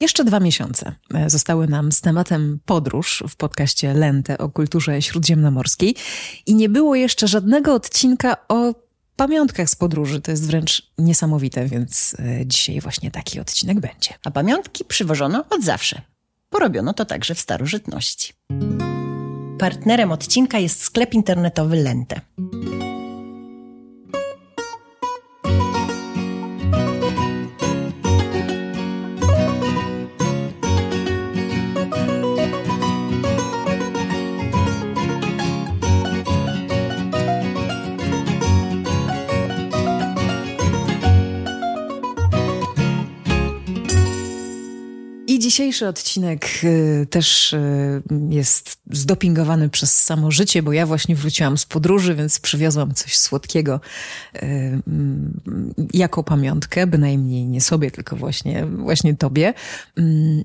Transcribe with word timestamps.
Jeszcze 0.00 0.24
dwa 0.24 0.40
miesiące 0.40 0.94
e, 1.14 1.30
zostały 1.30 1.68
nam 1.68 1.92
z 1.92 2.00
tematem 2.00 2.60
podróż 2.64 3.24
w 3.28 3.36
podcaście 3.36 3.94
Lente 3.94 4.38
o 4.38 4.48
kulturze 4.48 5.02
śródziemnomorskiej 5.02 5.94
i 6.46 6.54
nie 6.54 6.68
było 6.68 6.94
jeszcze 6.94 7.28
żadnego 7.28 7.74
odcinka 7.74 8.36
o 8.48 8.74
pamiątkach 9.16 9.70
z 9.70 9.76
podróży. 9.76 10.20
To 10.20 10.30
jest 10.30 10.46
wręcz 10.46 10.90
niesamowite, 10.98 11.66
więc 11.66 12.16
e, 12.18 12.46
dzisiaj 12.46 12.80
właśnie 12.80 13.10
taki 13.10 13.40
odcinek 13.40 13.80
będzie. 13.80 14.14
A 14.24 14.30
pamiątki 14.30 14.84
przywożono 14.84 15.44
od 15.50 15.64
zawsze. 15.64 16.02
Porobiono 16.50 16.94
to 16.94 17.04
także 17.04 17.34
w 17.34 17.40
starożytności. 17.40 18.32
Partnerem 19.58 20.12
odcinka 20.12 20.58
jest 20.58 20.82
sklep 20.82 21.14
internetowy 21.14 21.76
Lente. 21.76 22.20
Dzisiejszy 45.48 45.88
odcinek 45.88 46.48
y, 46.64 47.06
też 47.10 47.52
y, 47.52 48.02
jest 48.28 48.80
zdopingowany 48.90 49.68
przez 49.68 50.02
samo 50.02 50.30
życie, 50.30 50.62
bo 50.62 50.72
ja 50.72 50.86
właśnie 50.86 51.14
wróciłam 51.16 51.58
z 51.58 51.66
podróży, 51.66 52.14
więc 52.14 52.40
przywiozłam 52.40 52.94
coś 52.94 53.18
słodkiego 53.18 53.80
y, 54.34 54.38
mm, 54.42 55.40
jako 55.94 56.24
pamiątkę, 56.24 56.86
bynajmniej 56.86 57.46
nie 57.46 57.60
sobie, 57.60 57.90
tylko 57.90 58.16
właśnie, 58.16 58.66
właśnie 58.66 59.16
tobie. 59.16 59.54
Mm, 59.96 60.44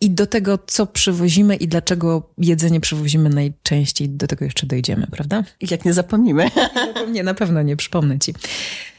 I 0.00 0.10
do 0.10 0.26
tego, 0.26 0.58
co 0.66 0.86
przywozimy 0.86 1.56
i 1.56 1.68
dlaczego 1.68 2.30
jedzenie 2.38 2.80
przywozimy 2.80 3.30
najczęściej, 3.30 4.08
do 4.08 4.26
tego 4.26 4.44
jeszcze 4.44 4.66
dojdziemy, 4.66 5.06
prawda? 5.06 5.44
Jak 5.60 5.84
nie 5.84 5.92
zapomnimy. 5.92 6.50
Nie, 7.12 7.22
na 7.22 7.34
pewno 7.34 7.62
nie, 7.62 7.76
przypomnę 7.76 8.18
ci. 8.18 8.34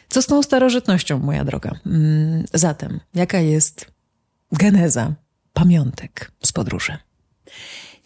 Co 0.09 0.21
z 0.21 0.25
tą 0.25 0.43
starożytnością, 0.43 1.19
moja 1.19 1.45
droga? 1.45 1.71
Mm, 1.85 2.43
zatem, 2.53 2.99
jaka 3.13 3.39
jest 3.39 3.85
geneza 4.51 5.24
pamiątek 5.55 6.31
z 6.43 6.51
podróży? 6.51 6.97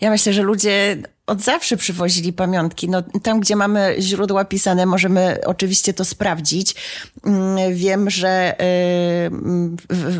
Ja 0.02 0.10
myślę, 0.10 0.34
że 0.34 0.42
ludzie 0.42 0.98
od 1.28 1.42
zawsze 1.42 1.78
przywozili 1.78 2.34
pamiątki. 2.34 2.90
No, 2.90 3.02
tam, 3.24 3.40
gdzie 3.40 3.56
mamy 3.56 3.96
źródła 4.00 4.46
pisane, 4.46 4.86
możemy 4.86 5.38
oczywiście 5.46 5.94
to 5.94 6.06
sprawdzić. 6.06 6.76
Mm, 7.26 7.76
wiem, 7.76 8.10
że 8.10 8.54
y, 8.54 8.56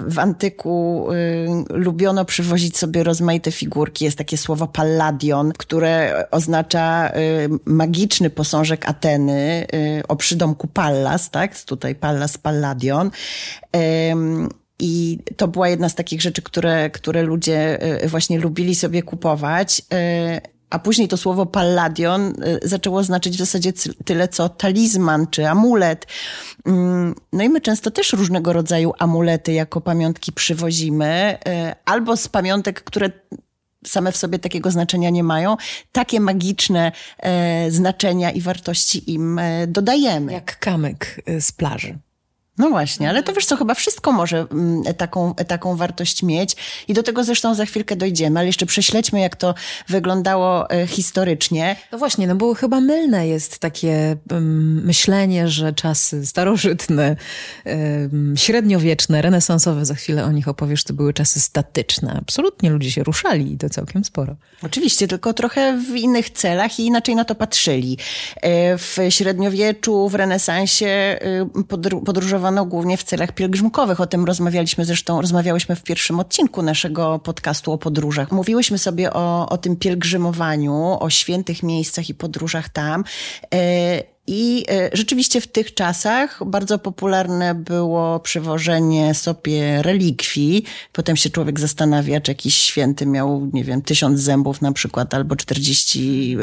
w, 0.08 0.20
antyku 0.20 1.08
y, 1.12 1.48
lubiono 1.70 2.26
przywozić 2.26 2.78
sobie 2.78 3.04
rozmaite 3.04 3.52
figurki. 3.52 4.06
Jest 4.06 4.18
takie 4.18 4.38
słowo 4.38 4.68
palladion, 4.68 5.52
które 5.58 6.26
oznacza 6.32 7.10
y, 7.10 7.50
magiczny 7.66 8.30
posążek 8.30 8.90
Ateny 8.90 9.68
o 10.08 10.16
przydomku 10.16 10.68
Pallas, 10.68 11.30
tak? 11.30 11.64
Tutaj 11.64 11.96
Pallas, 11.96 12.38
Palladion. 12.38 13.12
I 14.80 15.20
to 15.38 15.48
była 15.48 15.70
jedna 15.70 15.90
z 15.90 15.96
takich 15.96 16.22
rzeczy, 16.22 16.42
które, 16.42 16.90
które 16.90 17.24
ludzie 17.24 17.82
e, 17.82 18.08
właśnie 18.08 18.40
lubili 18.40 18.76
sobie 18.76 19.04
kupować. 19.04 19.82
E, 19.94 20.42
a 20.70 20.80
później 20.80 21.08
to 21.08 21.18
słowo 21.18 21.46
palladion 21.46 22.22
e, 22.22 22.68
zaczęło 22.68 23.04
znaczyć 23.04 23.36
w 23.36 23.40
zasadzie 23.40 23.74
tyle, 24.06 24.28
co 24.28 24.50
talizman 24.50 25.28
czy 25.28 25.48
amulet. 25.48 26.08
Mm, 26.66 27.16
no 27.34 27.44
i 27.44 27.50
my 27.50 27.62
często 27.62 27.92
też 27.92 28.14
różnego 28.14 28.54
rodzaju 28.54 28.94
amulety 29.00 29.54
jako 29.54 29.82
pamiątki 29.82 30.32
przywozimy, 30.32 31.38
albo 31.86 32.18
z 32.18 32.28
pamiątek, 32.28 32.84
które 32.84 33.12
same 33.86 34.12
w 34.12 34.18
sobie 34.18 34.40
takiego 34.40 34.72
znaczenia 34.72 35.10
nie 35.10 35.24
mają, 35.24 35.58
takie 35.92 36.20
magiczne 36.20 36.92
znaczenia 37.70 38.32
i 38.32 38.42
wartości 38.42 39.14
im 39.14 39.40
dodajemy. 39.68 40.34
Jak 40.34 40.60
kamyk 40.60 41.22
z 41.40 41.52
plaży. 41.52 41.98
No 42.60 42.70
właśnie, 42.70 43.10
ale 43.10 43.24
to 43.24 43.34
wiesz 43.34 43.46
co, 43.46 43.58
chyba 43.58 43.74
wszystko 43.74 44.12
może 44.12 44.46
mm, 44.52 44.84
taką, 44.98 45.36
taką 45.36 45.76
wartość 45.76 46.24
mieć 46.24 46.56
i 46.88 46.94
do 46.94 47.04
tego 47.04 47.24
zresztą 47.24 47.56
za 47.56 47.66
chwilkę 47.66 47.96
dojdziemy, 47.96 48.40
ale 48.40 48.48
jeszcze 48.48 48.66
prześledźmy, 48.66 49.20
jak 49.20 49.36
to 49.36 49.54
wyglądało 49.88 50.70
e, 50.70 50.88
historycznie. 50.88 51.76
No 51.92 51.98
właśnie, 51.98 52.28
no 52.28 52.36
bo 52.36 52.54
chyba 52.54 52.80
mylne 52.80 53.28
jest 53.28 53.60
takie 53.60 54.18
um, 54.32 54.86
myślenie, 54.86 55.48
że 55.48 55.74
czasy 55.74 56.26
starożytne, 56.26 57.16
um, 57.66 58.34
średniowieczne, 58.38 59.22
renesansowe, 59.22 59.86
za 59.86 59.96
chwilę 59.96 60.26
o 60.26 60.32
nich 60.32 60.48
opowiesz, 60.48 60.84
to 60.84 60.94
były 60.94 61.14
czasy 61.14 61.40
statyczne. 61.40 62.18
Absolutnie 62.22 62.70
ludzie 62.70 62.92
się 62.92 63.04
ruszali 63.04 63.54
i 63.54 63.58
to 63.58 63.70
całkiem 63.70 64.04
sporo. 64.04 64.36
Oczywiście, 64.64 65.08
tylko 65.08 65.34
trochę 65.34 65.78
w 65.78 65.96
innych 65.96 66.30
celach 66.30 66.80
i 66.80 66.86
inaczej 66.86 67.16
na 67.16 67.26
to 67.26 67.36
patrzyli. 67.36 67.98
E, 68.42 68.78
w 68.78 68.98
średniowieczu, 69.10 70.10
w 70.10 70.16
renesansie 70.16 70.88
e, 70.88 71.20
podróżowano 72.06 72.49
organizowano 72.50 72.66
głównie 72.66 72.98
w 72.98 73.04
celach 73.04 73.32
pielgrzymkowych. 73.32 74.02
O 74.02 74.08
tym 74.08 74.26
rozmawialiśmy 74.26 74.86
zresztą, 74.86 75.22
rozmawiałyśmy 75.22 75.76
w 75.76 75.84
pierwszym 75.84 76.20
odcinku 76.20 76.62
naszego 76.62 77.20
podcastu 77.20 77.72
o 77.72 77.78
podróżach. 77.78 78.32
Mówiłyśmy 78.32 78.78
sobie 78.78 79.14
o, 79.14 79.50
o 79.50 79.58
tym 79.58 79.76
pielgrzymowaniu, 79.76 80.98
o 81.00 81.10
świętych 81.10 81.64
miejscach 81.64 82.10
i 82.10 82.14
podróżach 82.14 82.70
tam. 82.70 83.04
E, 83.54 84.19
i 84.28 84.66
e, 84.70 84.90
rzeczywiście 84.94 85.42
w 85.42 85.48
tych 85.48 85.74
czasach 85.74 86.40
bardzo 86.46 86.80
popularne 86.80 87.56
było 87.56 88.20
przywożenie 88.20 89.14
sobie 89.14 89.82
relikwii. 89.82 90.64
Potem 90.94 91.16
się 91.16 91.30
człowiek 91.30 91.60
zastanawia, 91.60 92.22
czy 92.22 92.32
jakiś 92.32 92.56
święty 92.56 93.06
miał, 93.06 93.50
nie 93.54 93.64
wiem, 93.64 93.82
tysiąc 93.82 94.20
zębów 94.20 94.62
na 94.62 94.72
przykład, 94.72 95.14
albo 95.14 95.36
czterdzieści, 95.36 96.38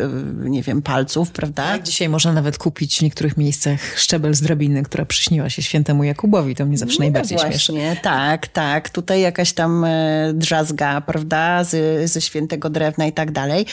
e, 0.44 0.50
nie 0.50 0.62
wiem, 0.62 0.82
palców, 0.82 1.30
prawda? 1.30 1.62
Tak, 1.62 1.82
dzisiaj 1.82 2.08
można 2.08 2.32
nawet 2.32 2.58
kupić 2.58 2.98
w 2.98 3.02
niektórych 3.02 3.36
miejscach 3.36 3.98
szczebel 3.98 4.34
z 4.34 4.40
drabiny, 4.40 4.82
która 4.82 5.04
przyśniła 5.04 5.50
się 5.50 5.62
świętemu 5.62 6.04
Jakubowi. 6.04 6.54
To 6.54 6.66
mnie 6.66 6.78
zawsze 6.78 6.98
no 6.98 7.04
najbardziej 7.04 7.38
właśnie, 7.38 7.58
śmieszy. 7.58 8.00
Tak, 8.02 8.48
tak. 8.48 8.90
Tutaj 8.90 9.20
jakaś 9.20 9.52
tam 9.52 9.84
e, 9.84 10.32
drzazga, 10.34 11.00
prawda, 11.00 11.64
z, 11.64 12.10
ze 12.10 12.20
świętego 12.20 12.70
drewna 12.70 13.06
i 13.06 13.12
tak 13.12 13.32
dalej 13.32 13.66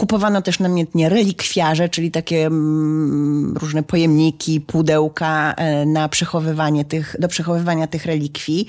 Kupowano 0.00 0.42
też 0.42 0.58
namiętnie 0.58 1.08
relikwiarze, 1.08 1.88
czyli 1.88 2.10
takie 2.10 2.46
mm, 2.46 3.56
różne 3.56 3.82
pojemniki, 3.82 4.60
pudełka 4.60 5.54
e, 5.56 5.86
na 5.86 6.08
przechowywanie 6.08 6.84
tych, 6.84 7.16
do 7.18 7.28
przechowywania 7.28 7.86
tych 7.86 8.06
relikwii. 8.06 8.66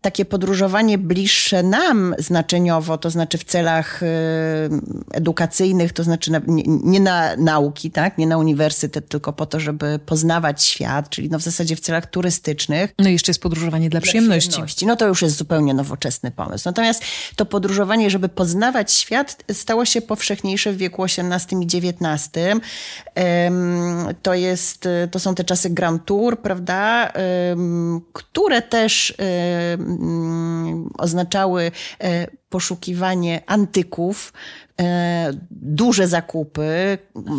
Takie 0.00 0.24
podróżowanie 0.24 0.98
bliższe 0.98 1.62
nam 1.62 2.14
znaczeniowo, 2.18 2.98
to 2.98 3.10
znaczy 3.10 3.38
w 3.38 3.44
celach 3.44 4.02
y, 4.02 4.06
edukacyjnych, 5.12 5.92
to 5.92 6.04
znaczy 6.04 6.32
na, 6.32 6.40
nie, 6.46 6.62
nie, 6.66 7.00
na 7.00 7.36
nauki, 7.36 7.90
tak? 7.90 8.18
nie 8.18 8.26
na 8.26 8.38
uniwersytet, 8.38 9.08
tylko 9.08 9.32
po 9.32 9.46
to, 9.46 9.60
żeby 9.60 9.98
poznawać 10.06 10.64
świat, 10.64 11.10
czyli 11.10 11.30
no 11.30 11.38
w 11.38 11.42
zasadzie 11.42 11.76
w 11.76 11.80
celach 11.80 12.06
turystycznych. 12.06 12.94
No 12.98 13.08
i 13.08 13.12
jeszcze 13.12 13.30
jest 13.30 13.42
podróżowanie 13.42 13.90
dla, 13.90 14.00
dla 14.00 14.08
przyjemności. 14.08 14.48
przyjemności. 14.48 14.86
No 14.86 14.96
to 14.96 15.06
już 15.06 15.22
jest 15.22 15.36
zupełnie 15.36 15.74
nowoczesny 15.74 16.30
pomysł. 16.30 16.62
Natomiast 16.68 17.02
to 17.36 17.46
podróżowanie, 17.46 18.10
żeby 18.10 18.28
poznawać 18.28 18.92
świat, 18.92 19.44
stało 19.52 19.84
się 19.84 20.02
powszechniejsze 20.02 20.72
w 20.72 20.76
wieku 20.76 21.04
XVIII 21.04 21.62
i 21.62 21.66
XIX. 21.66 22.30
To 24.22 24.34
jest, 24.34 24.88
to 25.10 25.18
są 25.18 25.34
te 25.34 25.44
czasy 25.44 25.70
Grand 25.70 26.04
Tour, 26.04 26.40
prawda? 26.40 27.12
Które 28.12 28.62
też 28.62 29.14
oznaczały 30.98 31.70
e, 32.02 32.26
poszukiwanie 32.48 33.42
antyków, 33.46 34.32
e, 34.80 35.30
duże 35.50 36.08
zakupy, 36.08 36.98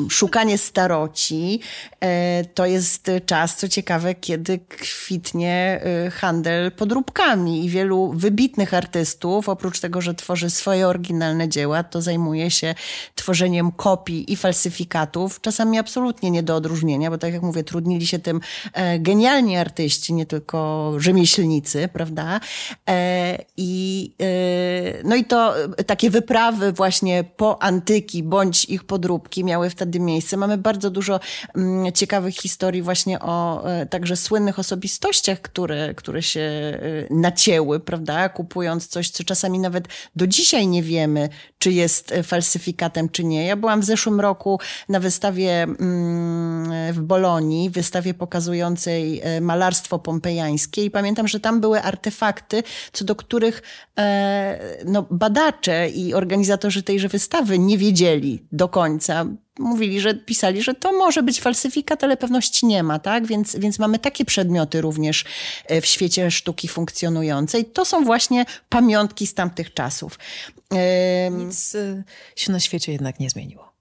szukanie 0.09 0.57
staroci. 0.57 1.59
E, 1.99 2.45
to 2.45 2.65
jest 2.65 3.11
czas, 3.25 3.55
co 3.55 3.67
ciekawe, 3.67 4.15
kiedy 4.15 4.59
kwitnie 4.59 5.81
e, 5.83 6.09
handel 6.11 6.71
podróbkami 6.71 7.65
i 7.65 7.69
wielu 7.69 8.13
wybitnych 8.13 8.73
artystów, 8.73 9.49
oprócz 9.49 9.79
tego, 9.79 10.01
że 10.01 10.13
tworzy 10.13 10.49
swoje 10.49 10.87
oryginalne 10.87 11.49
dzieła, 11.49 11.83
to 11.83 12.01
zajmuje 12.01 12.51
się 12.51 12.75
tworzeniem 13.15 13.71
kopii 13.71 14.33
i 14.33 14.35
falsyfikatów, 14.35 15.41
czasami 15.41 15.79
absolutnie 15.79 16.31
nie 16.31 16.43
do 16.43 16.55
odróżnienia, 16.55 17.09
bo 17.09 17.17
tak 17.17 17.33
jak 17.33 17.41
mówię, 17.41 17.63
trudnili 17.63 18.07
się 18.07 18.19
tym 18.19 18.39
genialni 18.99 19.57
artyści, 19.57 20.13
nie 20.13 20.25
tylko 20.25 20.93
rzemieślnicy, 20.97 21.89
prawda? 21.93 22.39
I 23.57 24.11
no 25.03 25.15
i 25.15 25.25
to 25.25 25.53
takie 25.85 26.09
wyprawy 26.09 26.71
właśnie 26.71 27.23
po 27.37 27.61
antyki 27.63 28.23
bądź 28.23 28.65
ich 28.65 28.83
podróbki 28.83 29.43
miały 29.43 29.69
wtedy 29.69 29.99
miejsce. 29.99 30.37
Mamy 30.37 30.57
bardzo 30.57 30.89
dużo 30.89 31.19
mm, 31.55 31.91
ciekawych 31.91 32.35
historii 32.35 32.81
właśnie 32.81 33.19
o 33.19 33.63
także 33.89 34.15
słynnych 34.15 34.59
osobistościach, 34.59 35.41
które, 35.41 35.93
które 35.93 36.21
się 36.21 36.49
nacięły, 37.09 37.79
prawda, 37.79 38.29
kupując 38.29 38.87
coś, 38.87 39.09
co 39.09 39.23
czasami 39.23 39.59
nawet 39.59 39.87
do 40.15 40.27
dzisiaj 40.27 40.67
nie 40.67 40.83
wiemy, 40.83 41.29
czy 41.59 41.71
jest 41.71 42.13
falsyfikatem, 42.23 43.09
czy 43.09 43.23
nie. 43.23 43.45
Ja 43.45 43.55
byłam 43.55 43.81
w 43.81 43.85
zeszłym 43.85 44.19
roku 44.19 44.59
na 44.89 44.99
wystawie 44.99 45.63
mm, 45.63 46.93
w 46.93 46.99
Bolonii, 46.99 47.69
wystawie 47.69 48.13
pokazującej 48.13 49.21
malarstwo 49.41 49.99
pompejańskie 49.99 50.85
i 50.85 50.91
pamiętam, 50.91 51.27
że 51.27 51.39
tam 51.39 51.61
były 51.61 51.81
artefakty, 51.81 52.63
co 52.93 53.05
do 53.05 53.15
których 53.15 53.61
e, 53.97 54.59
no, 54.89 55.05
badacze 55.11 55.89
i 55.89 56.13
organizatorzy 56.13 56.83
tejże 56.83 57.07
wystawy 57.07 57.59
nie 57.59 57.77
wiedzieli 57.77 58.43
do 58.51 58.67
końca. 58.67 59.25
Mówili, 59.59 60.01
że 60.01 60.13
pisali, 60.13 60.63
że 60.63 60.73
to 60.73 60.93
może 60.93 61.23
być 61.23 61.41
falsyfikat, 61.41 62.03
ale 62.03 62.17
pewności 62.17 62.65
nie 62.65 62.83
ma, 62.83 62.99
tak? 62.99 63.27
Więc, 63.27 63.55
więc 63.55 63.79
mamy 63.79 63.99
takie 63.99 64.25
przedmioty 64.25 64.81
również 64.81 65.25
e, 65.65 65.81
w 65.81 65.85
świecie 65.85 66.31
sztuki 66.31 66.67
funkcjonującej. 66.67 67.65
To 67.65 67.85
są 67.85 68.05
właśnie 68.05 68.45
pamiątki 68.69 69.27
z 69.27 69.33
tamtych 69.33 69.73
czasów. 69.73 70.19
Nic 71.31 71.75
e, 71.75 72.03
się 72.35 72.51
na 72.51 72.59
świecie 72.59 72.91
jednak 72.91 73.19
nie 73.19 73.29
zmieniło. 73.29 73.78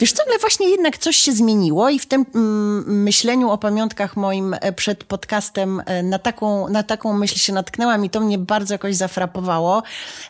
Wiesz 0.00 0.12
co, 0.12 0.22
ale 0.26 0.38
właśnie 0.38 0.68
jednak 0.70 0.98
coś 0.98 1.16
się 1.16 1.32
zmieniło 1.32 1.90
i 1.90 1.98
w 1.98 2.06
tym 2.06 2.26
mm, 2.34 3.02
myśleniu 3.02 3.50
o 3.50 3.58
pamiątkach 3.58 4.16
moim 4.16 4.56
e, 4.60 4.72
przed 4.72 5.04
podcastem 5.04 5.82
e, 5.86 6.02
na 6.02 6.18
taką, 6.18 6.68
na 6.68 6.82
taką 6.82 7.12
myśl 7.12 7.38
się 7.38 7.52
natknęłam 7.52 8.04
i 8.04 8.10
to 8.10 8.20
mnie 8.20 8.38
bardzo 8.38 8.74
jakoś 8.74 8.96
zafrapowało. 8.96 9.82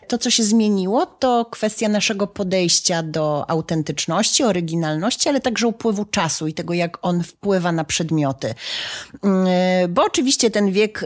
To, 0.07 0.17
co 0.17 0.29
się 0.29 0.43
zmieniło, 0.43 1.05
to 1.05 1.45
kwestia 1.45 1.89
naszego 1.89 2.27
podejścia 2.27 3.03
do 3.03 3.49
autentyczności, 3.49 4.43
oryginalności, 4.43 5.29
ale 5.29 5.41
także 5.41 5.67
upływu 5.67 6.05
czasu 6.05 6.47
i 6.47 6.53
tego, 6.53 6.73
jak 6.73 6.97
on 7.01 7.23
wpływa 7.23 7.71
na 7.71 7.83
przedmioty. 7.83 8.53
Mm, 9.23 9.47
e, 9.47 9.87
bo 9.87 10.03
oczywiście 10.03 10.51
ten 10.51 10.71
wiek 10.71 11.05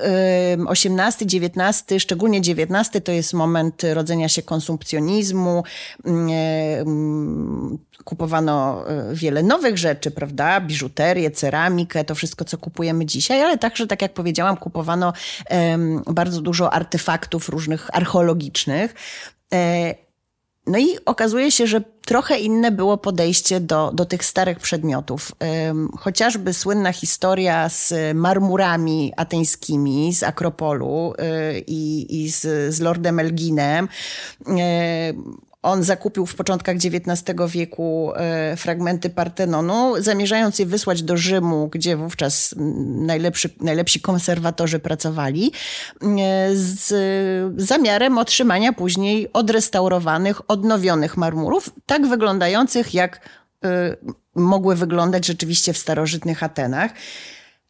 XVIII, 0.68 1.38
XIX, 1.38 2.02
szczególnie 2.04 2.38
XIX, 2.38 3.04
to 3.04 3.12
jest 3.12 3.34
moment 3.34 3.82
rodzenia 3.94 4.30
się 4.30 4.42
konsumpcjonizmu, 4.42 5.64
mm, 6.06 7.78
kupowano 8.22 8.84
e, 8.88 9.16
wiele 9.16 9.44
nowych 9.44 9.78
rzeczy, 9.78 10.12
prawda? 10.12 10.62
Biżuterię, 10.62 11.32
ceramikę, 11.32 12.04
to 12.04 12.16
wszystko, 12.16 12.46
co 12.46 12.58
kupujemy 12.58 13.06
dzisiaj, 13.06 13.42
ale 13.42 13.58
także, 13.58 13.88
tak 13.88 14.02
jak 14.02 14.14
powiedziałam, 14.14 14.58
kupowano 14.58 15.14
bardzo 16.08 16.42
dużo 16.42 16.74
artefaktów 16.74 17.50
różnych 17.50 17.96
archeologicznych. 17.96 18.96
E, 19.54 19.96
no 20.68 20.78
i 20.80 20.88
okazuje 21.06 21.52
się, 21.52 21.68
że 21.68 21.82
trochę 22.06 22.40
inne 22.40 22.72
było 22.72 22.98
podejście 22.98 23.60
do, 23.60 23.92
do 23.94 24.06
tych 24.06 24.26
starych 24.26 24.60
przedmiotów. 24.60 25.32
Chociażby 26.00 26.54
słynna 26.54 26.94
historia 26.94 27.70
z 27.70 27.94
marmurami 28.16 29.14
ateńskimi 29.18 30.14
z 30.14 30.24
Akropolu 30.24 31.14
e, 31.18 31.60
i, 31.60 32.24
i 32.24 32.32
z, 32.32 32.74
z 32.76 32.80
Lordem 32.80 33.20
Elginem 33.20 33.88
on 35.64 35.84
zakupił 35.84 36.26
w 36.26 36.36
początkach 36.36 36.76
XIX 36.76 37.24
wieku 37.48 38.12
e, 38.16 38.56
fragmenty 38.58 39.10
Partenonu, 39.10 39.94
zamierzając 40.00 40.60
je 40.60 40.66
wysłać 40.66 41.04
do 41.04 41.18
Rzymu, 41.18 41.68
gdzie 41.68 41.96
wówczas 41.96 42.56
najlepszy, 42.88 43.50
najlepsi 43.60 44.02
konserwatorzy 44.02 44.80
pracowali, 44.80 45.52
e, 46.02 46.50
z 46.54 46.94
zamiarem 47.62 48.18
otrzymania 48.18 48.74
później 48.74 49.34
odrestaurowanych, 49.34 50.52
odnowionych 50.52 51.18
marmurów, 51.18 51.70
tak 51.86 52.08
wyglądających 52.08 52.94
jak 52.94 53.30
e, 53.64 53.96
mogły 54.36 54.76
wyglądać 54.76 55.26
rzeczywiście 55.26 55.74
w 55.74 55.78
starożytnych 55.78 56.44
Atenach. 56.44 56.92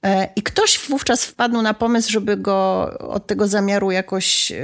E, 0.05 0.29
I 0.35 0.43
ktoś 0.43 0.79
wówczas 0.89 1.25
wpadł 1.25 1.61
na 1.61 1.73
pomysł, 1.73 2.11
żeby 2.11 2.37
go 2.37 2.91
od 2.99 3.27
tego 3.27 3.47
zamiaru 3.47 3.91
jakoś 3.91 4.51
e, 4.51 4.57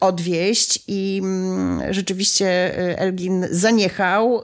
odwieść, 0.00 0.84
i 0.88 1.20
mm, 1.22 1.94
rzeczywiście 1.94 2.46
e, 2.46 2.98
Elgin 2.98 3.46
zaniechał, 3.50 4.42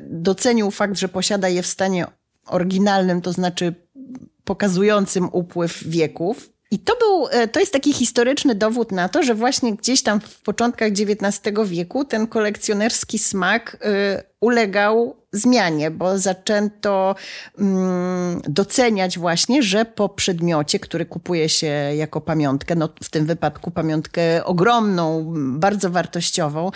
docenił 0.00 0.70
fakt, 0.70 0.98
że 0.98 1.08
posiada 1.08 1.48
je 1.48 1.62
w 1.62 1.66
stanie 1.66 2.06
oryginalnym, 2.46 3.22
to 3.22 3.32
znaczy 3.32 3.74
pokazującym 4.44 5.28
upływ 5.32 5.84
wieków. 5.84 6.51
I 6.72 6.78
to 6.78 6.96
był, 6.96 7.28
to 7.52 7.60
jest 7.60 7.72
taki 7.72 7.92
historyczny 7.92 8.54
dowód 8.54 8.92
na 8.92 9.08
to, 9.08 9.22
że 9.22 9.34
właśnie 9.34 9.76
gdzieś 9.76 10.02
tam 10.02 10.20
w 10.20 10.40
początkach 10.40 10.88
XIX 10.88 11.58
wieku 11.64 12.04
ten 12.04 12.26
kolekcjonerski 12.26 13.18
smak 13.18 13.76
ulegał 14.40 15.16
zmianie, 15.32 15.90
bo 15.90 16.18
zaczęto 16.18 17.14
mm, 17.58 18.40
doceniać 18.48 19.18
właśnie, 19.18 19.62
że 19.62 19.84
po 19.84 20.08
przedmiocie, 20.08 20.78
który 20.78 21.06
kupuje 21.06 21.48
się 21.48 21.66
jako 21.96 22.20
pamiątkę, 22.20 22.74
no 22.74 22.88
w 23.02 23.10
tym 23.10 23.26
wypadku 23.26 23.70
pamiątkę 23.70 24.44
ogromną, 24.44 25.32
bardzo 25.36 25.90
wartościową, 25.90 26.70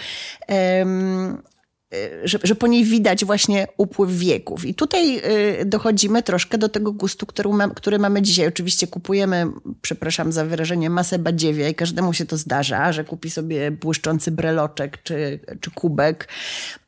że, 2.24 2.38
że 2.42 2.54
po 2.54 2.66
niej 2.66 2.84
widać 2.84 3.24
właśnie 3.24 3.66
upływ 3.76 4.10
wieków. 4.10 4.64
I 4.64 4.74
tutaj 4.74 5.18
y, 5.60 5.64
dochodzimy 5.64 6.22
troszkę 6.22 6.58
do 6.58 6.68
tego 6.68 6.92
gustu, 6.92 7.26
który, 7.26 7.48
ma, 7.48 7.68
który 7.68 7.98
mamy 7.98 8.22
dzisiaj. 8.22 8.46
Oczywiście 8.46 8.86
kupujemy, 8.86 9.46
przepraszam 9.82 10.32
za 10.32 10.44
wyrażenie, 10.44 10.90
masę 10.90 11.18
badziewia 11.18 11.68
i 11.68 11.74
każdemu 11.74 12.12
się 12.12 12.26
to 12.26 12.36
zdarza, 12.36 12.92
że 12.92 13.04
kupi 13.04 13.30
sobie 13.30 13.70
błyszczący 13.70 14.30
breloczek 14.30 15.02
czy, 15.02 15.40
czy 15.60 15.70
kubek. 15.70 16.28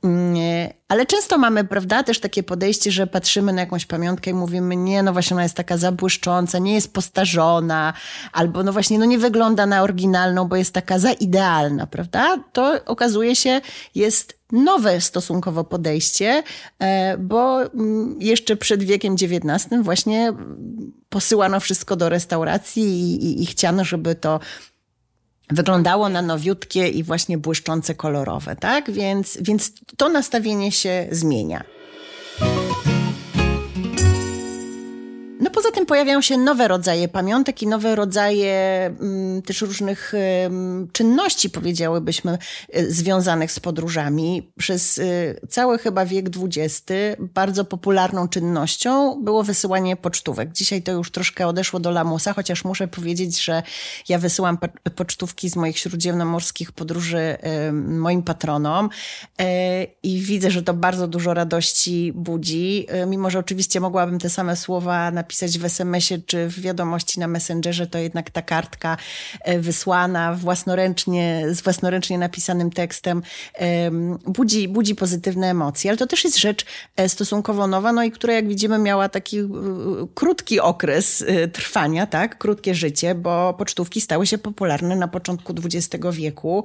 Mm, 0.05 0.37
ale 0.89 1.07
często 1.07 1.39
mamy, 1.39 1.65
prawda, 1.65 2.03
też 2.03 2.21
takie 2.21 2.43
podejście, 2.43 2.91
że 2.91 3.07
patrzymy 3.07 3.53
na 3.53 3.61
jakąś 3.61 3.87
pamiątkę 3.87 4.31
i 4.31 4.35
mówimy, 4.35 4.77
nie, 4.77 5.03
no 5.03 5.13
właśnie 5.13 5.35
ona 5.35 5.43
jest 5.43 5.55
taka 5.55 5.77
zabłyszcząca, 5.77 6.59
nie 6.59 6.75
jest 6.75 6.93
postarzona, 6.93 7.93
albo 8.33 8.63
no 8.63 8.73
właśnie, 8.73 8.99
no 8.99 9.05
nie 9.05 9.19
wygląda 9.19 9.67
na 9.67 9.83
oryginalną, 9.83 10.49
bo 10.49 10.57
jest 10.57 10.75
taka 10.75 10.99
za 10.99 11.13
idealna, 11.13 11.87
prawda? 11.87 12.37
To 12.53 12.85
okazuje 12.85 13.37
się, 13.37 13.61
jest 13.95 14.38
nowe 14.53 15.01
stosunkowo 15.01 15.65
podejście, 15.65 16.43
e, 16.79 17.19
bo 17.19 17.63
mm, 17.63 18.17
jeszcze 18.21 18.57
przed 18.57 18.83
wiekiem 18.83 19.15
XIX 19.15 19.83
właśnie 19.83 20.33
posyłano 21.09 21.61
wszystko 21.61 21.97
do 21.97 22.09
restauracji 22.09 22.83
i, 22.83 23.27
i, 23.27 23.43
i 23.43 23.47
chciano, 23.47 23.85
żeby 23.85 24.15
to 24.15 24.41
wyglądało 25.51 26.09
na 26.09 26.23
nowiutkie 26.23 26.89
i 26.89 27.03
właśnie 27.03 27.39
błyszczące 27.39 27.95
kolorowe, 27.95 28.57
tak? 28.57 28.91
Więc, 28.91 29.39
więc 29.41 29.73
to 29.97 30.09
nastawienie 30.09 30.73
się 30.73 31.07
zmienia. 31.11 31.65
Pojawiają 35.89 36.21
się 36.21 36.37
nowe 36.37 36.69
rodzaje 36.69 37.09
pamiątek 37.09 37.63
i 37.63 37.67
nowe 37.67 37.95
rodzaje 37.95 38.87
mm, 39.01 39.43
też 39.43 39.61
różnych 39.61 40.13
czynności, 40.93 41.51
powiedziałybyśmy, 41.51 42.39
y, 42.77 42.93
związanych 42.93 43.53
z 43.53 43.61
podróżami. 43.61 44.53
Przez 44.59 44.99
y, 44.99 45.41
cały 45.49 45.79
chyba 45.79 46.07
wiek 46.07 46.27
XX 46.43 46.85
bardzo 47.19 47.65
popularną 47.65 48.29
czynnością 48.29 49.23
było 49.23 49.43
wysyłanie 49.43 49.97
pocztówek. 49.97 50.53
Dzisiaj 50.53 50.83
to 50.83 50.93
już 50.93 51.11
troszkę 51.11 51.47
odeszło 51.47 51.81
do 51.81 51.91
lamusa, 51.91 52.33
chociaż 52.33 52.65
muszę 52.65 52.89
powiedzieć, 52.89 53.45
że 53.45 53.63
ja 54.09 54.19
wysyłam 54.19 54.59
pocztówki 54.97 55.51
z 55.51 55.57
moich 55.57 55.79
śródziemnomorskich 55.79 56.73
podróży 56.73 57.37
moim 57.73 58.23
patronom 58.23 58.89
e, 59.41 59.85
i 60.03 60.21
widzę, 60.21 60.51
że 60.51 60.63
to 60.63 60.75
bardzo 60.75 61.09
dużo 61.09 61.35
radości 61.35 62.13
budzi, 62.15 62.87
e, 62.89 63.07
mimo 63.07 63.31
że 63.31 63.39
oczywiście 63.39 63.81
mogłabym 63.81 64.19
te 64.19 64.31
same 64.31 64.57
słowa 64.57 65.11
napisać 65.11 65.49
napisać 65.49 65.59
w 65.59 65.63
SMS-ie 65.81 66.21
czy 66.27 66.49
w 66.49 66.61
wiadomości 66.61 67.21
na 67.21 67.29
Messengerze, 67.29 67.87
to 67.87 67.99
jednak 67.99 68.31
ta 68.31 68.43
kartka 68.43 68.97
e, 69.41 69.59
wysłana 69.59 70.35
własnoręcznie, 70.35 71.45
z 71.51 71.61
własnoręcznie 71.61 72.19
napisanym 72.19 72.71
tekstem 72.71 73.23
budzi, 74.27 74.69
budzi 74.69 74.95
pozytywne 74.95 75.51
emocje. 75.51 75.91
Ale 75.91 75.99
to 75.99 76.07
też 76.07 76.25
jest 76.25 76.39
rzecz 76.39 76.67
e, 76.97 77.09
stosunkowo 77.09 77.67
nowa, 77.67 77.93
no 77.93 78.03
i 78.03 78.11
która 78.11 78.35
jak 78.35 78.49
widzimy 78.49 78.79
miała 78.79 79.09
taki 79.09 79.39
e, 79.39 79.49
krótki 80.15 80.61
okres 80.61 81.25
trwania, 81.53 82.07
tak, 82.07 82.39
krótkie 82.39 82.75
życie, 82.75 83.15
bo 83.15 83.55
pocztówki 83.55 84.01
stały 84.01 84.27
się 84.27 84.39
popularne 84.39 84.97
na 84.97 85.09
początku 85.09 85.55
XX 85.65 86.07
wieku. 86.13 86.65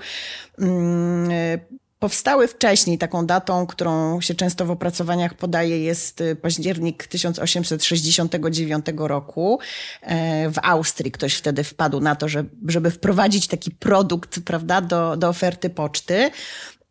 Powstały 2.04 2.48
wcześniej. 2.48 2.98
Taką 2.98 3.26
datą, 3.26 3.68
którą 3.68 4.22
się 4.22 4.36
często 4.36 4.66
w 4.66 4.72
opracowaniach 4.72 5.34
podaje, 5.34 5.84
jest 5.84 6.22
y, 6.22 6.36
październik 6.36 7.08
1869 7.08 8.86
roku. 8.98 9.60
E, 10.02 10.50
w 10.50 10.60
Austrii 10.64 11.12
ktoś 11.12 11.34
wtedy 11.34 11.64
wpadł 11.64 12.00
na 12.00 12.16
to, 12.16 12.28
że, 12.28 12.44
żeby 12.68 12.92
wprowadzić 12.92 13.48
taki 13.48 13.72
produkt 13.72 14.40
prawda, 14.40 14.82
do, 14.82 15.18
do 15.18 15.30
oferty 15.30 15.70
poczty. 15.70 16.32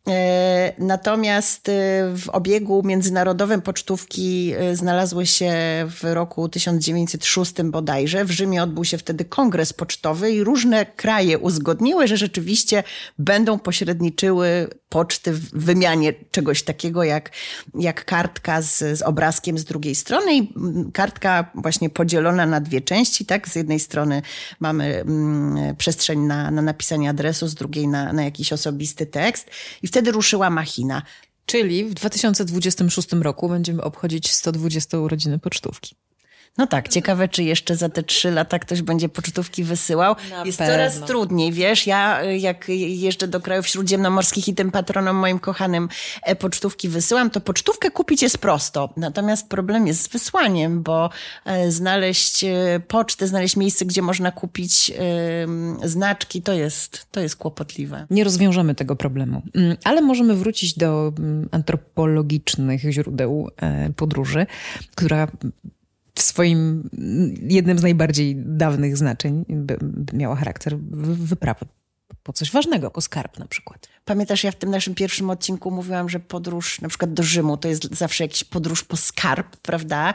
E, 0.07 0.73
natomiast 0.79 1.69
e, 1.69 1.71
w 2.17 2.29
obiegu 2.29 2.83
międzynarodowym 2.85 3.61
pocztówki 3.61 4.53
e, 4.57 4.75
znalazły 4.75 5.25
się 5.25 5.53
w 5.89 6.03
roku 6.03 6.49
1906 6.49 7.61
bodajże. 7.63 8.25
W 8.25 8.31
Rzymie 8.31 8.63
odbył 8.63 8.85
się 8.85 8.97
wtedy 8.97 9.25
kongres 9.25 9.73
pocztowy 9.73 10.31
i 10.31 10.43
różne 10.43 10.85
kraje 10.85 11.39
uzgodniły, 11.39 12.07
że 12.07 12.17
rzeczywiście 12.17 12.83
będą 13.17 13.59
pośredniczyły 13.59 14.67
poczty 14.89 15.33
w 15.33 15.51
wymianie 15.51 16.13
czegoś 16.31 16.63
takiego 16.63 17.03
jak, 17.03 17.31
jak 17.79 18.05
kartka 18.05 18.61
z, 18.61 18.77
z 18.77 19.01
obrazkiem 19.01 19.57
z 19.57 19.65
drugiej 19.65 19.95
strony 19.95 20.35
i 20.35 20.53
mm, 20.57 20.91
kartka 20.91 21.51
właśnie 21.55 21.89
podzielona 21.89 22.45
na 22.45 22.61
dwie 22.61 22.81
części, 22.81 23.25
tak? 23.25 23.49
Z 23.49 23.55
jednej 23.55 23.79
strony 23.79 24.21
mamy 24.59 25.01
mm, 25.01 25.75
przestrzeń 25.75 26.19
na, 26.19 26.51
na 26.51 26.61
napisanie 26.61 27.09
adresu, 27.09 27.47
z 27.47 27.55
drugiej 27.55 27.87
na, 27.87 28.13
na 28.13 28.23
jakiś 28.23 28.53
osobisty 28.53 29.05
tekst 29.05 29.49
i 29.83 29.87
wtedy 29.93 30.11
ruszyła 30.11 30.49
machina. 30.49 31.01
Czyli 31.45 31.85
w 31.85 31.93
2026 31.93 33.11
roku 33.11 33.49
będziemy 33.49 33.81
obchodzić 33.83 34.31
120 34.31 34.99
urodziny 34.99 35.39
pocztówki. 35.39 35.95
No 36.57 36.67
tak, 36.67 36.89
ciekawe, 36.89 37.27
czy 37.27 37.43
jeszcze 37.43 37.75
za 37.75 37.89
te 37.89 38.03
trzy 38.03 38.31
lata 38.31 38.59
ktoś 38.59 38.81
będzie 38.81 39.09
pocztówki 39.09 39.63
wysyłał. 39.63 40.15
Na 40.29 40.45
Jest 40.45 40.57
pewno. 40.57 40.73
coraz 40.73 40.99
trudniej, 40.99 41.51
wiesz, 41.51 41.87
ja 41.87 42.23
jak 42.23 42.69
jeżdżę 42.69 43.27
do 43.27 43.41
krajów 43.41 43.67
śródziemnomorskich 43.67 44.47
i 44.47 44.53
tym 44.53 44.71
patronom 44.71 45.15
moim 45.15 45.39
kochanym 45.39 45.89
e, 46.23 46.35
pocztówki 46.35 46.89
wysyłam, 46.89 47.29
to 47.29 47.41
pocztówkę 47.41 47.91
kupić 47.91 48.21
jest 48.21 48.37
prosto. 48.37 48.93
Natomiast 48.97 49.49
problem 49.49 49.87
jest 49.87 50.01
z 50.03 50.07
wysłaniem, 50.07 50.83
bo 50.83 51.09
e, 51.45 51.71
znaleźć 51.71 52.43
e, 52.43 52.81
pocztę, 52.87 53.27
znaleźć 53.27 53.57
miejsce, 53.57 53.85
gdzie 53.85 54.01
można 54.01 54.31
kupić 54.31 54.91
znaczki, 55.83 56.41
to 56.41 56.53
jest, 56.53 57.07
to 57.11 57.19
jest 57.19 57.35
kłopotliwe. 57.35 58.07
Nie 58.09 58.23
rozwiążemy 58.23 58.75
tego 58.75 58.95
problemu, 58.95 59.41
mm, 59.55 59.77
ale 59.83 60.01
możemy 60.01 60.35
wrócić 60.35 60.77
do 60.77 61.13
mm, 61.19 61.49
antropologicznych 61.51 62.81
źródeł 62.81 63.49
podróży, 63.95 64.45
która 64.95 65.27
w 66.15 66.21
swoim 66.21 66.89
jednym 67.41 67.79
z 67.79 67.81
najbardziej 67.81 68.35
dawnych 68.37 68.97
znaczeń 68.97 69.45
miała 70.13 70.35
charakter 70.35 70.77
wyprawy 70.77 71.65
po 72.23 72.33
coś 72.33 72.51
ważnego, 72.51 72.91
po 72.91 73.01
skarb 73.01 73.39
na 73.39 73.45
przykład. 73.45 73.87
Pamiętasz, 74.05 74.43
ja 74.43 74.51
w 74.51 74.55
tym 74.55 74.69
naszym 74.69 74.95
pierwszym 74.95 75.29
odcinku 75.29 75.71
mówiłam, 75.71 76.09
że 76.09 76.19
podróż 76.19 76.81
na 76.81 76.89
przykład 76.89 77.13
do 77.13 77.23
Rzymu 77.23 77.57
to 77.57 77.67
jest 77.67 77.95
zawsze 77.95 78.23
jakiś 78.23 78.43
podróż 78.43 78.83
po 78.83 78.97
skarb, 78.97 79.57
prawda? 79.57 80.13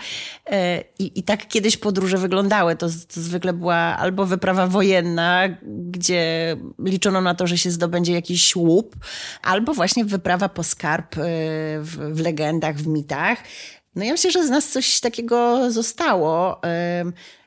E, 0.50 0.84
I, 0.98 1.18
i 1.18 1.22
tak 1.22 1.48
kiedyś 1.48 1.76
podróże 1.76 2.18
wyglądały. 2.18 2.76
To, 2.76 2.86
to 2.86 3.20
zwykle 3.20 3.52
była 3.52 3.74
albo 3.74 4.26
wyprawa 4.26 4.66
wojenna, 4.66 5.48
gdzie 5.90 6.56
liczono 6.78 7.20
na 7.20 7.34
to, 7.34 7.46
że 7.46 7.58
się 7.58 7.70
zdobędzie 7.70 8.12
jakiś 8.12 8.56
łup, 8.56 8.96
albo 9.42 9.74
właśnie 9.74 10.04
wyprawa 10.04 10.48
po 10.48 10.62
skarb 10.62 11.18
e, 11.18 11.20
w, 11.80 12.10
w 12.12 12.20
legendach, 12.20 12.76
w 12.76 12.86
mitach. 12.86 13.38
No 13.98 14.04
ja 14.04 14.12
myślę, 14.12 14.30
że 14.30 14.46
z 14.46 14.50
nas 14.50 14.68
coś 14.68 15.00
takiego 15.00 15.70
zostało. 15.72 16.60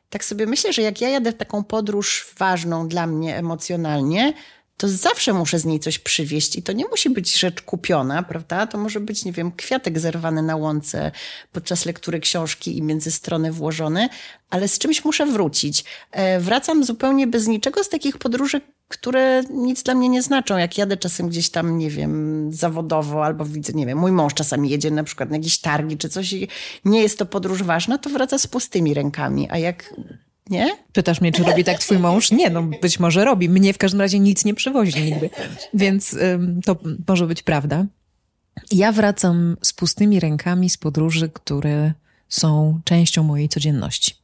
Tak 0.10 0.26
sobie 0.26 0.46
myślę, 0.46 0.74
że 0.74 0.82
jak 0.82 1.02
ja 1.02 1.10
jadę 1.10 1.32
w 1.32 1.38
taką 1.38 1.64
podróż 1.64 2.34
ważną 2.38 2.88
dla 2.88 3.08
mnie 3.08 3.38
emocjonalnie, 3.38 4.34
to 4.82 4.88
zawsze 4.88 5.34
muszę 5.34 5.60
z 5.60 5.66
niej 5.66 5.80
coś 5.80 6.00
przywieźć 6.00 6.56
i 6.56 6.64
to 6.64 6.74
nie 6.74 6.88
musi 6.88 7.10
być 7.10 7.40
rzecz 7.40 7.62
kupiona, 7.62 8.24
prawda? 8.24 8.68
To 8.68 8.78
może 8.78 9.00
być, 9.00 9.26
nie 9.26 9.32
wiem, 9.32 9.52
kwiatek 9.52 10.00
zerwany 10.00 10.42
na 10.42 10.56
łące 10.56 11.12
podczas 11.52 11.86
lektury 11.86 12.20
książki 12.20 12.78
i 12.78 12.82
między 12.82 13.12
strony 13.12 13.52
włożony, 13.52 14.10
ale 14.50 14.68
z 14.68 14.80
czymś 14.80 15.06
muszę 15.06 15.26
wrócić. 15.26 15.84
E, 16.12 16.40
wracam 16.40 16.84
zupełnie 16.84 17.28
bez 17.28 17.48
niczego 17.48 17.84
z 17.84 17.90
takich 17.90 18.18
podróży, 18.18 18.62
które 18.88 19.44
nic 19.50 19.84
dla 19.84 19.94
mnie 19.96 20.10
nie 20.10 20.22
znaczą. 20.22 20.58
Jak 20.58 20.78
jadę 20.78 20.98
czasem 20.98 21.30
gdzieś 21.30 21.50
tam, 21.50 21.78
nie 21.78 21.90
wiem, 21.90 22.50
zawodowo, 22.54 23.26
albo 23.26 23.46
widzę, 23.46 23.74
nie 23.74 23.86
wiem, 23.86 23.98
mój 23.98 24.12
mąż 24.12 24.34
czasami 24.34 24.70
jedzie 24.70 24.92
na 24.92 25.04
przykład 25.04 25.30
na 25.30 25.38
jakieś 25.38 25.60
targi 25.60 25.98
czy 25.98 26.10
coś 26.10 26.34
i 26.34 26.48
nie 26.86 27.02
jest 27.02 27.20
to 27.20 27.26
podróż 27.26 27.64
ważna, 27.64 27.98
to 27.98 28.10
wraca 28.10 28.38
z 28.38 28.48
pustymi 28.48 28.94
rękami. 28.94 29.48
A 29.52 29.58
jak 29.58 29.94
nie? 30.50 30.78
Pytasz 30.94 31.22
mnie, 31.22 31.32
czy 31.32 31.44
robi 31.44 31.64
tak 31.64 31.80
twój 31.80 32.00
mąż? 32.00 32.32
Nie, 32.32 32.50
no 32.50 32.64
być 32.64 33.00
może 33.00 33.26
robi. 33.26 33.50
Mnie 33.50 33.74
w 33.74 33.78
każdym 33.78 34.02
razie 34.02 34.20
nic 34.20 34.46
nie 34.46 34.54
przywozi 34.54 35.04
nigdy. 35.04 35.30
Więc 35.74 36.14
ym, 36.14 36.62
to 36.66 36.76
może 37.08 37.28
być 37.28 37.44
prawda. 37.44 37.86
Ja 38.72 38.92
wracam 38.92 39.58
z 39.62 39.74
pustymi 39.74 40.20
rękami 40.20 40.70
z 40.70 40.78
podróży, 40.78 41.30
które 41.30 41.94
są 42.30 42.82
częścią 42.84 43.24
mojej 43.24 43.50
codzienności. 43.50 44.16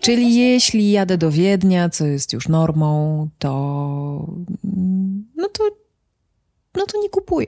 Czyli 0.00 0.34
jeśli 0.34 0.90
jadę 0.90 1.18
do 1.18 1.30
Wiednia, 1.30 1.88
co 1.88 2.06
jest 2.06 2.32
już 2.32 2.48
normą, 2.48 3.28
to 3.38 3.50
no 5.36 5.48
to 5.48 5.64
no 6.74 6.86
to 6.86 7.02
nie 7.02 7.08
kupuję 7.08 7.46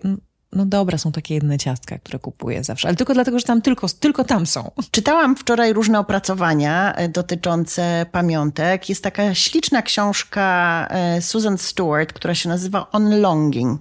no 0.56 0.66
dobra, 0.66 0.98
są 0.98 1.12
takie 1.12 1.34
jedne 1.34 1.58
ciastka, 1.58 1.98
które 1.98 2.18
kupuję 2.18 2.64
zawsze, 2.64 2.88
ale 2.88 2.96
tylko 2.96 3.14
dlatego, 3.14 3.38
że 3.38 3.44
tam 3.44 3.62
tylko, 3.62 3.86
tylko 4.00 4.24
tam 4.24 4.46
są. 4.46 4.70
Czytałam 4.90 5.36
wczoraj 5.36 5.72
różne 5.72 5.98
opracowania 5.98 6.94
e, 6.94 7.08
dotyczące 7.08 8.06
pamiątek. 8.12 8.88
Jest 8.88 9.02
taka 9.02 9.34
śliczna 9.34 9.82
książka 9.82 10.86
e, 10.90 11.22
Susan 11.22 11.58
Stewart, 11.58 12.12
która 12.12 12.34
się 12.34 12.48
nazywa 12.48 12.90
On 12.92 13.20
Longing. 13.20 13.80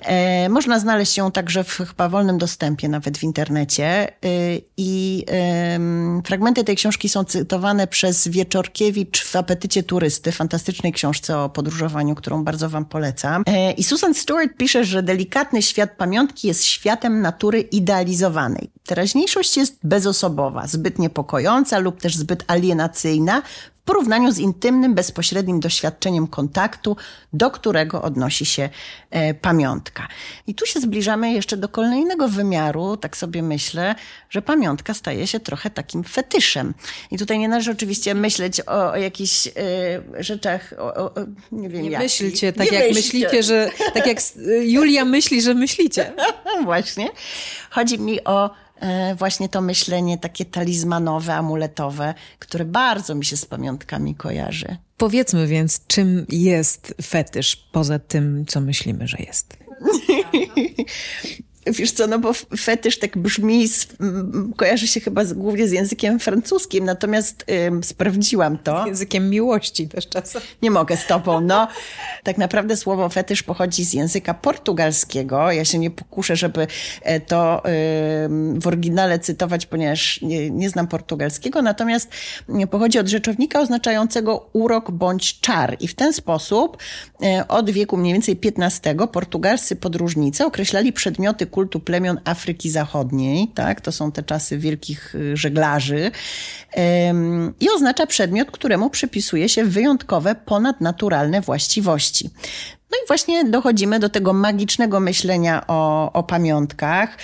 E, 0.00 0.48
można 0.48 0.78
znaleźć 0.78 1.16
ją 1.16 1.32
także 1.32 1.64
w 1.64 1.76
chyba 1.76 2.08
wolnym 2.08 2.38
dostępie, 2.38 2.88
nawet 2.88 3.18
w 3.18 3.22
internecie. 3.22 4.12
I 4.76 5.24
fragmenty 6.24 6.64
tej 6.64 6.76
książki 6.76 7.08
są 7.08 7.24
cytowane 7.24 7.86
przez 7.86 8.28
Wieczorkiewicz 8.28 9.24
w 9.24 9.36
Apetycie 9.36 9.82
Turysty, 9.82 10.32
fantastycznej 10.32 10.92
książce 10.92 11.38
o 11.38 11.48
podróżowaniu, 11.48 12.14
którą 12.14 12.44
bardzo 12.44 12.68
wam 12.68 12.84
polecam. 12.84 13.44
I 13.76 13.84
Susan 13.84 14.14
Stewart 14.14 14.56
pisze, 14.56 14.84
że 14.84 15.02
delikatny 15.02 15.62
świat 15.62 15.96
pamiątki 16.12 16.48
jest 16.48 16.64
światem 16.64 17.20
natury 17.20 17.60
idealizowanej. 17.60 18.70
Teraźniejszość 18.86 19.56
jest 19.56 19.78
bezosobowa, 19.84 20.66
zbyt 20.66 20.98
niepokojąca 20.98 21.78
lub 21.78 22.00
też 22.00 22.16
zbyt 22.16 22.44
alienacyjna 22.46 23.42
w 23.82 23.84
porównaniu 23.84 24.32
z 24.32 24.38
intymnym, 24.38 24.94
bezpośrednim 24.94 25.60
doświadczeniem 25.60 26.26
kontaktu, 26.26 26.96
do 27.32 27.50
którego 27.50 28.02
odnosi 28.02 28.46
się 28.46 28.68
e, 29.10 29.34
pamiątka. 29.34 30.08
I 30.46 30.54
tu 30.54 30.66
się 30.66 30.80
zbliżamy 30.80 31.32
jeszcze 31.32 31.56
do 31.56 31.68
kolejnego 31.68 32.28
wymiaru, 32.28 32.96
tak 32.96 33.16
sobie 33.16 33.42
myślę, 33.42 33.94
że 34.30 34.42
pamiątka 34.42 34.94
staje 34.94 35.26
się 35.26 35.40
trochę 35.40 35.70
takim 35.70 36.04
fetyszem. 36.04 36.74
I 37.10 37.18
tutaj 37.18 37.38
nie 37.38 37.48
należy 37.48 37.70
oczywiście 37.70 38.14
myśleć 38.14 38.60
o, 38.60 38.92
o 38.92 38.96
jakichś 38.96 39.46
e, 39.46 39.52
rzeczach, 40.18 40.74
o, 40.78 40.94
o, 40.94 41.10
nie 41.52 41.68
wiem, 41.68 41.82
Nie 41.82 41.98
myślcie 41.98 42.52
tak, 42.52 42.72
nie 42.72 42.78
jak 42.78 42.88
myślcie. 42.88 43.18
myślicie, 43.18 43.42
że 43.42 43.70
tak 43.94 44.06
jak 44.06 44.18
Julia 44.62 45.04
myśli, 45.04 45.42
że 45.42 45.54
myślicie. 45.54 46.12
Właśnie. 46.64 47.08
Chodzi 47.70 47.98
mi 47.98 48.24
o 48.24 48.50
E, 48.54 48.61
właśnie 49.16 49.48
to 49.48 49.60
myślenie 49.60 50.18
takie 50.18 50.44
talizmanowe, 50.44 51.34
amuletowe, 51.34 52.14
które 52.38 52.64
bardzo 52.64 53.14
mi 53.14 53.24
się 53.24 53.36
z 53.36 53.46
pamiątkami 53.46 54.14
kojarzy. 54.14 54.76
Powiedzmy 54.96 55.46
więc, 55.46 55.86
czym 55.86 56.26
jest 56.28 56.94
fetysz 57.02 57.56
poza 57.56 57.98
tym, 57.98 58.44
co 58.46 58.60
myślimy, 58.60 59.08
że 59.08 59.18
jest? 59.18 59.56
Wiesz 61.66 61.92
co, 61.92 62.06
no 62.06 62.18
bo 62.18 62.32
fetysz 62.56 62.98
tak 62.98 63.18
brzmi, 63.18 63.68
kojarzy 64.56 64.86
się 64.86 65.00
chyba 65.00 65.24
z, 65.24 65.32
głównie 65.32 65.68
z 65.68 65.72
językiem 65.72 66.18
francuskim, 66.18 66.84
natomiast 66.84 67.44
ym, 67.66 67.84
sprawdziłam 67.84 68.58
to. 68.58 68.84
Z 68.84 68.86
językiem 68.86 69.30
miłości 69.30 69.88
też 69.88 70.08
czasem. 70.08 70.42
Nie 70.62 70.70
mogę 70.70 70.96
z 70.96 71.06
tobą, 71.06 71.40
no. 71.40 71.68
Tak 72.22 72.38
naprawdę 72.38 72.76
słowo 72.76 73.08
fetysz 73.08 73.42
pochodzi 73.42 73.84
z 73.84 73.92
języka 73.92 74.34
portugalskiego. 74.34 75.52
Ja 75.52 75.64
się 75.64 75.78
nie 75.78 75.90
pokuszę, 75.90 76.36
żeby 76.36 76.66
e, 77.02 77.20
to 77.20 77.62
ym, 78.24 78.60
w 78.60 78.66
oryginale 78.66 79.18
cytować, 79.18 79.66
ponieważ 79.66 80.22
nie, 80.22 80.50
nie 80.50 80.70
znam 80.70 80.88
portugalskiego, 80.88 81.62
natomiast 81.62 82.08
pochodzi 82.70 82.98
od 82.98 83.08
rzeczownika 83.08 83.60
oznaczającego 83.60 84.50
urok 84.52 84.90
bądź 84.90 85.40
czar. 85.40 85.76
I 85.80 85.88
w 85.88 85.94
ten 85.94 86.12
sposób 86.12 86.76
y, 87.22 87.46
od 87.48 87.70
wieku 87.70 87.96
mniej 87.96 88.12
więcej 88.12 88.40
XV 88.58 89.06
portugalscy 89.12 89.76
podróżnicy 89.76 90.44
określali 90.44 90.92
przedmioty 90.92 91.46
kultu 91.52 91.80
plemion 91.80 92.20
Afryki 92.24 92.70
Zachodniej, 92.70 93.48
tak? 93.54 93.80
To 93.80 93.92
są 93.92 94.12
te 94.12 94.22
czasy 94.22 94.58
wielkich 94.58 95.14
y, 95.14 95.36
żeglarzy. 95.36 96.10
I 97.60 97.70
oznacza 97.76 98.06
przedmiot, 98.06 98.50
któremu 98.50 98.90
przypisuje 98.90 99.48
się 99.48 99.64
wyjątkowe, 99.64 100.34
ponadnaturalne 100.34 101.40
właściwości. 101.40 102.30
No 102.92 102.98
i 103.04 103.06
właśnie 103.06 103.44
dochodzimy 103.44 103.98
do 103.98 104.08
tego 104.08 104.32
magicznego 104.32 105.00
myślenia 105.00 105.64
o, 105.66 106.12
o 106.12 106.22
pamiątkach, 106.22 107.16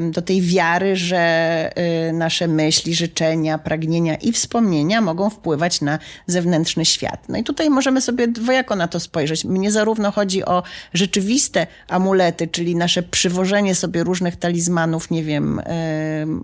do 0.00 0.22
tej 0.22 0.42
wiary, 0.42 0.96
że 0.96 1.70
y, 2.08 2.12
nasze 2.12 2.48
myśli, 2.48 2.94
życzenia, 2.94 3.58
pragnienia 3.58 4.14
i 4.14 4.32
wspomnienia 4.32 5.00
mogą 5.00 5.30
wpływać 5.30 5.80
na 5.80 5.98
zewnętrzny 6.26 6.84
świat. 6.84 7.28
No 7.28 7.38
i 7.38 7.44
tutaj 7.44 7.70
możemy 7.70 8.00
sobie 8.00 8.28
dwojako 8.28 8.76
na 8.76 8.88
to 8.88 9.00
spojrzeć. 9.00 9.44
Mnie 9.44 9.72
zarówno 9.72 10.10
chodzi 10.10 10.44
o 10.44 10.62
rzeczywiste 10.94 11.66
amulety, 11.88 12.48
czyli 12.48 12.76
nasze 12.76 13.02
przywożenie 13.02 13.74
sobie 13.74 14.04
różnych 14.04 14.36
talizmanów, 14.36 15.10
nie 15.10 15.24
wiem, 15.24 15.62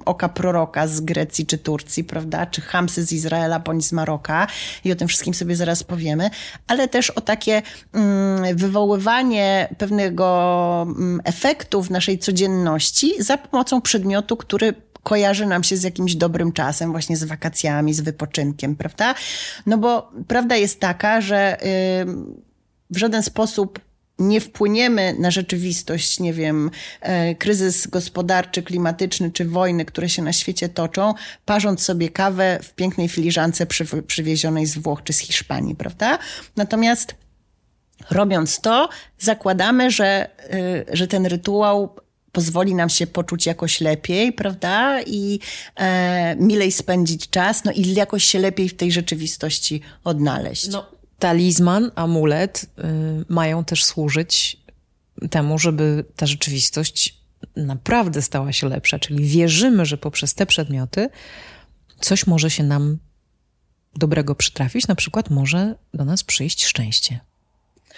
oka 0.05 0.29
proroka 0.29 0.87
z 0.87 1.01
Grecji 1.01 1.47
czy 1.47 1.59
Turcji, 1.59 2.05
prawda, 2.05 2.47
czy 2.47 2.61
hamsy 2.61 3.05
z 3.05 3.13
Izraela 3.13 3.61
bądź 3.61 3.87
z 3.87 3.93
Maroka 3.93 4.47
i 4.85 4.93
o 4.93 4.97
tym 4.97 5.09
wszystkim 5.09 5.35
sobie 5.35 5.57
zaraz 5.57 5.83
powiemy, 5.83 6.31
ale 6.67 6.89
też 6.89 7.11
o 7.11 7.21
takie 7.21 7.63
mm, 7.93 8.10
wywoływanie 8.55 9.75
pewnego 9.79 10.83
mm, 10.83 11.21
efektu 11.25 11.83
w 11.83 11.91
naszej 11.91 12.19
codzienności 12.19 13.23
za 13.23 13.39
pomocą 13.39 13.81
przedmiotu, 13.81 14.37
który 14.37 14.75
kojarzy 15.03 15.47
nam 15.47 15.65
się 15.65 15.77
z 15.77 15.83
jakimś 15.83 16.15
dobrym 16.15 16.53
czasem, 16.53 16.91
właśnie 16.91 17.17
z 17.17 17.25
wakacjami, 17.25 17.95
z 17.95 18.01
wypoczynkiem, 18.01 18.77
prawda? 18.77 19.15
No 19.67 19.79
bo 19.79 20.13
prawda 20.29 20.57
jest 20.57 20.81
taka, 20.81 21.21
że 21.21 21.57
w 22.91 22.97
żaden 22.97 23.23
sposób 23.23 23.81
nie 24.21 24.41
wpłyniemy 24.41 25.17
na 25.19 25.31
rzeczywistość, 25.31 26.21
nie 26.21 26.33
wiem, 26.33 26.71
e, 27.01 27.35
kryzys 27.35 27.87
gospodarczy, 27.87 28.63
klimatyczny 28.63 29.31
czy 29.31 29.45
wojny, 29.45 29.85
które 29.85 30.09
się 30.09 30.23
na 30.23 30.33
świecie 30.33 30.69
toczą, 30.69 31.15
parząc 31.45 31.83
sobie 31.83 32.09
kawę 32.09 32.59
w 32.63 32.75
pięknej 32.75 33.09
filiżance 33.09 33.67
przy, 33.67 34.03
przywiezionej 34.03 34.67
z 34.67 34.79
Włoch 34.79 35.03
czy 35.05 35.13
z 35.13 35.19
Hiszpanii, 35.19 35.75
prawda? 35.75 36.19
Natomiast 36.57 37.15
robiąc 38.11 38.61
to, 38.61 38.89
zakładamy, 39.19 39.91
że, 39.91 40.29
e, 40.51 40.85
że 40.93 41.07
ten 41.09 41.27
rytuał 41.27 41.97
pozwoli 42.33 42.75
nam 42.75 42.89
się 42.89 43.07
poczuć 43.07 43.47
jakoś 43.47 43.81
lepiej, 43.81 44.33
prawda? 44.33 45.03
I 45.03 45.41
e, 45.77 46.37
milej 46.37 46.73
spędzić 46.73 47.31
czas, 47.31 47.65
no 47.65 47.73
i 47.73 47.95
jakoś 47.95 48.25
się 48.25 48.39
lepiej 48.39 48.69
w 48.69 48.77
tej 48.77 48.93
rzeczywistości 48.93 49.81
odnaleźć. 50.05 50.69
No, 50.69 50.87
talizman, 51.21 51.91
amulet 51.95 52.63
y, 52.65 52.83
mają 53.29 53.65
też 53.65 53.85
służyć 53.85 54.57
temu, 55.31 55.59
żeby 55.59 56.05
ta 56.17 56.27
rzeczywistość 56.27 57.21
naprawdę 57.57 58.23
stała 58.23 58.53
się 58.53 58.69
lepsza. 58.69 58.99
Czyli 58.99 59.25
wierzymy, 59.25 59.87
że 59.87 59.99
poprzez 59.99 60.35
te 60.35 60.47
przedmioty 60.47 61.09
coś 62.01 62.27
może 62.27 62.51
się 62.51 62.65
nam 62.65 62.99
dobrego 63.97 64.35
przytrafić, 64.35 64.89
na 64.89 64.95
przykład 64.95 65.31
może 65.31 65.75
do 65.95 66.05
nas 66.05 66.25
przyjść 66.25 66.65
szczęście. 66.65 67.21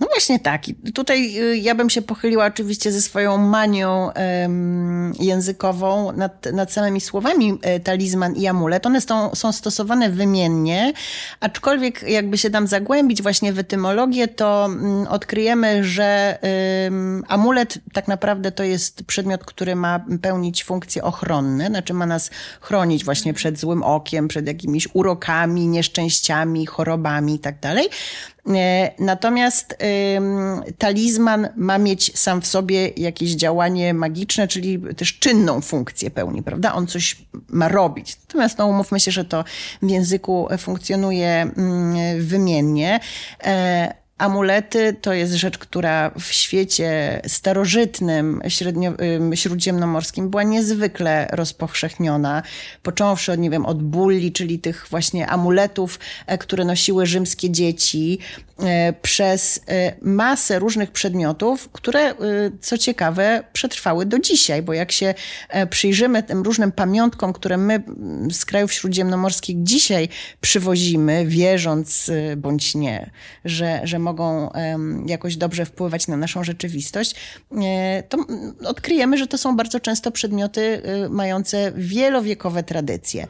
No 0.00 0.06
właśnie 0.06 0.38
tak. 0.38 0.68
I 0.68 0.74
tutaj 0.74 1.38
y, 1.38 1.56
ja 1.56 1.74
bym 1.74 1.90
się 1.90 2.02
pochyliła 2.02 2.46
oczywiście 2.46 2.92
ze 2.92 3.02
swoją 3.02 3.36
manią 3.36 4.10
um, 4.42 5.12
językową 5.20 6.12
nad, 6.12 6.46
nad 6.52 6.72
samymi 6.72 7.00
słowami 7.00 7.58
e, 7.62 7.80
talizman 7.80 8.36
i 8.36 8.46
amulet. 8.46 8.86
One 8.86 9.00
są, 9.00 9.34
są 9.34 9.52
stosowane 9.52 10.10
wymiennie, 10.10 10.92
aczkolwiek 11.40 12.02
jakby 12.02 12.38
się 12.38 12.50
tam 12.50 12.66
zagłębić 12.66 13.22
właśnie 13.22 13.52
w 13.52 13.58
etymologię, 13.58 14.28
to 14.28 14.68
um, 14.68 15.06
odkryjemy, 15.08 15.84
że 15.84 16.38
um, 16.84 17.24
amulet 17.28 17.78
tak 17.92 18.08
naprawdę 18.08 18.52
to 18.52 18.62
jest 18.62 19.04
przedmiot, 19.04 19.44
który 19.44 19.76
ma 19.76 20.04
pełnić 20.22 20.64
funkcje 20.64 21.02
ochronne, 21.04 21.66
znaczy 21.66 21.94
ma 21.94 22.06
nas 22.06 22.30
chronić 22.60 23.04
właśnie 23.04 23.34
przed 23.34 23.58
złym 23.58 23.82
okiem, 23.82 24.28
przed 24.28 24.46
jakimiś 24.46 24.88
urokami, 24.92 25.68
nieszczęściami, 25.68 26.66
chorobami 26.66 27.34
i 27.34 27.38
tak 27.38 27.60
dalej. 27.60 27.88
E, 28.48 28.90
natomiast 28.98 29.76
talizman 30.78 31.48
ma 31.56 31.78
mieć 31.78 32.18
sam 32.18 32.40
w 32.40 32.46
sobie 32.46 32.88
jakieś 32.88 33.30
działanie 33.30 33.94
magiczne, 33.94 34.48
czyli 34.48 34.80
też 34.96 35.18
czynną 35.18 35.60
funkcję 35.60 36.10
pełni, 36.10 36.42
prawda? 36.42 36.74
On 36.74 36.86
coś 36.86 37.16
ma 37.48 37.68
robić. 37.68 38.16
Natomiast 38.26 38.58
no, 38.58 38.66
umówmy 38.66 39.00
się, 39.00 39.10
że 39.10 39.24
to 39.24 39.44
w 39.82 39.90
języku 39.90 40.48
funkcjonuje 40.58 41.28
mm, 41.56 42.26
wymiennie. 42.26 43.00
E, 43.44 44.02
Amulety 44.22 44.96
to 45.00 45.12
jest 45.12 45.32
rzecz, 45.32 45.58
która 45.58 46.10
w 46.10 46.24
świecie 46.24 47.20
starożytnym, 47.26 48.40
średnio, 48.48 48.92
śródziemnomorskim 49.34 50.30
była 50.30 50.42
niezwykle 50.42 51.28
rozpowszechniona. 51.32 52.42
Począwszy 52.82 53.32
od, 53.32 53.38
nie 53.38 53.50
wiem, 53.50 53.66
od 53.66 53.82
bulli, 53.82 54.32
czyli 54.32 54.58
tych 54.58 54.86
właśnie 54.90 55.26
amuletów, 55.26 55.98
e, 56.26 56.38
które 56.38 56.64
nosiły 56.64 57.06
rzymskie 57.06 57.50
dzieci, 57.50 58.18
przez 59.02 59.60
e, 59.68 59.94
masę 60.02 60.58
różnych 60.58 60.90
przedmiotów, 60.90 61.68
które, 61.72 62.14
co 62.60 62.78
ciekawe, 62.78 63.44
przetrwały 63.52 64.06
do 64.06 64.18
dzisiaj, 64.18 64.62
bo 64.62 64.72
jak 64.72 64.92
się 64.92 65.14
przyjrzymy 65.70 66.22
tym 66.22 66.42
różnym 66.42 66.72
pamiątkom, 66.72 67.32
które 67.32 67.56
my 67.56 67.82
z 68.30 68.44
krajów 68.44 68.72
śródziemnomorskich 68.72 69.62
dzisiaj 69.62 70.08
przywozimy, 70.40 71.26
wierząc 71.26 72.10
bądź 72.36 72.74
nie, 72.74 73.10
że, 73.44 73.80
że 73.84 73.98
mogą 73.98 74.50
jakoś 75.06 75.36
dobrze 75.36 75.64
wpływać 75.64 76.08
na 76.08 76.16
naszą 76.16 76.44
rzeczywistość, 76.44 77.14
e, 77.62 78.02
to 78.08 78.18
odkryjemy, 78.64 79.18
że 79.18 79.26
to 79.26 79.38
są 79.38 79.56
bardzo 79.56 79.80
często 79.80 80.10
przedmioty 80.10 80.82
e, 80.84 81.08
mające 81.08 81.72
wielowiekowe 81.76 82.62
tradycje. 82.62 83.26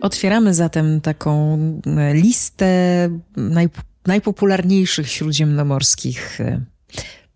Otwieramy 0.00 0.54
zatem 0.54 1.00
taką 1.00 1.58
e, 1.86 2.14
listę 2.14 3.08
naj, 3.36 3.68
najpopularniejszych 4.06 5.08
śródziemnomorskich 5.10 6.38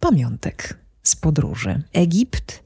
pamiątek 0.00 0.78
z 1.02 1.16
podróży. 1.16 1.82
Egipt. 1.92 2.62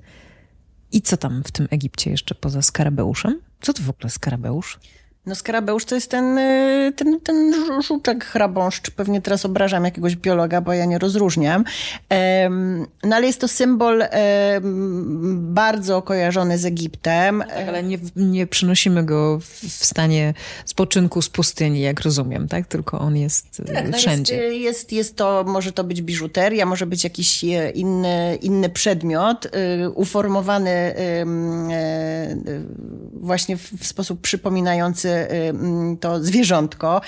I 0.93 1.03
co 1.03 1.17
tam 1.17 1.43
w 1.45 1.53
tym 1.53 1.69
Egipcie 1.71 2.11
jeszcze 2.11 2.35
poza 2.35 2.63
skarabeuszem? 2.63 3.41
Co 3.61 3.73
to 3.73 3.83
w 3.83 3.91
ogóle 3.91 4.11
skarabeusz? 4.11 4.79
No 5.27 5.35
skarabeusz 5.35 5.85
to 5.85 5.95
jest 5.95 6.11
ten, 6.11 6.39
y, 6.39 6.93
ten, 6.97 7.21
ten 7.21 7.55
żuczek 7.83 8.25
hrabąszcz. 8.25 8.91
Pewnie 8.91 9.21
teraz 9.21 9.45
obrażam 9.45 9.85
jakiegoś 9.85 10.17
biologa, 10.17 10.61
bo 10.61 10.73
ja 10.73 10.85
nie 10.85 10.99
rozróżniam. 10.99 11.65
No 13.05 13.17
ale 13.17 13.27
jest 13.27 13.41
to 13.41 13.49
symbol 13.49 14.05
bardzo 15.33 16.03
kojarzony 16.03 16.59
z 16.59 16.65
Egiptem. 16.65 17.45
Tak, 17.49 17.69
ale 17.69 17.83
nie, 17.83 17.99
nie 18.17 18.47
przynosimy 18.47 19.05
go 19.05 19.39
w 19.41 19.85
stanie 19.85 20.35
spoczynku 20.65 21.23
z 21.23 21.29
pustyni, 21.29 21.81
jak 21.81 22.01
rozumiem, 22.01 22.49
tak? 22.49 22.67
Tylko 22.67 22.99
on 22.99 23.17
jest 23.17 23.61
y, 23.61 23.65
tak, 23.65 23.89
no 23.91 23.99
wszędzie. 23.99 24.35
Jest, 24.35 24.61
jest, 24.61 24.93
jest 24.93 25.17
to, 25.17 25.45
może 25.47 25.73
to 25.73 25.85
być 25.85 26.03
biżuteria, 26.03 26.67
może 26.67 26.87
być 26.87 27.05
jakiś 27.05 27.45
e, 27.45 27.71
inny, 27.71 28.39
inny 28.43 28.69
przedmiot, 28.69 29.47
y, 29.47 29.51
uformowany 29.91 30.95
właśnie 33.25 33.57
w 33.57 33.87
sposób 33.87 34.21
przypominający 34.21 35.25
Y, 35.35 35.97
to 36.01 36.25
zwierzątko 36.25 37.01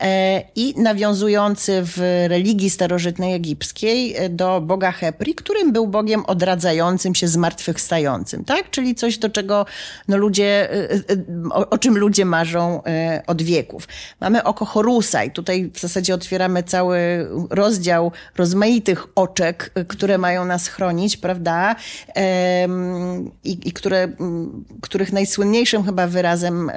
e, 0.00 0.42
i 0.56 0.74
nawiązujący 0.76 1.82
w 1.84 2.24
religii 2.28 2.70
starożytnej 2.70 3.34
egipskiej 3.34 4.16
e, 4.16 4.28
do 4.28 4.60
boga 4.60 4.92
Hepri, 4.92 5.34
którym 5.34 5.72
był 5.72 5.86
bogiem 5.86 6.24
odradzającym 6.26 7.14
się, 7.14 7.28
zmartwychwstającym, 7.28 8.44
tak? 8.44 8.70
Czyli 8.70 8.94
coś, 8.94 9.18
do 9.18 9.30
czego 9.30 9.66
no, 10.08 10.16
ludzie, 10.16 10.74
y, 10.74 11.04
y, 11.12 11.24
o, 11.50 11.70
o 11.70 11.78
czym 11.78 11.98
ludzie 11.98 12.24
marzą 12.24 12.84
e, 12.84 13.22
od 13.26 13.42
wieków. 13.42 13.88
Mamy 14.20 14.44
oko 14.44 14.64
Horusa 14.64 15.24
i 15.24 15.30
tutaj 15.30 15.70
w 15.74 15.80
zasadzie 15.80 16.14
otwieramy 16.14 16.62
cały 16.62 16.98
rozdział 17.50 18.12
rozmaitych 18.36 19.06
oczek, 19.14 19.72
które 19.88 20.18
mają 20.18 20.44
nas 20.44 20.68
chronić, 20.68 21.16
prawda? 21.16 21.76
I, 23.44 23.58
i 23.64 23.72
które, 23.72 24.08
których 24.80 25.12
najsłynniejszym 25.62 25.84
chyba 25.84 26.06
wyrazem 26.06 26.70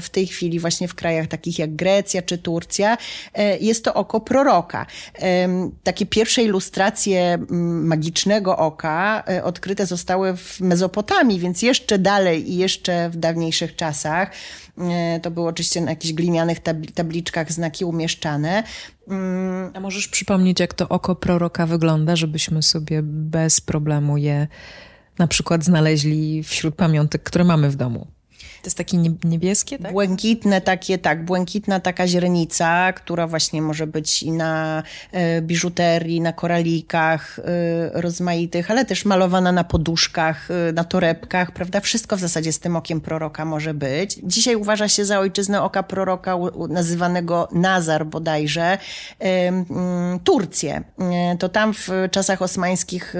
w 0.00 0.10
tej 0.10 0.26
chwili 0.26 0.60
właśnie 0.60 0.88
w 0.88 0.94
krajach 0.94 1.26
takich 1.26 1.58
jak 1.58 1.76
Grecja 1.76 2.22
czy 2.22 2.38
Turcja, 2.38 2.98
e, 3.34 3.58
jest 3.58 3.84
to 3.84 3.94
oko 3.94 4.20
proroka. 4.20 4.86
Takie 5.82 6.06
pierwsze 6.06 6.42
ilustracje 6.42 7.38
magicznego 7.84 8.56
oka 8.56 9.24
e, 9.28 9.44
odkryte 9.44 9.86
zostały 9.86 10.36
w 10.36 10.60
Mezopotamii, 10.60 11.40
więc 11.40 11.62
jeszcze 11.62 11.98
dalej 11.98 12.50
i 12.50 12.56
jeszcze 12.56 13.10
w 13.10 13.16
dawniejszych 13.16 13.76
czasach. 13.76 14.30
E, 14.78 15.20
to 15.20 15.30
było 15.30 15.48
oczywiście 15.48 15.80
na 15.80 15.90
jakichś 15.90 16.14
glinianych 16.14 16.58
tabliczkach 16.94 17.52
znaki 17.52 17.84
umieszczane. 17.84 18.62
Mm. 19.08 19.70
A 19.74 19.80
możesz 19.80 20.08
przypomnieć, 20.08 20.60
jak 20.60 20.74
to 20.74 20.88
oko 20.88 21.14
proroka 21.14 21.66
wygląda, 21.66 22.16
żebyśmy 22.16 22.62
sobie 22.62 23.00
bez 23.02 23.60
problemu 23.60 24.16
je 24.16 24.46
na 25.18 25.26
przykład 25.26 25.64
znaleźli 25.64 26.42
wśród 26.42 26.74
pamiątek, 26.74 27.22
które 27.22 27.44
mamy 27.44 27.70
w 27.70 27.76
domu? 27.76 28.06
To 28.64 28.68
jest 28.68 28.78
takie 28.78 28.96
niebieskie, 29.24 29.78
tak? 29.78 29.92
Błękitne 29.92 30.60
takie, 30.60 30.98
tak, 30.98 31.24
błękitna 31.24 31.80
taka 31.80 32.06
źrenica, 32.06 32.92
która 32.92 33.26
właśnie 33.26 33.62
może 33.62 33.86
być 33.86 34.22
i 34.22 34.32
na 34.32 34.82
e, 35.12 35.42
biżuterii, 35.42 36.20
na 36.20 36.32
koralikach 36.32 37.38
e, 37.38 38.00
rozmaitych, 38.00 38.70
ale 38.70 38.84
też 38.84 39.04
malowana 39.04 39.52
na 39.52 39.64
poduszkach, 39.64 40.50
e, 40.50 40.72
na 40.72 40.84
torebkach, 40.84 41.52
prawda? 41.52 41.80
Wszystko 41.80 42.16
w 42.16 42.20
zasadzie 42.20 42.52
z 42.52 42.58
tym 42.58 42.76
okiem 42.76 43.00
proroka 43.00 43.44
może 43.44 43.74
być. 43.74 44.20
Dzisiaj 44.22 44.56
uważa 44.56 44.88
się 44.88 45.04
za 45.04 45.18
ojczyznę 45.18 45.62
oka 45.62 45.82
proroka 45.82 46.36
nazywanego 46.68 47.48
Nazar 47.52 48.06
bodajże, 48.06 48.78
Turcję. 50.24 50.82
To 51.38 51.48
tam 51.48 51.74
w 51.74 51.88
czasach 52.10 52.42
osmańskich 52.42 53.14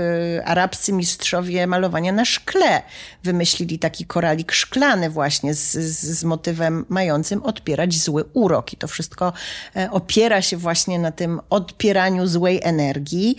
arabscy 0.45 0.93
mistrzowie 0.93 1.67
malowania 1.67 2.13
na 2.13 2.25
szkle 2.25 2.83
wymyślili 3.25 3.79
taki 3.79 4.05
koralik 4.07 4.53
szklany, 4.53 4.95
związany 4.95 5.11
właśnie 5.35 5.55
z, 5.55 5.73
z 6.19 6.25
motywem 6.25 6.85
mającym 6.89 7.43
odpierać 7.43 7.95
zły 7.95 8.25
urok. 8.33 8.73
I 8.73 8.77
to 8.77 8.89
wszystko 8.89 9.33
e, 9.77 9.91
opiera 9.91 10.43
się 10.43 10.57
właśnie 10.57 10.99
na 10.99 11.13
tym 11.13 11.41
odpieraniu 11.51 12.27
złej 12.27 12.61
energii. 12.63 13.37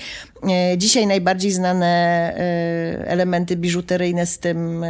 E, 0.49 0.77
dzisiaj 0.77 1.07
najbardziej 1.07 1.51
znane 1.51 1.87
e, 1.87 3.07
elementy 3.07 3.55
biżuteryjne 3.55 4.25
z 4.25 4.39
tym, 4.39 4.85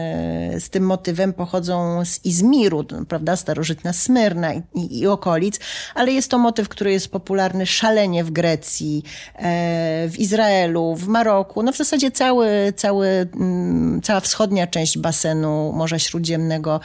z 0.59 0.69
tym 0.69 0.85
motywem 0.85 1.33
pochodzą 1.33 2.05
z 2.05 2.25
Izmiru, 2.25 2.85
prawda, 3.07 3.35
starożytna 3.35 3.93
Smyrna 3.93 4.53
i, 4.53 4.61
i, 4.75 4.99
i 4.99 5.07
okolic, 5.07 5.59
ale 5.95 6.11
jest 6.11 6.31
to 6.31 6.37
motyw, 6.37 6.69
który 6.69 6.91
jest 6.91 7.07
popularny 7.11 7.65
szalenie 7.65 8.23
w 8.23 8.31
Grecji, 8.31 9.03
w 10.07 10.13
Izraelu, 10.17 10.95
w 10.95 11.07
Maroku, 11.07 11.63
no 11.63 11.71
w 11.71 11.77
zasadzie 11.77 12.11
cały, 12.11 12.73
cały, 12.75 13.07
mm, 13.07 14.01
cała 14.01 14.19
wschodnia 14.19 14.67
część 14.67 14.97
basenu 14.97 15.73
Morza 15.75 15.99
Śródziemnego 15.99 16.79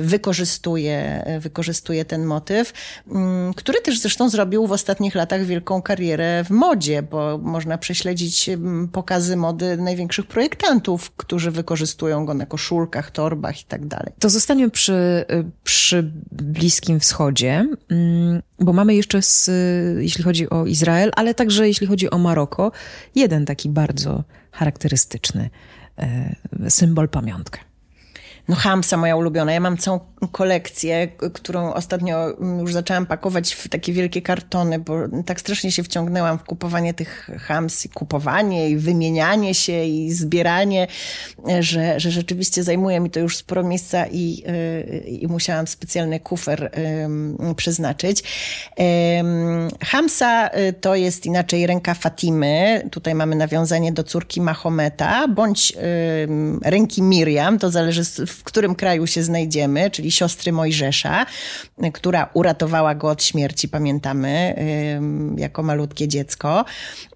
wykorzystuje, 0.00 1.24
wykorzystuje 1.40 2.04
ten 2.04 2.24
motyw, 2.24 2.72
mm, 3.10 3.54
który 3.54 3.80
też 3.80 4.00
zresztą 4.00 4.28
zrobił 4.28 4.66
w 4.66 4.72
ostatnich 4.72 5.14
latach 5.14 5.44
wielką 5.44 5.82
karierę 5.82 6.44
w 6.44 6.50
modzie, 6.50 7.02
bo 7.02 7.38
można 7.38 7.78
prześledzić 7.78 8.09
mm, 8.48 8.88
pokazy 8.88 9.36
mody 9.36 9.76
największych 9.76 10.26
projektantów, 10.26 11.10
którzy 11.10 11.50
wykorzystują 11.50 12.26
go 12.26 12.34
na 12.34 12.46
koszulkach, 12.46 13.10
torbach 13.10 13.60
i 13.60 13.64
tak 13.64 13.86
dalej. 13.86 14.12
To 14.18 14.30
zostaniemy 14.30 14.70
przy, 14.70 15.24
przy 15.64 16.12
Bliskim 16.32 17.00
Wschodzie, 17.00 17.66
mm, 17.90 18.42
bo 18.58 18.72
mamy 18.72 18.94
jeszcze, 18.94 19.22
z, 19.22 19.50
jeśli 19.98 20.24
chodzi 20.24 20.50
o 20.50 20.66
Izrael, 20.66 21.10
ale 21.16 21.34
także 21.34 21.68
jeśli 21.68 21.86
chodzi 21.86 22.10
o 22.10 22.18
Maroko, 22.18 22.72
jeden 23.14 23.46
taki 23.46 23.68
bardzo 23.68 24.24
charakterystyczny 24.52 25.50
e, 25.98 26.34
symbol, 26.70 27.08
pamiątkę. 27.08 27.69
No 28.50 28.56
Hamsa 28.56 28.96
moja 28.96 29.16
ulubiona. 29.16 29.52
Ja 29.52 29.60
mam 29.60 29.76
całą 29.76 30.00
kolekcję, 30.32 31.08
którą 31.32 31.72
ostatnio 31.72 32.28
już 32.60 32.72
zaczęłam 32.72 33.06
pakować 33.06 33.54
w 33.54 33.68
takie 33.68 33.92
wielkie 33.92 34.22
kartony, 34.22 34.78
bo 34.78 34.94
tak 35.26 35.40
strasznie 35.40 35.72
się 35.72 35.82
wciągnęłam 35.82 36.38
w 36.38 36.44
kupowanie 36.44 36.94
tych 36.94 37.30
Hams 37.40 37.86
i 37.86 37.88
kupowanie 37.88 38.70
i 38.70 38.76
wymienianie 38.76 39.54
się 39.54 39.84
i 39.84 40.12
zbieranie, 40.12 40.86
że, 41.60 42.00
że 42.00 42.10
rzeczywiście 42.10 42.62
zajmuje 42.62 43.00
mi 43.00 43.10
to 43.10 43.20
już 43.20 43.36
sporo 43.36 43.62
miejsca 43.62 44.06
i, 44.06 44.44
i 45.06 45.26
musiałam 45.28 45.66
specjalny 45.66 46.20
kufer 46.20 46.70
przeznaczyć. 47.56 48.22
Hamsa 49.84 50.48
y, 50.48 50.72
to 50.72 50.94
jest 50.94 51.26
inaczej 51.26 51.66
ręka 51.66 51.94
Fatimy. 51.94 52.82
Tutaj 52.90 53.14
mamy 53.14 53.36
nawiązanie 53.36 53.92
do 53.92 54.04
córki 54.04 54.40
Mahometa, 54.40 55.28
bądź 55.28 55.72
ręki 56.62 57.02
Miriam, 57.02 57.58
to 57.58 57.70
zależy 57.70 58.04
w 58.40 58.44
którym 58.44 58.74
kraju 58.74 59.06
się 59.06 59.22
znajdziemy, 59.22 59.90
czyli 59.90 60.10
siostry 60.10 60.52
Mojżesza, 60.52 61.26
która 61.92 62.30
uratowała 62.34 62.94
go 62.94 63.08
od 63.08 63.22
śmierci, 63.22 63.68
pamiętamy, 63.68 64.54
jako 65.36 65.62
malutkie 65.62 66.08
dziecko. 66.08 66.64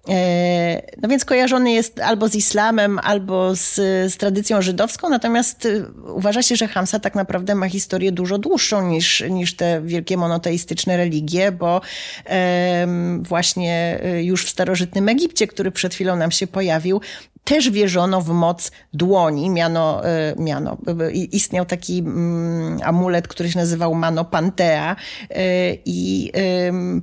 E, 0.09 0.81
no 1.01 1.09
więc 1.09 1.25
kojarzony 1.25 1.71
jest 1.71 1.99
albo 1.99 2.27
z 2.27 2.35
islamem, 2.35 2.99
albo 3.03 3.55
z, 3.55 3.75
z 4.13 4.17
tradycją 4.17 4.61
żydowską, 4.61 5.09
natomiast 5.09 5.65
y, 5.65 5.85
uważa 6.15 6.41
się, 6.41 6.55
że 6.55 6.67
Hamsa 6.67 6.99
tak 6.99 7.15
naprawdę 7.15 7.55
ma 7.55 7.69
historię 7.69 8.11
dużo 8.11 8.37
dłuższą 8.37 8.87
niż, 8.87 9.23
niż 9.29 9.55
te 9.55 9.81
wielkie 9.81 10.17
monoteistyczne 10.17 10.97
religie, 10.97 11.51
bo 11.51 11.81
właśnie 13.21 13.99
y, 14.05 14.23
już 14.23 14.45
w 14.45 14.49
starożytnym 14.49 15.09
Egipcie, 15.09 15.47
który 15.47 15.71
przed 15.71 15.93
chwilą 15.93 16.15
nam 16.15 16.31
się 16.31 16.47
pojawił, 16.47 17.01
też 17.45 17.69
wierzono 17.69 18.21
w 18.21 18.29
moc 18.29 18.71
dłoni. 18.93 19.49
Miano, 19.49 20.05
e, 20.05 20.35
miano 20.37 20.77
istniał 21.31 21.65
taki 21.65 21.99
mm, 21.99 22.79
amulet, 22.83 23.27
który 23.27 23.51
się 23.51 23.59
nazywał 23.59 23.95
Mano 23.95 24.25
Pantea 24.25 24.95
e, 25.29 25.35
i 25.85 26.31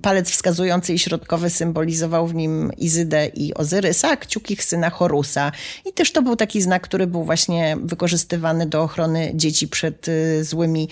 palec 0.03 0.31
wskazujący 0.31 0.95
i 0.95 0.99
środkowy 0.99 1.51
symbolizował 1.51 2.27
w 2.27 2.35
nim 2.35 2.71
Izydę 2.79 3.27
i 3.27 3.55
Ozyrysa, 3.55 4.11
a 4.11 4.17
kciuk 4.17 4.51
ich 4.51 4.65
syna 4.65 4.91
Horusa. 4.91 5.53
I 5.87 5.93
też 5.93 6.13
to 6.13 6.23
był 6.23 6.37
taki 6.37 6.63
znak, 6.63 6.83
który 6.83 7.07
był 7.07 7.25
właśnie 7.25 7.77
wykorzystywany 7.83 8.67
do 8.67 8.83
ochrony 8.83 9.33
dzieci 9.35 9.69
przed 9.69 10.09
e, 10.09 10.45
złymi 10.45 10.89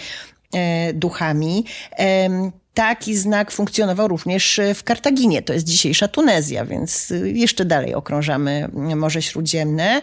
duchami. 0.95 1.65
Taki 2.75 3.17
znak 3.17 3.51
funkcjonował 3.51 4.09
również 4.09 4.61
w 4.75 4.85
Kartaginie, 4.85 5.43
to 5.43 5.53
jest 5.53 5.67
dzisiejsza 5.67 6.09
Tunezja, 6.09 6.65
więc 6.65 7.13
jeszcze 7.25 7.65
dalej 7.65 7.95
okrążamy 7.95 8.69
Morze 8.73 9.23
Śródziemne. 9.23 10.03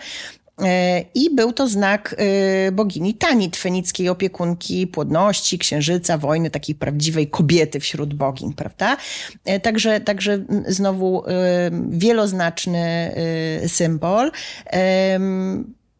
E, 0.62 1.04
I 1.16 1.36
był 1.36 1.54
to 1.54 1.68
znak 1.68 2.16
e, 2.18 2.72
bogini 2.72 3.14
Tanit, 3.14 3.58
fenickiej 3.58 4.10
opiekunki 4.10 4.88
płodności, 4.88 5.58
księżyca, 5.58 6.18
wojny, 6.18 6.50
takiej 6.50 6.76
prawdziwej 6.76 7.28
kobiety 7.28 7.80
wśród 7.80 8.14
bogin, 8.14 8.54
prawda? 8.54 8.98
E, 9.46 9.60
także, 9.60 10.02
także 10.02 10.46
znowu 10.68 11.24
wieloznaczny 11.90 13.12
symbol. 13.68 14.32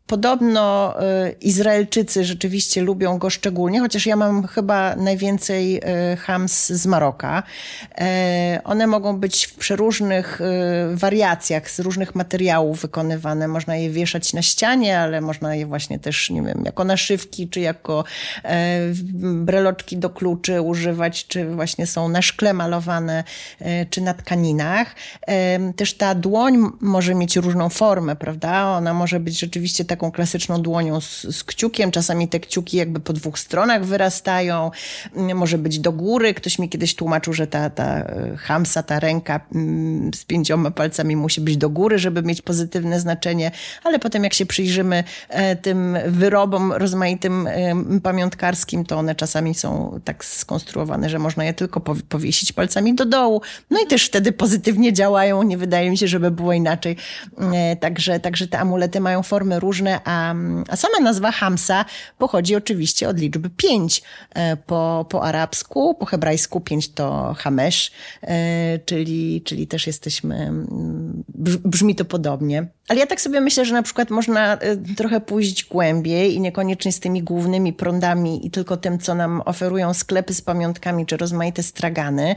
Podobno 0.08 0.96
y, 1.28 1.32
Izraelczycy 1.42 2.26
rzeczywiście 2.26 2.82
lubią 2.82 3.18
go 3.18 3.30
szczególnie, 3.30 3.80
chociaż 3.80 4.06
ja 4.06 4.16
mam 4.16 4.48
chyba 4.48 4.96
najwięcej 4.96 5.78
y, 5.78 6.18
hams 6.18 6.68
z 6.68 6.86
Maroka. 6.86 7.44
Y, 7.92 8.64
one 8.64 8.88
mogą 8.88 9.18
być 9.18 9.46
w 9.46 9.56
przeróżnych 9.56 10.40
wariacjach, 10.94 11.72
z 11.72 11.80
różnych 11.80 12.16
materiałów 12.16 12.82
wykonywane. 12.82 13.48
Można 13.48 13.76
je 13.76 13.90
wieszać 13.90 14.34
na 14.34 14.42
ścianie, 14.42 15.00
ale 15.00 15.22
można 15.22 15.56
je 15.56 15.66
właśnie 15.66 16.00
też, 16.00 16.30
nie 16.30 16.42
wiem, 16.42 16.62
jako 16.66 16.84
naszywki, 16.84 17.50
czy 17.50 17.60
jako 17.60 18.04
breloczki 19.20 19.98
do 19.98 20.10
kluczy 20.10 20.62
używać, 20.62 21.28
czy 21.28 21.46
właśnie 21.46 21.88
są 21.88 22.10
na 22.10 22.22
szkle 22.22 22.54
malowane, 22.54 23.24
czy 23.90 24.02
na 24.02 24.14
tkaninach. 24.14 24.96
Też 25.76 25.94
ta 25.94 26.16
dłoń 26.16 26.58
może 26.82 27.16
mieć 27.16 27.36
różną 27.36 27.70
formę, 27.70 28.16
prawda? 28.16 28.66
Ona 28.66 28.94
może 28.94 29.20
być 29.20 29.40
rzeczywiście 29.40 29.86
tak 29.86 29.97
taką 29.98 30.12
klasyczną 30.12 30.62
dłonią 30.62 31.02
z, 31.02 31.22
z 31.22 31.44
kciukiem. 31.44 31.92
Czasami 31.92 32.28
te 32.28 32.40
kciuki 32.40 32.78
jakby 32.78 33.00
po 33.00 33.14
dwóch 33.14 33.40
stronach 33.40 33.86
wyrastają. 33.86 34.72
Mm, 35.16 35.38
może 35.38 35.58
być 35.58 35.80
do 35.80 35.92
góry. 35.92 36.34
Ktoś 36.34 36.60
mi 36.60 36.70
kiedyś 36.70 36.96
tłumaczył, 36.96 37.34
że 37.34 37.48
ta, 37.48 37.70
ta 37.70 38.00
e, 38.00 38.38
hamsa, 38.38 38.84
ta 38.84 39.00
ręka 39.00 39.40
mm, 39.56 40.14
z 40.14 40.26
pięcioma 40.26 40.72
palcami 40.72 41.16
musi 41.16 41.42
być 41.42 41.58
do 41.58 41.70
góry, 41.70 42.00
żeby 42.00 42.24
mieć 42.24 42.42
pozytywne 42.42 43.00
znaczenie. 43.00 43.52
Ale 43.84 44.00
potem 44.00 44.24
jak 44.24 44.34
się 44.34 44.46
przyjrzymy 44.46 45.04
e, 45.30 45.56
tym 45.56 45.98
wyrobom 46.08 46.74
rozmaitym 46.74 47.48
e, 47.48 47.74
pamiątkarskim, 48.04 48.86
to 48.86 48.98
one 48.98 49.16
czasami 49.16 49.54
są 49.54 50.00
tak 50.04 50.26
skonstruowane, 50.26 51.10
że 51.10 51.20
można 51.20 51.46
je 51.46 51.54
tylko 51.54 51.82
powiesić 52.10 52.52
palcami 52.52 52.96
do 52.96 53.06
dołu. 53.06 53.42
No 53.70 53.80
i 53.80 53.88
też 53.88 54.06
wtedy 54.06 54.32
pozytywnie 54.32 54.94
działają. 54.94 55.44
Nie 55.44 55.58
wydaje 55.58 55.90
mi 55.90 55.98
się, 55.98 56.08
żeby 56.08 56.32
było 56.32 56.54
inaczej. 56.54 56.96
Także, 57.80 58.20
także 58.20 58.48
te 58.48 58.60
amulety 58.60 59.00
mają 59.00 59.24
formy 59.24 59.60
różne 59.60 59.87
a, 60.04 60.36
a 60.70 60.76
sama 60.76 61.00
nazwa 61.00 61.32
Hamsa 61.32 61.86
pochodzi 62.18 62.56
oczywiście 62.56 63.10
od 63.10 63.20
liczby 63.20 63.50
pięć 63.50 64.02
e, 64.36 64.58
po, 64.58 65.06
po 65.10 65.24
arabsku, 65.24 65.96
po 65.96 66.06
hebrajsku 66.06 66.62
pięć 66.62 66.90
to 66.90 67.36
Hamesz, 67.38 67.92
e, 68.22 68.80
czyli, 68.80 69.42
czyli 69.42 69.68
też 69.68 69.88
jesteśmy, 69.88 70.52
brzmi 71.66 71.96
to 71.96 72.06
podobnie. 72.06 72.68
Ale 72.88 73.00
ja 73.00 73.08
tak 73.08 73.22
sobie 73.22 73.42
myślę, 73.42 73.66
że 73.66 73.74
na 73.74 73.84
przykład 73.84 74.10
można 74.10 74.58
e, 74.58 74.78
trochę 74.78 75.22
pójść 75.22 75.66
głębiej 75.66 76.36
i 76.36 76.40
niekoniecznie 76.40 76.92
z 76.92 77.00
tymi 77.00 77.24
głównymi 77.24 77.74
prądami 77.74 78.48
i 78.48 78.52
tylko 78.52 78.78
tym, 78.78 79.00
co 79.00 79.16
nam 79.16 79.42
oferują 79.46 79.94
sklepy 79.94 80.34
z 80.34 80.42
pamiątkami 80.42 81.06
czy 81.06 81.18
rozmaite 81.18 81.64
stragany. 81.64 82.36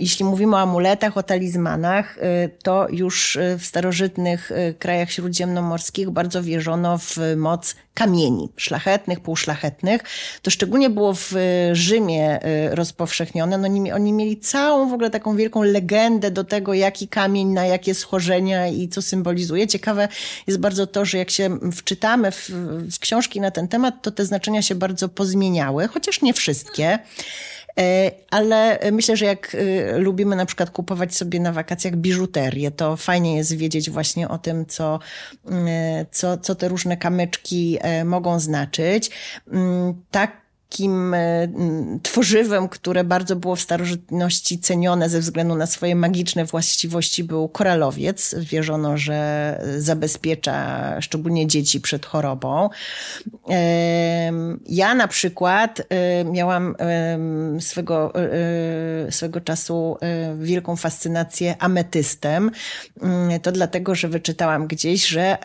Jeśli 0.00 0.24
mówimy 0.24 0.56
o 0.56 0.60
amuletach, 0.60 1.16
o 1.16 1.22
talizmanach, 1.22 2.18
y, 2.18 2.20
to 2.62 2.86
już 2.90 3.36
y, 3.36 3.58
w 3.58 3.66
starożytnych 3.66 4.50
y, 4.50 4.74
krajach 4.78 5.10
śródziemnomorskich 5.10 6.10
bardzo 6.10 6.42
wierzono 6.42 6.98
w 6.98 7.16
moc 7.36 7.74
kamieni 7.94 8.48
szlachetnych, 8.56 9.20
półszlachetnych. 9.20 10.02
To 10.42 10.50
szczególnie 10.50 10.90
było 10.90 11.14
w 11.14 11.32
Rzymie 11.72 12.40
rozpowszechnione. 12.70 13.58
No, 13.58 13.94
oni 13.94 14.12
mieli 14.12 14.36
całą 14.38 14.88
w 14.88 14.92
ogóle 14.92 15.10
taką 15.10 15.36
wielką 15.36 15.62
legendę 15.62 16.30
do 16.30 16.44
tego, 16.44 16.74
jaki 16.74 17.08
kamień 17.08 17.48
na 17.48 17.66
jakie 17.66 17.94
schorzenia 17.94 18.68
i 18.68 18.88
co 18.88 19.02
symbolizuje. 19.02 19.66
Ciekawe 19.66 20.08
jest 20.46 20.60
bardzo 20.60 20.86
to, 20.86 21.04
że 21.04 21.18
jak 21.18 21.30
się 21.30 21.58
wczytamy 21.72 22.30
w, 22.30 22.50
w 22.92 22.98
książki 22.98 23.40
na 23.40 23.50
ten 23.50 23.68
temat, 23.68 23.94
to 24.02 24.10
te 24.10 24.24
znaczenia 24.24 24.62
się 24.62 24.74
bardzo 24.74 25.08
pozmieniały, 25.08 25.88
chociaż 25.88 26.22
nie 26.22 26.34
wszystkie. 26.34 26.98
E, 27.78 28.10
ale 28.30 28.78
myślę, 28.92 29.16
że 29.16 29.24
jak 29.24 29.54
e, 29.54 29.98
lubimy 29.98 30.36
na 30.36 30.46
przykład 30.46 30.70
kupować 30.70 31.14
sobie 31.14 31.40
na 31.40 31.52
wakacjach 31.52 31.96
biżuterię, 31.96 32.70
to 32.70 32.96
fajnie 32.96 33.36
jest 33.36 33.56
wiedzieć 33.56 33.90
właśnie 33.90 34.28
o 34.28 34.38
tym, 34.38 34.66
co, 34.66 34.98
mm, 35.46 35.66
e, 35.68 36.06
co, 36.10 36.38
co 36.38 36.54
te 36.54 36.68
różne 36.68 36.96
kamyczki 36.96 37.78
mogą 38.04 38.40
znaczyć. 38.40 39.10
Mm, 39.52 40.02
tak 40.10 40.39
takim 40.70 41.14
e, 41.14 41.48
tworzywem, 42.02 42.68
które 42.68 43.04
bardzo 43.04 43.36
było 43.36 43.56
w 43.56 43.60
starożytności 43.60 44.58
cenione 44.58 45.08
ze 45.08 45.20
względu 45.20 45.54
na 45.54 45.66
swoje 45.66 45.96
magiczne 45.96 46.44
właściwości, 46.44 47.24
był 47.24 47.48
koralowiec. 47.48 48.34
Wierzono, 48.38 48.96
że 48.96 49.60
zabezpiecza 49.78 50.96
szczególnie 51.00 51.46
dzieci 51.46 51.80
przed 51.80 52.06
chorobą. 52.06 52.68
Ja 54.66 54.94
na 54.94 55.08
przykład 55.08 55.82
e, 55.88 56.24
miałam 56.24 56.76
swego, 57.60 58.12
e, 58.14 59.12
swego 59.12 59.40
czasu 59.40 59.96
wielką 60.38 60.76
fascynację 60.76 61.54
ametystem. 61.58 62.50
Mm, 63.02 63.40
to 63.40 63.52
dlatego, 63.52 63.94
że 63.94 64.08
wyczytałam 64.08 64.66
gdzieś, 64.66 65.06
że 65.06 65.38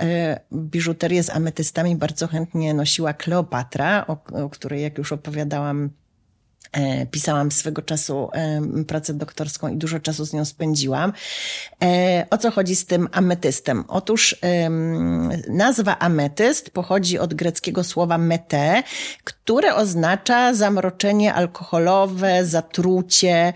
biżuterię 0.53 1.23
z 1.23 1.29
ametystami 1.29 1.95
bardzo 1.95 2.27
chętnie 2.27 2.73
nosiła 2.73 3.13
Kleopatra, 3.13 4.05
o, 4.07 4.17
o 4.43 4.49
której 4.49 4.81
jak 4.83 4.97
już 4.97 5.14
opowiadałam, 5.15 5.89
e, 6.71 7.05
pisałam 7.05 7.51
swego 7.51 7.81
czasu 7.81 8.29
e, 8.33 8.61
pracę 8.87 9.13
doktorską 9.13 9.67
i 9.67 9.77
dużo 9.77 9.99
czasu 9.99 10.25
z 10.25 10.33
nią 10.33 10.45
spędziłam. 10.45 11.13
E, 11.83 12.25
o 12.29 12.37
co 12.37 12.51
chodzi 12.51 12.75
z 12.75 12.85
tym 12.85 13.07
ametystem? 13.11 13.83
Otóż 13.87 14.35
nazwa 15.49 15.99
ametyst 15.99 16.69
pochodzi 16.69 17.19
od 17.19 17.33
greckiego 17.33 17.83
słowa 17.83 18.17
mete, 18.17 18.83
które 19.23 19.75
oznacza 19.75 20.53
zamroczenie 20.53 21.33
alkoholowe, 21.33 22.45
zatrucie. 22.45 23.53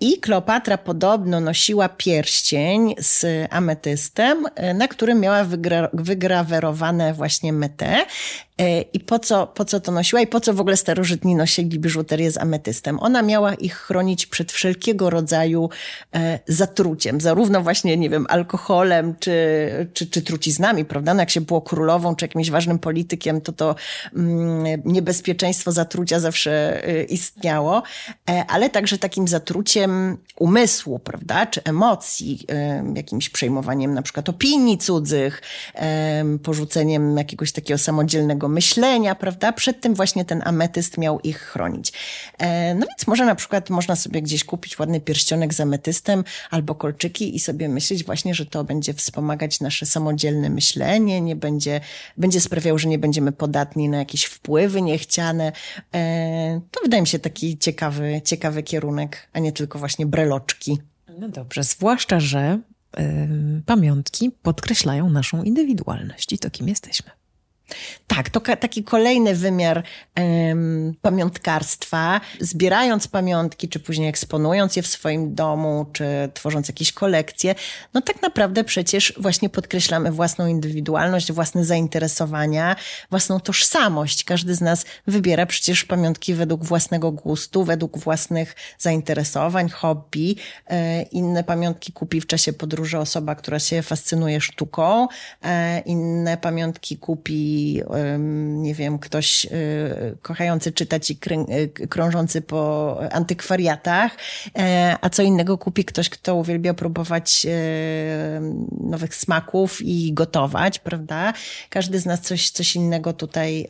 I 0.00 0.20
Kleopatra 0.20 0.78
podobno 0.78 1.40
nosiła 1.40 1.88
pierścień 1.88 2.94
z 2.98 3.24
ametystem, 3.50 4.44
na 4.74 4.88
którym 4.88 5.20
miała 5.20 5.44
wygra 5.44 5.88
wygrawerowane 5.92 7.14
właśnie 7.14 7.52
mete. 7.52 8.06
E, 8.60 8.80
I 8.80 9.00
po 9.00 9.18
co, 9.18 9.46
po 9.46 9.64
co 9.64 9.80
to 9.80 9.92
nosiła 9.92 10.20
i 10.20 10.26
po 10.26 10.40
co 10.40 10.54
w 10.54 10.60
ogóle 10.60 10.76
starożytni 10.76 11.34
nosili 11.34 11.78
biżuterię 11.78 12.30
z 12.30 12.38
ametystem? 12.38 12.98
Ona 13.00 13.22
miała 13.22 13.54
ich 13.54 13.74
chronić 13.74 14.26
przed 14.26 14.52
wszelkiego 14.52 15.10
rodzaju 15.10 15.70
e, 16.14 16.38
zatruciem, 16.46 17.20
zarówno 17.20 17.60
właśnie, 17.60 17.96
nie 17.96 18.10
wiem, 18.10 18.26
alkoholem 18.28 19.14
czy, 19.20 19.88
czy, 19.94 20.06
czy 20.06 20.22
truciznami, 20.22 20.84
prawda? 20.84 21.14
No 21.14 21.20
jak 21.22 21.30
się 21.30 21.40
było 21.40 21.60
królową 21.60 22.16
czy 22.16 22.24
jakimś 22.24 22.50
ważnym 22.50 22.78
politykiem, 22.78 23.40
to 23.40 23.52
to 23.52 23.74
mm, 24.16 24.82
niebezpieczeństwo 24.84 25.72
zatrucia 25.72 26.20
zawsze 26.20 26.84
e, 26.88 27.02
istniało, 27.02 27.82
ale 28.48 28.70
także 28.70 28.98
takim 28.98 29.28
zatruciem 29.28 30.16
umysłu, 30.38 30.98
prawda? 30.98 31.46
Czy 31.46 31.62
emocji, 31.64 32.46
jakimś 32.94 33.28
przejmowaniem 33.28 33.94
na 33.94 34.02
przykład 34.02 34.28
opinii 34.28 34.78
cudzych, 34.78 35.42
porzuceniem 36.42 37.16
jakiegoś 37.16 37.52
takiego 37.52 37.78
samodzielnego 37.78 38.45
myślenia, 38.48 39.14
prawda? 39.14 39.52
Przed 39.52 39.80
tym 39.80 39.94
właśnie 39.94 40.24
ten 40.24 40.42
ametyst 40.44 40.98
miał 40.98 41.20
ich 41.20 41.38
chronić. 41.38 41.92
E, 42.38 42.74
no 42.74 42.86
więc 42.86 43.06
może 43.06 43.24
na 43.24 43.34
przykład 43.34 43.70
można 43.70 43.96
sobie 43.96 44.22
gdzieś 44.22 44.44
kupić 44.44 44.78
ładny 44.78 45.00
pierścionek 45.00 45.54
z 45.54 45.60
ametystem 45.60 46.24
albo 46.50 46.74
kolczyki 46.74 47.36
i 47.36 47.40
sobie 47.40 47.68
myśleć 47.68 48.04
właśnie, 48.04 48.34
że 48.34 48.46
to 48.46 48.64
będzie 48.64 48.94
wspomagać 48.94 49.60
nasze 49.60 49.86
samodzielne 49.86 50.50
myślenie, 50.50 51.20
nie 51.20 51.36
będzie, 51.36 51.80
będzie 52.16 52.40
sprawiał, 52.40 52.78
że 52.78 52.88
nie 52.88 52.98
będziemy 52.98 53.32
podatni 53.32 53.88
na 53.88 53.98
jakieś 53.98 54.24
wpływy 54.24 54.82
niechciane. 54.82 55.52
E, 55.94 56.60
to 56.70 56.80
wydaje 56.82 57.00
mi 57.00 57.08
się 57.08 57.18
taki 57.18 57.58
ciekawy, 57.58 58.20
ciekawy 58.24 58.62
kierunek, 58.62 59.28
a 59.32 59.38
nie 59.38 59.52
tylko 59.52 59.78
właśnie 59.78 60.06
breloczki. 60.06 60.78
No 61.18 61.28
dobrze, 61.28 61.62
zwłaszcza, 61.62 62.20
że 62.20 62.60
y, 62.98 63.62
pamiątki 63.66 64.30
podkreślają 64.42 65.10
naszą 65.10 65.42
indywidualność 65.42 66.32
i 66.32 66.38
to, 66.38 66.50
kim 66.50 66.68
jesteśmy. 66.68 67.10
Tak, 68.06 68.30
to 68.30 68.40
taki 68.40 68.84
kolejny 68.84 69.34
wymiar 69.34 69.82
um, 70.16 70.94
pamiątkarstwa. 71.02 72.20
Zbierając 72.40 73.08
pamiątki, 73.08 73.68
czy 73.68 73.80
później 73.80 74.08
eksponując 74.08 74.76
je 74.76 74.82
w 74.82 74.86
swoim 74.86 75.34
domu, 75.34 75.86
czy 75.92 76.04
tworząc 76.34 76.68
jakieś 76.68 76.92
kolekcje, 76.92 77.54
no 77.94 78.00
tak 78.00 78.22
naprawdę 78.22 78.64
przecież 78.64 79.12
właśnie 79.16 79.48
podkreślamy 79.48 80.12
własną 80.12 80.46
indywidualność, 80.46 81.32
własne 81.32 81.64
zainteresowania, 81.64 82.76
własną 83.10 83.40
tożsamość. 83.40 84.24
Każdy 84.24 84.54
z 84.54 84.60
nas 84.60 84.84
wybiera 85.06 85.46
przecież 85.46 85.84
pamiątki 85.84 86.34
według 86.34 86.64
własnego 86.64 87.12
gustu, 87.12 87.64
według 87.64 87.98
własnych 87.98 88.54
zainteresowań, 88.78 89.68
hobby. 89.68 90.36
E, 90.66 91.02
inne 91.02 91.44
pamiątki 91.44 91.92
kupi 91.92 92.20
w 92.20 92.26
czasie 92.26 92.52
podróży 92.52 92.98
osoba, 92.98 93.34
która 93.34 93.58
się 93.58 93.82
fascynuje 93.82 94.40
sztuką. 94.40 95.08
E, 95.44 95.80
inne 95.80 96.36
pamiątki 96.36 96.96
kupi 96.98 97.55
nie 98.46 98.74
wiem, 98.74 98.98
ktoś 98.98 99.44
y, 99.44 99.48
kochający 100.22 100.72
czytać 100.72 101.10
i 101.10 101.18
y, 101.50 101.88
krążący 101.88 102.42
po 102.42 102.98
antykwariatach, 103.12 104.16
e, 104.58 104.96
a 105.00 105.10
co 105.10 105.22
innego 105.22 105.58
kupi 105.58 105.84
ktoś, 105.84 106.08
kto 106.08 106.34
uwielbia 106.34 106.74
próbować 106.74 107.46
e, 107.46 107.50
nowych 108.80 109.14
smaków 109.14 109.82
i 109.82 110.12
gotować, 110.12 110.78
prawda? 110.78 111.32
Każdy 111.70 112.00
z 112.00 112.06
nas 112.06 112.20
coś, 112.20 112.50
coś 112.50 112.76
innego 112.76 113.12
tutaj 113.12 113.66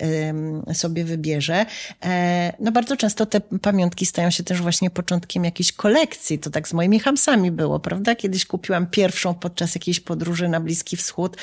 sobie 0.73 1.03
wybierze. 1.03 1.65
E, 2.05 2.53
no 2.59 2.71
bardzo 2.71 2.97
często 2.97 3.25
te 3.25 3.41
pamiątki 3.41 4.05
stają 4.05 4.29
się 4.29 4.43
też 4.43 4.61
właśnie 4.61 4.89
początkiem 4.89 5.45
jakiejś 5.45 5.71
kolekcji. 5.71 6.39
To 6.39 6.49
tak 6.49 6.67
z 6.67 6.73
moimi 6.73 6.99
hamsami 6.99 7.51
było, 7.51 7.79
prawda? 7.79 8.15
Kiedyś 8.15 8.45
kupiłam 8.45 8.87
pierwszą 8.87 9.33
podczas 9.33 9.75
jakiejś 9.75 9.99
podróży 9.99 10.49
na 10.49 10.59
Bliski 10.59 10.97
Wschód, 10.97 11.37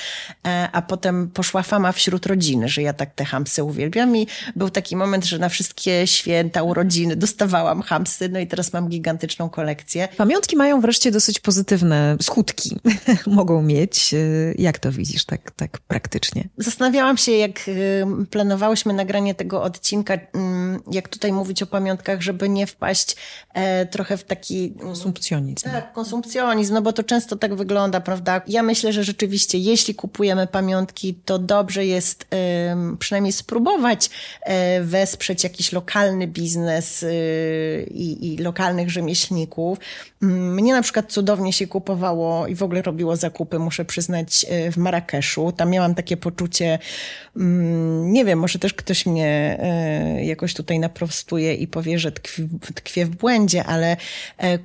a 0.73 0.83
potem 0.83 1.31
poszła 1.31 1.63
fama 1.63 1.93
wśród 1.93 2.27
rodziny, 2.35 2.68
że 2.68 2.83
ja 2.83 2.92
tak 2.92 3.14
te 3.14 3.25
hamsy 3.25 3.64
uwielbiam 3.64 4.16
i 4.16 4.27
był 4.57 4.70
taki 4.70 4.97
moment, 4.97 5.25
że 5.25 5.38
na 5.38 5.49
wszystkie 5.49 6.07
święta, 6.07 6.62
urodziny 6.62 7.16
dostawałam 7.16 7.83
hamsy, 7.83 8.29
no 8.29 8.38
i 8.38 8.47
teraz 8.47 8.73
mam 8.73 8.88
gigantyczną 8.88 9.51
kolekcję. 9.51 10.09
Pamiątki 10.16 10.57
mają 10.57 10.81
wreszcie 10.81 11.11
dosyć 11.11 11.40
pozytywne 11.40 12.16
skutki. 12.23 12.77
Mogą 13.27 13.62
mieć. 13.62 14.14
Jak 14.59 14.79
to 14.79 14.92
widzisz 14.92 15.25
tak, 15.25 15.51
tak 15.51 15.79
praktycznie? 15.79 16.49
Zastanawiałam 16.59 17.16
się, 17.16 17.33
jak 17.33 17.68
y, 17.68 18.05
planowałyśmy 18.31 18.92
nagranie 18.92 19.35
tego 19.35 19.62
odcinka, 19.62 20.14
mm, 20.14 20.83
jak 20.92 21.09
tutaj 21.09 21.33
mówić 21.33 21.62
o 21.62 21.66
pamiątkach, 21.66 22.23
żeby 22.23 22.49
nie 22.49 22.66
wpaść 22.66 23.16
e, 23.55 23.87
trochę 23.87 24.16
w 24.16 24.25
taki... 24.25 24.75
Konsumpcjonizm. 24.81 25.70
Tak, 25.70 25.92
konsumpcjonizm, 25.92 26.75
no 26.75 26.83
bo 26.83 26.92
to 26.92 27.03
często 27.03 27.37
tak 27.37 27.55
wygląda, 27.55 28.01
prawda? 28.01 28.42
Ja 28.47 28.62
myślę, 28.62 28.92
że 28.92 29.05
rzeczywiście, 29.05 29.59
jeśli 29.59 29.94
kupujemy 29.94 30.47
pamiątki, 30.47 31.14
to 31.25 31.38
dobrze 31.38 31.87
jest 31.87 32.24
przynajmniej 32.99 33.33
spróbować 33.33 34.11
e, 34.43 34.81
wesprzeć 34.81 35.45
jakiś 35.45 35.73
lokalny 35.73 36.27
biznes 36.27 37.03
y, 37.03 37.87
i, 37.91 38.35
i 38.35 38.39
lokalnych 38.39 38.91
rzemieślników. 38.91 39.79
Mnie 40.21 40.73
na 40.73 40.83
przykład 40.83 41.13
cudownie 41.13 41.53
się 41.53 41.67
kupowało 41.67 42.47
i 42.47 42.55
w 42.55 42.63
ogóle 42.63 42.83
robiło 42.83 43.17
zakupy, 43.17 43.59
muszę 43.59 43.85
przyznać, 43.85 44.47
e, 44.49 44.73
w 44.73 44.77
Marrakeszu. 44.77 45.53
Tam 45.53 45.71
miałam 45.71 45.95
takie 45.95 46.17
poczucie, 46.17 46.79
mm, 47.37 48.13
nie 48.13 48.25
wiem, 48.25 48.39
może 48.39 48.59
też 48.59 48.75
ktoś 48.75 49.07
mnie 49.07 49.57
e, 49.61 50.25
jakoś 50.25 50.55
tutaj 50.55 50.79
naprostuje 50.79 51.55
i 51.55 51.69
powie, 51.69 51.99
że 51.99 52.13
tkwi, 52.13 52.49
tkwię 52.75 53.07
w 53.07 53.11
błędzie, 53.17 53.65
ale 53.65 53.97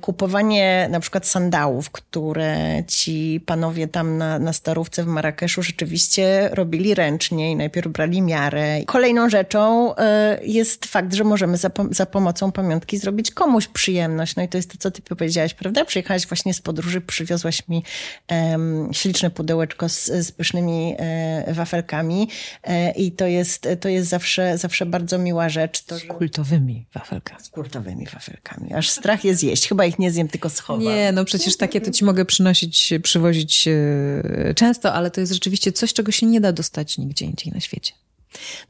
kupowanie 0.00 0.88
na 0.90 1.00
przykład 1.00 1.26
sandałów, 1.26 1.90
które 1.90 2.82
ci 2.86 3.40
panowie 3.46 3.88
tam 3.88 4.18
na, 4.18 4.38
na 4.38 4.52
starówce 4.52 5.04
w 5.04 5.06
Marrakeszu 5.06 5.62
rzeczywiście 5.62 6.50
robili 6.52 6.94
ręcznie 6.94 7.49
i 7.50 7.56
najpierw 7.56 7.88
brali 7.88 8.22
miarę. 8.22 8.84
Kolejną 8.86 9.30
rzeczą 9.30 9.96
e, 9.96 10.40
jest 10.44 10.86
fakt, 10.86 11.14
że 11.14 11.24
możemy 11.24 11.56
za, 11.56 11.70
za 11.90 12.06
pomocą 12.06 12.52
pamiątki 12.52 12.98
zrobić 12.98 13.30
komuś 13.30 13.66
przyjemność. 13.66 14.36
No 14.36 14.42
i 14.42 14.48
to 14.48 14.58
jest 14.58 14.72
to, 14.72 14.78
co 14.78 14.90
ty 14.90 15.02
powiedziałaś, 15.02 15.54
prawda? 15.54 15.84
Przyjechałaś 15.84 16.26
właśnie 16.26 16.54
z 16.54 16.60
podróży, 16.60 17.00
przywiozłaś 17.00 17.68
mi 17.68 17.84
um, 18.30 18.88
śliczne 18.92 19.30
pudełeczko 19.30 19.88
z, 19.88 20.06
z 20.06 20.32
pysznymi 20.32 20.94
e, 20.98 21.54
wafelkami 21.54 22.28
e, 22.62 22.90
i 22.90 23.12
to 23.12 23.26
jest, 23.26 23.68
to 23.80 23.88
jest 23.88 24.08
zawsze, 24.08 24.58
zawsze 24.58 24.86
bardzo 24.86 25.18
miła 25.18 25.48
rzecz. 25.48 25.82
To, 25.84 25.98
z 25.98 26.04
kultowymi 26.04 26.86
wafelkami. 26.94 27.44
Z 27.44 27.48
kultowymi 27.48 28.06
wafelkami. 28.06 28.74
Aż 28.74 28.90
strach 28.90 29.24
je 29.24 29.34
zjeść. 29.34 29.68
Chyba 29.68 29.84
ich 29.84 29.98
nie 29.98 30.10
zjem, 30.10 30.28
tylko 30.28 30.50
schowam. 30.50 30.82
Nie, 30.82 31.12
no 31.12 31.24
przecież 31.24 31.56
takie 31.56 31.80
to 31.80 31.90
ci 31.90 32.04
mogę 32.04 32.24
przynosić, 32.24 32.92
przywozić 33.02 33.68
e, 33.68 34.54
często, 34.54 34.94
ale 34.94 35.10
to 35.10 35.20
jest 35.20 35.32
rzeczywiście 35.32 35.72
coś, 35.72 35.92
czego 35.92 36.12
się 36.12 36.26
nie 36.26 36.40
da 36.40 36.52
dostać 36.52 36.98
nigdzie 36.98 37.24
indziej 37.24 37.39
na 37.46 37.60
świecie. 37.60 37.92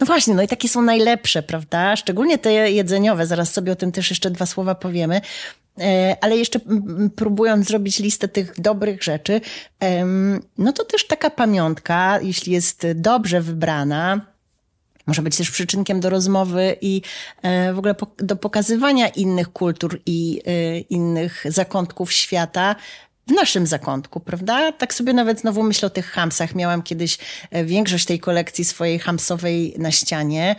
No 0.01 0.07
właśnie, 0.07 0.35
no 0.35 0.43
i 0.43 0.49
takie 0.49 0.69
są 0.69 0.83
najlepsze, 0.83 1.43
prawda? 1.43 1.97
Szczególnie 1.97 2.39
te 2.39 2.53
jedzeniowe, 2.53 3.27
zaraz 3.27 3.53
sobie 3.53 3.73
o 3.73 3.77
tym 3.77 3.93
też 3.93 4.11
jeszcze 4.11 4.31
dwa 4.31 4.47
słowa 4.47 4.75
powiemy. 4.75 5.21
E, 5.81 6.17
ale 6.21 6.37
jeszcze 6.37 6.61
próbując 7.17 7.67
zrobić 7.67 7.99
listę 7.99 8.29
tych 8.29 8.61
dobrych 8.61 9.03
rzeczy, 9.03 9.41
no 10.59 10.73
to 10.73 10.85
też 10.85 11.07
taka 11.07 11.31
pamiątka, 11.31 12.21
jeśli 12.23 12.53
jest 12.53 12.87
dobrze 12.95 13.41
wybrana, 13.41 14.21
może 15.07 15.23
być 15.23 15.37
też 15.37 15.51
przyczynkiem 15.51 16.01
do 16.01 16.11
rozmowy 16.11 16.77
i 16.81 17.03
e, 17.43 17.73
w 17.73 17.79
ogóle 17.79 17.95
do 18.19 18.37
pokazywania 18.37 19.09
innych 19.09 19.53
kultur 19.53 20.01
i 20.07 20.43
e, 20.47 20.79
innych 20.79 21.45
zakątków 21.49 22.13
świata, 22.13 22.77
w 23.27 23.33
naszym 23.33 23.67
zakątku, 23.67 24.21
prawda? 24.21 24.73
Tak 24.73 24.95
sobie 24.95 25.13
nawet 25.13 25.41
znowu 25.41 25.63
myślę 25.63 25.87
o 25.87 25.91
tych 25.91 26.07
hamsach. 26.07 26.55
Miałam 26.55 26.83
kiedyś 26.83 27.19
e, 27.51 27.65
większość 27.65 28.05
tej 28.07 28.21
kolekcji 28.21 28.65
swojej 28.65 28.99
hamsowej 28.99 29.75
na 29.79 29.91
ścianie 29.91 30.57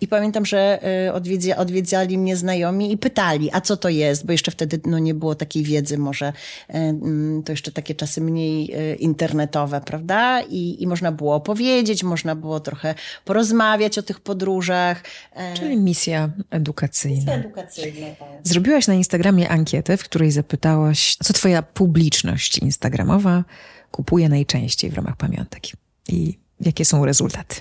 I 0.00 0.08
pamiętam, 0.08 0.46
że 0.46 0.78
e, 1.06 1.56
odwiedzali 1.56 2.18
mnie 2.18 2.36
znajomi 2.36 2.92
i 2.92 2.98
pytali, 2.98 3.50
a 3.52 3.60
co 3.60 3.76
to 3.76 3.88
jest, 3.88 4.26
bo 4.26 4.32
jeszcze 4.32 4.50
wtedy 4.50 4.80
no, 4.86 4.98
nie 4.98 5.14
było 5.14 5.34
takiej 5.34 5.62
wiedzy, 5.62 5.98
może 5.98 6.32
mm, 6.68 7.42
to 7.42 7.52
jeszcze 7.52 7.72
takie 7.72 7.94
czasy 7.94 8.20
mniej 8.20 8.74
internetowe, 8.98 9.80
prawda? 9.80 10.42
I, 10.42 10.82
i 10.82 10.86
można 10.86 11.12
było 11.12 11.34
opowiedzieć, 11.34 12.02
można 12.02 12.34
było 12.34 12.60
trochę 12.60 12.94
porozmawiać 13.24 13.98
o 13.98 14.02
tych 14.02 14.20
podróżach. 14.20 15.02
Czyli 15.54 15.76
misja 15.76 16.30
edukacyjna. 16.50 17.16
Misja 17.16 17.34
edukacyjna, 17.34 18.06
tak. 18.18 18.28
Zrobiłaś 18.42 18.86
na 18.86 18.94
Instagramie 18.94 19.48
ankietę, 19.48 19.96
w 19.96 20.04
której 20.04 20.30
zapytałaś, 20.30 21.16
co 21.22 21.32
twoja 21.32 21.62
publiczność 21.62 22.58
instagramowa 22.58 23.44
kupuje 23.90 24.28
najczęściej 24.28 24.90
w 24.90 24.94
ramach 24.94 25.16
pamiątek 25.16 25.62
i 26.08 26.38
jakie 26.60 26.84
są 26.84 27.04
rezultaty? 27.04 27.56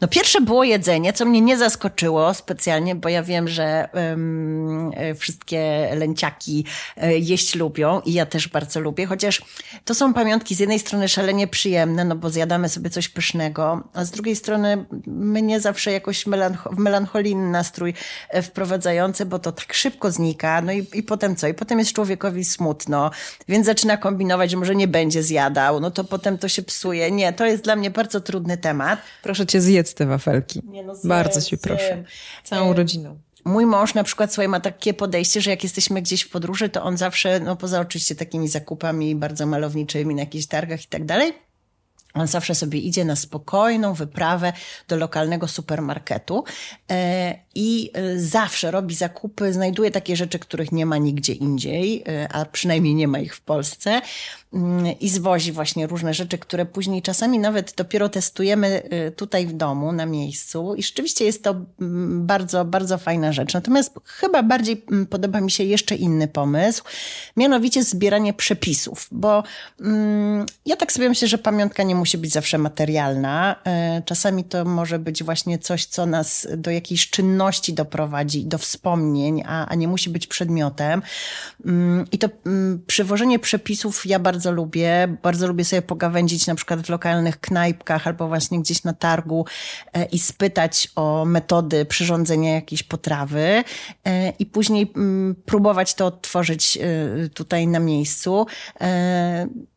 No 0.00 0.08
pierwsze 0.08 0.40
było 0.40 0.64
jedzenie, 0.64 1.12
co 1.12 1.24
mnie 1.24 1.40
nie 1.40 1.58
zaskoczyło 1.58 2.34
specjalnie, 2.34 2.94
bo 2.94 3.08
ja 3.08 3.22
wiem, 3.22 3.48
że 3.48 3.88
um, 3.94 4.90
wszystkie 5.18 5.90
lęciaki 5.96 6.64
e, 6.96 7.18
jeść 7.18 7.54
lubią 7.54 8.00
i 8.00 8.12
ja 8.12 8.26
też 8.26 8.48
bardzo 8.48 8.80
lubię, 8.80 9.06
chociaż 9.06 9.42
to 9.84 9.94
są 9.94 10.14
pamiątki 10.14 10.54
z 10.54 10.58
jednej 10.58 10.78
strony 10.78 11.08
szalenie 11.08 11.46
przyjemne, 11.46 12.04
no 12.04 12.16
bo 12.16 12.30
zjadamy 12.30 12.68
sobie 12.68 12.90
coś 12.90 13.08
pysznego, 13.08 13.88
a 13.94 14.04
z 14.04 14.10
drugiej 14.10 14.36
strony 14.36 14.84
mnie 15.06 15.60
zawsze 15.60 15.92
jakoś 15.92 16.26
melancho 16.26 16.70
w 16.70 16.78
melancholijny 16.78 17.50
nastrój 17.50 17.94
e, 18.28 18.42
wprowadzający, 18.42 19.26
bo 19.26 19.38
to 19.38 19.52
tak 19.52 19.74
szybko 19.74 20.10
znika, 20.10 20.62
no 20.62 20.72
i, 20.72 20.86
i 20.94 21.02
potem 21.02 21.36
co? 21.36 21.48
I 21.48 21.54
potem 21.54 21.78
jest 21.78 21.92
człowiekowi 21.92 22.44
smutno, 22.44 23.10
więc 23.48 23.66
zaczyna 23.66 23.96
kombinować, 23.96 24.50
że 24.50 24.56
może 24.56 24.74
nie 24.74 24.88
będzie 24.88 25.22
zjadał, 25.22 25.80
no 25.80 25.90
to 25.90 26.04
potem 26.04 26.38
to 26.38 26.48
się 26.48 26.62
psuje. 26.62 27.10
Nie, 27.10 27.32
to 27.32 27.46
jest 27.46 27.64
dla 27.64 27.76
mnie 27.76 27.90
bardzo 27.90 28.20
trudny 28.20 28.56
temat. 28.56 29.00
Proszę 29.22 29.41
cię 29.46 29.60
zjedz 29.60 29.94
te 29.94 30.06
wafelki. 30.06 30.60
Nie, 30.64 30.82
no 30.82 30.94
zjem, 30.94 31.08
Bardzo 31.08 31.42
cię 31.42 31.56
proszę. 31.56 32.04
Całą 32.44 32.70
e, 32.70 32.74
rodziną. 32.74 33.18
Mój 33.44 33.66
mąż 33.66 33.94
na 33.94 34.04
przykład 34.04 34.32
słuchaj, 34.32 34.48
ma 34.48 34.60
takie 34.60 34.94
podejście, 34.94 35.40
że 35.40 35.50
jak 35.50 35.62
jesteśmy 35.62 36.02
gdzieś 36.02 36.22
w 36.22 36.30
podróży, 36.30 36.68
to 36.68 36.82
on 36.82 36.96
zawsze, 36.96 37.40
no 37.40 37.56
poza 37.56 37.80
oczywiście 37.80 38.14
takimi 38.14 38.48
zakupami 38.48 39.14
bardzo 39.14 39.46
malowniczymi 39.46 40.14
na 40.14 40.20
jakichś 40.20 40.46
targach 40.46 40.84
i 40.84 40.86
tak 40.86 41.04
dalej, 41.04 41.32
on 42.14 42.26
zawsze 42.26 42.54
sobie 42.54 42.78
idzie 42.78 43.04
na 43.04 43.16
spokojną 43.16 43.94
wyprawę 43.94 44.52
do 44.88 44.96
lokalnego 44.96 45.48
supermarketu 45.48 46.44
e, 46.90 47.38
i 47.54 47.90
e, 47.94 48.18
zawsze 48.18 48.70
robi 48.70 48.94
zakupy, 48.94 49.52
znajduje 49.52 49.90
takie 49.90 50.16
rzeczy, 50.16 50.38
których 50.38 50.72
nie 50.72 50.86
ma 50.86 50.98
nigdzie 50.98 51.32
indziej, 51.32 52.04
a 52.32 52.44
przynajmniej 52.44 52.94
nie 52.94 53.08
ma 53.08 53.18
ich 53.18 53.36
w 53.36 53.40
Polsce 53.40 54.00
i 55.00 55.08
zwozi 55.08 55.52
właśnie 55.52 55.86
różne 55.86 56.14
rzeczy, 56.14 56.38
które 56.38 56.66
później 56.66 57.02
czasami 57.02 57.38
nawet 57.38 57.74
dopiero 57.76 58.08
testujemy 58.08 58.82
y, 59.08 59.10
tutaj 59.10 59.46
w 59.46 59.52
domu, 59.52 59.92
na 59.92 60.06
miejscu. 60.06 60.74
I 60.74 60.82
rzeczywiście 60.82 61.24
jest 61.24 61.44
to 61.44 61.54
mm, 61.80 62.26
bardzo, 62.26 62.64
bardzo 62.64 62.98
fajna 62.98 63.32
rzecz. 63.32 63.54
Natomiast 63.54 63.94
chyba 64.04 64.42
bardziej 64.42 64.84
mm, 64.90 65.06
podoba 65.06 65.40
mi 65.40 65.50
się 65.50 65.64
jeszcze 65.64 65.94
inny 65.94 66.28
pomysł, 66.28 66.84
mianowicie 67.36 67.84
zbieranie 67.84 68.32
przepisów, 68.32 69.08
bo 69.10 69.42
mm, 69.80 70.46
ja 70.66 70.76
tak 70.76 70.92
sobie 70.92 71.08
myślę, 71.08 71.28
że 71.28 71.38
pamiątka 71.38 71.82
nie 71.82 71.94
musi 71.94 72.18
być 72.18 72.32
zawsze 72.32 72.58
materialna. 72.58 73.56
Y, 73.98 74.02
czasami 74.02 74.44
to 74.44 74.64
może 74.64 74.98
być 74.98 75.24
właśnie 75.24 75.58
coś, 75.58 75.86
co 75.86 76.06
nas 76.06 76.48
do 76.56 76.70
jakiejś 76.70 77.10
czynności 77.10 77.72
doprowadzi, 77.74 78.44
do 78.44 78.58
wspomnień, 78.58 79.42
a, 79.46 79.66
a 79.66 79.74
nie 79.74 79.88
musi 79.88 80.10
być 80.10 80.26
przedmiotem. 80.26 81.02
I 82.12 82.18
to 82.18 82.28
przywożenie 82.86 83.38
przepisów 83.38 84.06
ja 84.06 84.18
bardzo 84.18 84.41
bardzo 84.42 84.52
lubię. 84.52 85.16
Bardzo 85.22 85.46
lubię 85.46 85.64
sobie 85.64 85.82
pogawędzić 85.82 86.46
na 86.46 86.54
przykład 86.54 86.80
w 86.80 86.88
lokalnych 86.88 87.40
knajpkach 87.40 88.06
albo 88.06 88.28
właśnie 88.28 88.60
gdzieś 88.60 88.84
na 88.84 88.92
targu 88.92 89.46
e, 89.92 90.04
i 90.04 90.18
spytać 90.18 90.88
o 90.96 91.24
metody 91.24 91.84
przyrządzenia 91.84 92.54
jakiejś 92.54 92.82
potrawy 92.82 93.64
e, 94.06 94.30
i 94.38 94.46
później 94.46 94.92
mm, 94.96 95.34
próbować 95.46 95.94
to 95.94 96.06
odtworzyć 96.06 96.78
e, 96.78 97.28
tutaj 97.28 97.66
na 97.66 97.78
miejscu. 97.78 98.46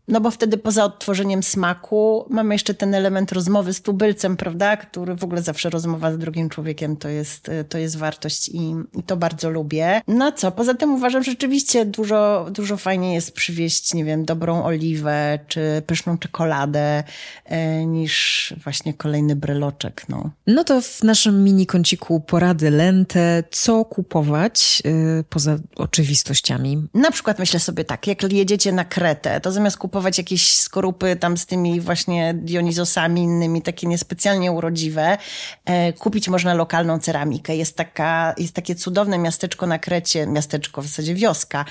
No 0.07 0.21
bo 0.21 0.31
wtedy 0.31 0.57
poza 0.57 0.83
odtworzeniem 0.83 1.43
smaku 1.43 2.25
mamy 2.29 2.55
jeszcze 2.55 2.73
ten 2.73 2.95
element 2.95 3.31
rozmowy 3.31 3.73
z 3.73 3.81
tubylcem, 3.81 4.37
prawda? 4.37 4.77
Który 4.77 5.15
w 5.15 5.23
ogóle 5.23 5.41
zawsze 5.41 5.69
rozmowa 5.69 6.11
z 6.11 6.17
drugim 6.17 6.49
człowiekiem 6.49 6.97
to 6.97 7.09
jest, 7.09 7.51
to 7.69 7.77
jest 7.77 7.97
wartość 7.97 8.49
i, 8.49 8.75
i 8.93 9.03
to 9.05 9.17
bardzo 9.17 9.49
lubię. 9.49 10.01
No 10.07 10.31
co, 10.31 10.51
poza 10.51 10.73
tym 10.73 10.93
uważam, 10.93 11.23
że 11.23 11.31
rzeczywiście 11.31 11.85
dużo, 11.85 12.47
dużo 12.51 12.77
fajniej 12.77 13.13
jest 13.13 13.31
przywieźć, 13.31 13.93
nie 13.93 14.05
wiem, 14.05 14.25
dobrą 14.25 14.63
oliwę 14.63 15.39
czy 15.47 15.81
pyszną 15.87 16.17
czekoladę 16.17 17.03
e, 17.45 17.85
niż 17.85 18.53
właśnie 18.63 18.93
kolejny 18.93 19.35
breloczek, 19.35 20.05
no. 20.09 20.29
No 20.47 20.63
to 20.63 20.81
w 20.81 21.03
naszym 21.03 21.43
mini 21.43 21.65
kąciku 21.65 22.19
porady 22.19 22.69
lente, 22.69 23.43
co 23.51 23.85
kupować 23.85 24.83
e, 24.85 25.23
poza 25.23 25.57
oczywistościami? 25.75 26.87
Na 26.93 27.11
przykład 27.11 27.39
myślę 27.39 27.59
sobie 27.59 27.83
tak, 27.83 28.07
jak 28.07 28.33
jedziecie 28.33 28.71
na 28.71 28.85
Kretę, 28.85 29.41
to 29.41 29.51
zamiast 29.51 29.77
kupować 29.77 29.94
kupować 29.95 30.17
jakieś 30.17 30.55
skorupy 30.57 31.15
tam 31.15 31.37
z 31.37 31.45
tymi 31.45 31.81
właśnie 31.81 32.33
Dionizosami 32.33 33.21
innymi, 33.21 33.61
takie 33.61 33.87
niespecjalnie 33.87 34.51
urodziwe. 34.51 35.17
E, 35.65 35.93
kupić 35.93 36.29
można 36.29 36.53
lokalną 36.53 36.99
ceramikę. 36.99 37.55
Jest, 37.55 37.75
taka, 37.75 38.33
jest 38.37 38.53
takie 38.53 38.75
cudowne 38.75 39.17
miasteczko 39.17 39.67
na 39.67 39.79
Krecie, 39.79 40.27
miasteczko, 40.27 40.81
w 40.81 40.85
zasadzie 40.85 41.15
wioska, 41.15 41.65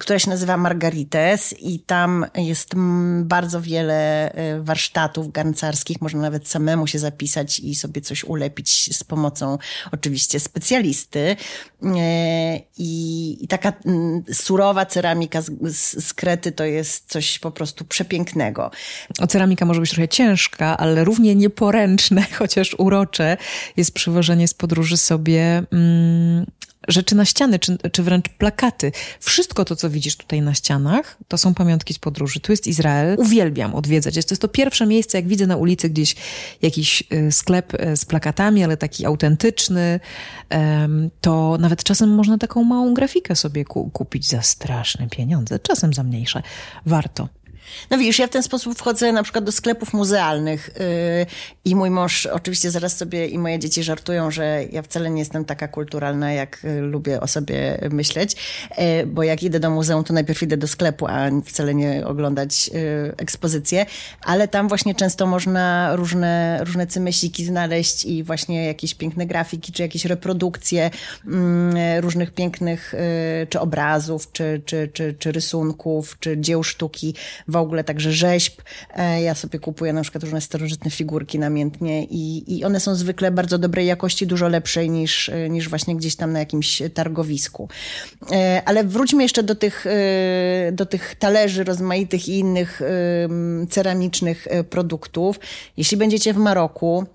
która 0.00 0.18
się 0.18 0.30
nazywa 0.30 0.56
Margarites 0.56 1.54
i 1.60 1.78
tam 1.78 2.26
jest 2.34 2.74
bardzo 3.22 3.60
wiele 3.60 4.32
e, 4.32 4.60
warsztatów 4.60 5.32
garncarskich. 5.32 6.00
Można 6.00 6.20
nawet 6.20 6.48
samemu 6.48 6.86
się 6.86 6.98
zapisać 6.98 7.60
i 7.60 7.74
sobie 7.74 8.00
coś 8.00 8.24
ulepić 8.24 8.96
z 8.96 9.04
pomocą 9.04 9.58
oczywiście 9.92 10.40
specjalisty. 10.40 11.36
E, 11.82 12.56
I, 12.78 13.44
i 13.44 13.48
taka 13.48 13.72
surowa 14.32 14.86
ceramika 14.86 15.42
z, 15.42 15.50
z, 15.76 16.06
z 16.06 16.14
Krety 16.14 16.52
to 16.52 16.64
jest 16.64 17.10
coś 17.10 17.38
po 17.38 17.50
prostu 17.50 17.69
prostu 17.70 17.84
przepięknego. 17.84 18.70
O 19.20 19.26
ceramika 19.26 19.64
może 19.64 19.80
być 19.80 19.90
trochę 19.90 20.08
ciężka, 20.08 20.76
ale 20.78 21.04
równie 21.04 21.34
nieporęczne, 21.34 22.26
chociaż 22.38 22.74
urocze 22.78 23.36
jest 23.76 23.94
przywożenie 23.94 24.48
z 24.48 24.54
podróży 24.54 24.96
sobie 24.96 25.62
mm, 25.72 26.46
rzeczy 26.88 27.14
na 27.14 27.24
ściany, 27.24 27.58
czy, 27.58 27.78
czy 27.92 28.02
wręcz 28.02 28.28
plakaty. 28.28 28.92
Wszystko 29.20 29.64
to, 29.64 29.76
co 29.76 29.90
widzisz 29.90 30.16
tutaj 30.16 30.42
na 30.42 30.54
ścianach, 30.54 31.16
to 31.28 31.38
są 31.38 31.54
pamiątki 31.54 31.94
z 31.94 31.98
podróży. 31.98 32.40
Tu 32.40 32.52
jest 32.52 32.66
Izrael. 32.66 33.16
Uwielbiam 33.18 33.74
odwiedzać. 33.74 34.14
To, 34.14 34.20
jest 34.30 34.42
to 34.42 34.48
pierwsze 34.48 34.86
miejsce, 34.86 35.18
jak 35.18 35.28
widzę 35.28 35.46
na 35.46 35.56
ulicy 35.56 35.90
gdzieś 35.90 36.16
jakiś 36.62 37.04
y, 37.12 37.32
sklep 37.32 37.74
y, 37.74 37.96
z 37.96 38.04
plakatami, 38.04 38.64
ale 38.64 38.76
taki 38.76 39.06
autentyczny, 39.06 40.00
to 41.20 41.56
nawet 41.60 41.84
czasem 41.84 42.14
można 42.14 42.38
taką 42.38 42.64
małą 42.64 42.94
grafikę 42.94 43.36
sobie 43.36 43.64
kupić 43.64 44.28
za 44.28 44.42
straszne 44.42 45.08
pieniądze, 45.08 45.58
czasem 45.58 45.94
za 45.94 46.02
mniejsze. 46.02 46.42
Warto. 46.86 47.28
No 47.90 47.98
widzisz, 47.98 48.18
ja 48.18 48.26
w 48.26 48.30
ten 48.30 48.42
sposób 48.42 48.78
wchodzę 48.78 49.12
na 49.12 49.22
przykład 49.22 49.44
do 49.44 49.52
sklepów 49.52 49.92
muzealnych 49.92 50.70
yy, 50.78 51.26
i 51.64 51.76
mój 51.76 51.90
mąż 51.90 52.26
oczywiście 52.26 52.70
zaraz 52.70 52.96
sobie 52.96 53.26
i 53.26 53.38
moje 53.38 53.58
dzieci 53.58 53.82
żartują, 53.82 54.30
że 54.30 54.64
ja 54.72 54.82
wcale 54.82 55.10
nie 55.10 55.18
jestem 55.18 55.44
taka 55.44 55.68
kulturalna, 55.68 56.32
jak 56.32 56.64
y, 56.64 56.80
lubię 56.80 57.20
o 57.20 57.26
sobie 57.26 57.78
myśleć, 57.90 58.36
yy, 58.78 59.06
bo 59.06 59.22
jak 59.22 59.42
idę 59.42 59.60
do 59.60 59.70
muzeum, 59.70 60.04
to 60.04 60.14
najpierw 60.14 60.42
idę 60.42 60.56
do 60.56 60.68
sklepu, 60.68 61.06
a 61.06 61.30
wcale 61.44 61.74
nie 61.74 62.06
oglądać 62.06 62.68
yy, 62.68 63.14
ekspozycję, 63.16 63.86
ale 64.22 64.48
tam 64.48 64.68
właśnie 64.68 64.94
często 64.94 65.26
można 65.26 65.96
różne, 65.96 66.60
różne 66.64 66.86
cymesiki 66.86 67.44
znaleźć 67.44 68.04
i 68.04 68.22
właśnie 68.22 68.66
jakieś 68.66 68.94
piękne 68.94 69.26
grafiki, 69.26 69.72
czy 69.72 69.82
jakieś 69.82 70.04
reprodukcje 70.04 70.90
mm, 71.26 72.00
różnych 72.00 72.30
pięknych 72.30 72.94
y, 72.94 73.46
czy 73.46 73.60
obrazów, 73.60 74.32
czy, 74.32 74.62
czy, 74.64 74.90
czy, 74.92 75.14
czy 75.18 75.32
rysunków, 75.32 76.16
czy 76.20 76.38
dzieł 76.38 76.62
sztuki 76.62 77.14
w 77.48 77.56
ogóle 77.60 77.84
także 77.84 78.12
rzeźb. 78.12 78.62
E, 78.96 79.22
ja 79.22 79.34
sobie 79.34 79.58
kupuję 79.58 79.92
na 79.92 80.02
przykład 80.02 80.24
różne 80.24 80.40
starożytne 80.40 80.90
figurki 80.90 81.38
namiętnie 81.38 82.04
i, 82.04 82.58
i 82.58 82.64
one 82.64 82.80
są 82.80 82.94
zwykle 82.94 83.30
bardzo 83.30 83.58
dobrej 83.58 83.86
jakości, 83.86 84.26
dużo 84.26 84.48
lepszej 84.48 84.90
niż, 84.90 85.28
e, 85.28 85.50
niż 85.50 85.68
właśnie 85.68 85.96
gdzieś 85.96 86.16
tam 86.16 86.32
na 86.32 86.38
jakimś 86.38 86.82
targowisku. 86.94 87.68
E, 88.32 88.62
ale 88.64 88.84
wróćmy 88.84 89.22
jeszcze 89.22 89.42
do 89.42 89.54
tych, 89.54 89.84
do 90.72 90.86
tych 90.86 91.14
talerzy 91.14 91.64
rozmaitych 91.64 92.28
i 92.28 92.38
innych 92.38 92.82
ceramicznych 93.70 94.48
produktów. 94.70 95.40
Jeśli 95.76 95.96
będziecie 95.96 96.34
w 96.34 96.36
Maroku, 96.36 97.06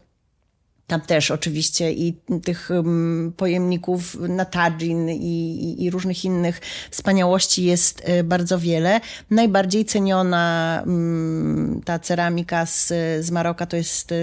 tam 0.87 1.01
też 1.01 1.31
oczywiście 1.31 1.91
i 1.91 2.13
tych 2.43 2.69
um, 2.69 3.33
pojemników 3.37 4.17
na 4.19 4.45
tadżin 4.45 5.09
i, 5.09 5.15
i, 5.15 5.83
i, 5.83 5.89
różnych 5.89 6.25
innych 6.25 6.61
wspaniałości 6.91 7.63
jest 7.63 8.09
y, 8.09 8.23
bardzo 8.23 8.59
wiele. 8.59 9.01
Najbardziej 9.29 9.85
ceniona 9.85 10.83
um, 10.85 11.81
ta 11.85 11.99
ceramika 11.99 12.65
z, 12.65 12.87
z 13.25 13.31
Maroka 13.31 13.65
to 13.65 13.77
jest 13.77 14.13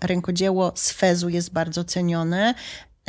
rękodzieło 0.00 0.72
z 0.74 0.90
Fezu 0.90 1.28
jest 1.28 1.52
bardzo 1.52 1.84
cenione. 1.84 2.54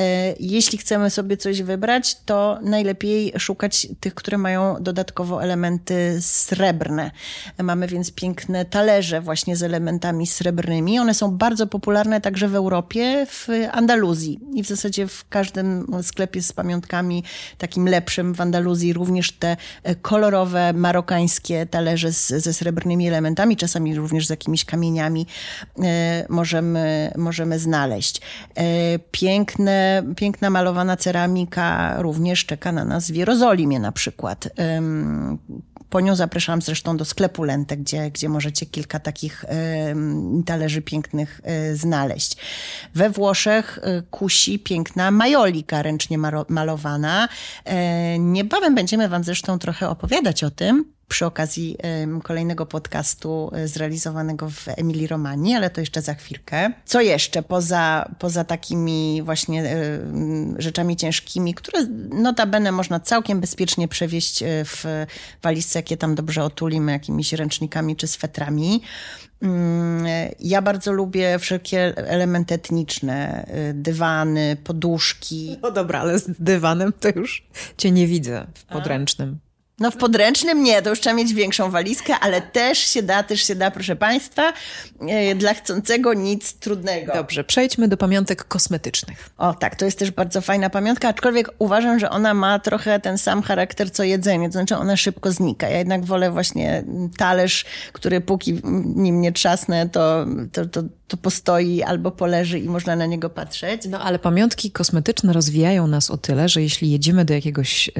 E, 0.02 0.36
jeśli 0.40 0.78
chcemy 0.78 1.10
sobie 1.10 1.38
coś 1.38 1.62
wybrać, 1.62 2.16
to 2.26 2.60
najlepiej 2.62 3.34
szukać 3.38 3.88
tych, 4.00 4.16
które 4.16 4.38
mają 4.38 4.76
dodatkowo 4.80 5.44
elementy 5.44 6.18
srebrne. 6.22 7.12
Mamy 7.64 7.88
więc 7.88 8.12
piękne 8.12 8.66
talerze 8.66 9.22
właśnie 9.22 9.56
z 9.56 9.64
elementami 9.64 10.28
srebrnymi. 10.28 11.00
One 11.00 11.14
są 11.14 11.32
bardzo 11.32 11.68
popularne 11.68 12.22
także 12.22 12.48
w 12.48 12.56
Europie, 12.56 13.26
w 13.30 13.48
Andaluzji 13.72 14.40
i 14.54 14.64
w 14.64 14.68
zasadzie 14.68 15.08
w 15.08 15.30
każdym 15.30 15.88
sklepie 16.02 16.42
z 16.42 16.54
pamiątkami 16.54 17.24
takim 17.58 17.88
lepszym 17.90 18.34
w 18.34 18.42
Andaluzji 18.42 18.94
również 18.94 19.32
te 19.32 19.58
kolorowe, 20.02 20.74
marokańskie 20.74 21.66
talerze 21.66 22.14
z, 22.14 22.28
ze 22.28 22.54
srebrnymi 22.54 23.08
elementami, 23.08 23.58
czasami 23.58 23.96
również 23.96 24.28
z 24.28 24.30
jakimiś 24.30 24.66
kamieniami 24.66 25.28
e, 25.84 26.26
możemy, 26.30 27.12
możemy 27.18 27.60
znaleźć. 27.60 28.22
E, 28.56 29.00
piękna 30.16 30.50
malowana 30.50 30.98
ceramika 30.98 31.96
również 32.02 32.46
czeka 32.46 32.72
na 32.72 32.86
nas 32.86 33.12
w 33.12 33.16
Jerozolimie 33.16 33.80
na 33.80 33.92
przykład. 33.92 34.50
Po 35.90 36.02
nią 36.02 36.16
zapraszam 36.16 36.62
zresztą 36.62 36.98
do 36.98 37.06
sklepu 37.06 37.44
Lente, 37.44 37.78
gdzie, 37.78 38.12
gdzie 38.12 38.30
możecie 38.30 38.66
kilka 38.66 39.00
takich 39.00 39.46
talerzy 40.46 40.82
pięknych 40.82 41.42
y, 41.72 41.76
znaleźć. 41.76 42.38
We 42.96 43.10
Włoszech 43.10 43.78
y, 43.78 44.04
kusi 44.12 44.60
piękna 44.60 45.12
majolika 45.12 45.82
ręcznie 45.82 46.18
malowana. 46.50 47.28
niebawem 48.20 48.76
będziemy 48.76 49.10
Wam 49.10 49.24
zresztą 49.24 49.60
trochę 49.60 49.90
opowiadać 49.90 50.44
o 50.44 50.52
tym 50.52 50.86
przy 51.12 51.26
okazji 51.26 51.78
kolejnego 52.24 52.66
podcastu 52.66 53.52
e, 53.54 53.68
zrealizowanego 53.68 54.50
w 54.50 54.68
Emilii 54.68 55.08
Romani, 55.08 55.56
ale 55.56 55.70
to 55.70 55.82
jeszcze 55.82 56.02
za 56.02 56.14
chwilkę. 56.14 56.72
Co 56.86 57.02
jeszcze 57.02 57.44
poza, 57.44 58.12
poza 58.20 58.44
takimi 58.44 59.22
właśnie 59.26 59.64
e, 59.64 60.00
rzeczami 60.58 60.96
ciężkimi, 60.96 61.54
które 61.54 61.86
notabene 62.10 62.72
można 62.72 63.00
całkiem 63.00 63.42
bezpiecznie 63.42 63.88
przewieźć 63.88 64.44
e, 64.44 64.46
w 64.66 64.86
walizce, 65.42 65.80
jakie 65.80 65.98
tam 65.98 66.16
dobrze 66.16 66.44
otulimy 66.44 66.92
jakimiś 66.92 67.34
ręcznikami 67.34 67.96
czy 67.96 68.08
swetrami. 68.08 68.82
Mm, 69.42 70.06
ja 70.40 70.62
bardzo 70.62 70.92
lubię 70.92 71.40
wszelkie 71.40 71.98
elementy 71.98 72.56
etniczne, 72.56 73.46
dywany, 73.74 74.58
poduszki. 74.64 75.58
No 75.62 75.72
dobra, 75.72 76.00
ale 76.00 76.20
z 76.20 76.26
dywanem 76.40 76.94
to 77.00 77.10
już 77.16 77.48
cię 77.78 77.92
nie 77.92 78.08
widzę 78.08 78.48
w 78.54 78.66
podręcznym. 78.66 79.40
No 79.82 79.92
w 79.92 79.98
podręcznym 79.98 80.64
nie, 80.64 80.82
to 80.82 80.90
już 80.90 81.00
trzeba 81.00 81.16
mieć 81.16 81.34
większą 81.34 81.72
walizkę, 81.72 82.14
ale 82.22 82.42
też 82.42 82.78
się 82.78 83.04
da, 83.04 83.24
też 83.24 83.44
się 83.48 83.56
da, 83.56 83.72
proszę 83.72 83.96
Państwa, 83.96 84.54
e, 85.08 85.36
dla 85.36 85.54
chcącego 85.54 86.14
nic 86.14 86.54
trudnego. 86.54 87.14
Dobrze, 87.14 87.44
przejdźmy 87.44 87.88
do 87.88 87.98
pamiątek 87.98 88.44
kosmetycznych. 88.44 89.30
O 89.38 89.54
tak, 89.54 89.76
to 89.76 89.86
jest 89.86 90.00
też 90.00 90.12
bardzo 90.12 90.42
fajna 90.42 90.70
pamiątka, 90.70 91.08
aczkolwiek 91.08 91.50
uważam, 91.60 92.00
że 92.00 92.10
ona 92.10 92.34
ma 92.34 92.60
trochę 92.60 93.00
ten 93.00 93.18
sam 93.18 93.42
charakter 93.42 93.92
co 93.92 94.04
jedzenie, 94.04 94.48
to 94.48 94.54
znaczy 94.54 94.78
ona 94.78 94.98
szybko 94.98 95.32
znika. 95.32 95.70
Ja 95.70 95.78
jednak 95.78 96.06
wolę 96.06 96.32
właśnie 96.32 96.84
talerz, 97.18 97.66
który 97.94 98.22
póki 98.22 98.62
nim 98.96 99.22
nie 99.22 99.32
trzasnę, 99.32 99.90
to, 99.90 100.26
to, 100.52 100.66
to 100.66 100.84
to 101.12 101.18
postoi 101.18 101.84
albo 101.84 102.12
poleży 102.12 102.60
i 102.60 102.70
można 102.70 102.96
na 102.96 103.06
niego 103.06 103.30
patrzeć. 103.30 103.82
No 103.90 104.02
ale 104.02 104.20
pamiątki 104.20 104.72
kosmetyczne 104.72 105.34
rozwijają 105.34 105.88
nas 105.88 106.12
o 106.12 106.18
tyle, 106.18 106.50
że 106.50 106.62
jeśli 106.62 106.92
jedziemy 106.92 107.26
do 107.26 107.34
jakiegoś 107.34 107.88
y, 107.88 107.92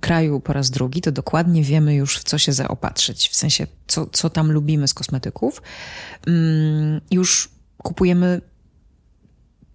kraju 0.00 0.40
po 0.40 0.52
raz 0.52 0.70
drugi, 0.70 1.00
to 1.00 1.12
dokładnie 1.12 1.62
wiemy 1.62 1.94
już 1.94 2.18
w 2.18 2.24
co 2.24 2.38
się 2.38 2.52
zaopatrzyć. 2.52 3.28
W 3.28 3.36
sensie, 3.36 3.66
co, 3.86 4.06
co 4.06 4.30
tam 4.30 4.52
lubimy 4.52 4.88
z 4.88 4.94
kosmetyków. 4.94 5.62
Y, 6.28 6.32
już 7.10 7.48
kupujemy 7.78 8.40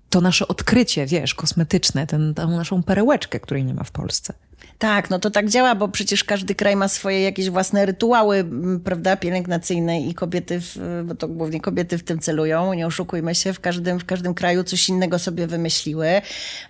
to 0.10 0.22
nasze 0.22 0.48
odkrycie, 0.48 1.06
wiesz, 1.06 1.36
kosmetyczne, 1.36 2.08
tą 2.36 2.50
naszą 2.50 2.84
perełeczkę, 2.84 3.40
której 3.40 3.66
nie 3.66 3.74
ma 3.74 3.84
w 3.84 3.92
Polsce. 3.92 4.34
Tak, 4.78 5.10
no 5.10 5.20
to 5.20 5.32
tak 5.32 5.50
działa, 5.50 5.76
bo 5.76 5.88
przecież 5.88 6.24
każdy 6.24 6.56
kraj 6.56 6.76
ma 6.76 6.88
swoje 6.88 7.22
jakieś 7.22 7.50
własne 7.50 7.86
rytuały, 7.86 8.46
prawda, 8.84 9.18
pielęgnacyjne 9.18 10.02
i 10.02 10.14
kobiety, 10.14 10.62
w, 10.62 11.04
bo 11.06 11.16
to 11.16 11.28
głównie 11.28 11.62
kobiety 11.62 11.98
w 11.98 12.04
tym 12.04 12.20
celują, 12.20 12.74
nie 12.74 12.88
oszukujmy 12.88 13.36
się, 13.36 13.54
w 13.54 13.60
każdym, 13.60 14.00
w 14.00 14.06
każdym 14.06 14.34
kraju 14.34 14.64
coś 14.64 14.90
innego 14.90 15.20
sobie 15.20 15.48
wymyśliły, 15.48 16.08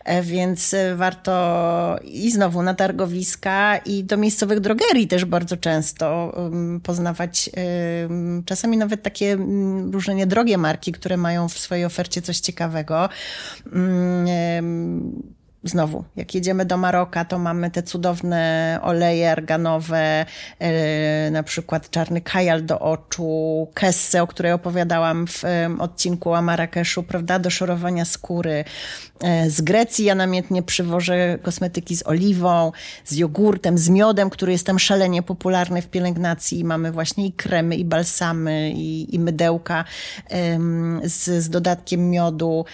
e, 0.05 0.21
więc 0.21 0.73
e, 0.73 0.95
warto 0.95 1.99
i 2.03 2.31
znowu 2.31 2.61
na 2.61 2.73
targowiska 2.73 3.77
i 3.77 4.03
do 4.03 4.17
miejscowych 4.17 4.59
drogerii 4.59 5.07
też 5.07 5.25
bardzo 5.25 5.57
często 5.57 6.33
poznawać 6.83 7.49
czasami 8.45 8.77
nawet 8.77 9.03
takie 9.03 9.37
różne 9.91 10.15
niedrogie 10.15 10.57
marki, 10.57 10.91
które 10.91 11.17
mają 11.17 11.49
w 11.49 11.59
swojej 11.59 11.85
ofercie 11.85 12.21
coś 12.21 12.39
ciekawego 12.39 13.09
znowu, 15.63 16.03
jak 16.15 16.35
jedziemy 16.35 16.65
do 16.65 16.77
Maroka, 16.77 17.25
to 17.25 17.39
mamy 17.39 17.71
te 17.71 17.83
cudowne 17.83 18.79
oleje 18.81 19.31
arganowe, 19.31 20.25
yy, 20.59 20.67
na 21.31 21.43
przykład 21.43 21.89
czarny 21.89 22.21
kajal 22.21 22.65
do 22.65 22.79
oczu, 22.79 23.67
kessę, 23.73 24.23
o 24.23 24.27
której 24.27 24.51
opowiadałam 24.51 25.27
w 25.27 25.43
odcinku 25.79 26.33
o 26.33 26.41
Marrakeszu, 26.41 27.03
prawda, 27.03 27.39
do 27.39 27.49
szorowania 27.49 28.05
skóry. 28.05 28.63
Yy, 29.21 29.49
z 29.49 29.61
Grecji 29.61 30.05
ja 30.05 30.15
namiętnie 30.15 30.63
przywożę 30.63 31.39
kosmetyki 31.41 31.95
z 31.95 32.07
oliwą, 32.07 32.71
z 33.05 33.15
jogurtem, 33.15 33.77
z 33.77 33.89
miodem, 33.89 34.29
który 34.29 34.51
jest 34.51 34.65
tam 34.65 34.79
szalenie 34.79 35.23
popularny 35.23 35.81
w 35.81 35.87
pielęgnacji. 35.87 36.63
Mamy 36.63 36.91
właśnie 36.91 37.27
i 37.27 37.31
kremy, 37.31 37.75
i 37.75 37.85
balsamy, 37.85 38.71
i, 38.71 39.15
i 39.15 39.19
mydełka 39.19 39.85
z, 41.03 41.43
z 41.43 41.49
dodatkiem 41.49 42.09
miodu. 42.09 42.65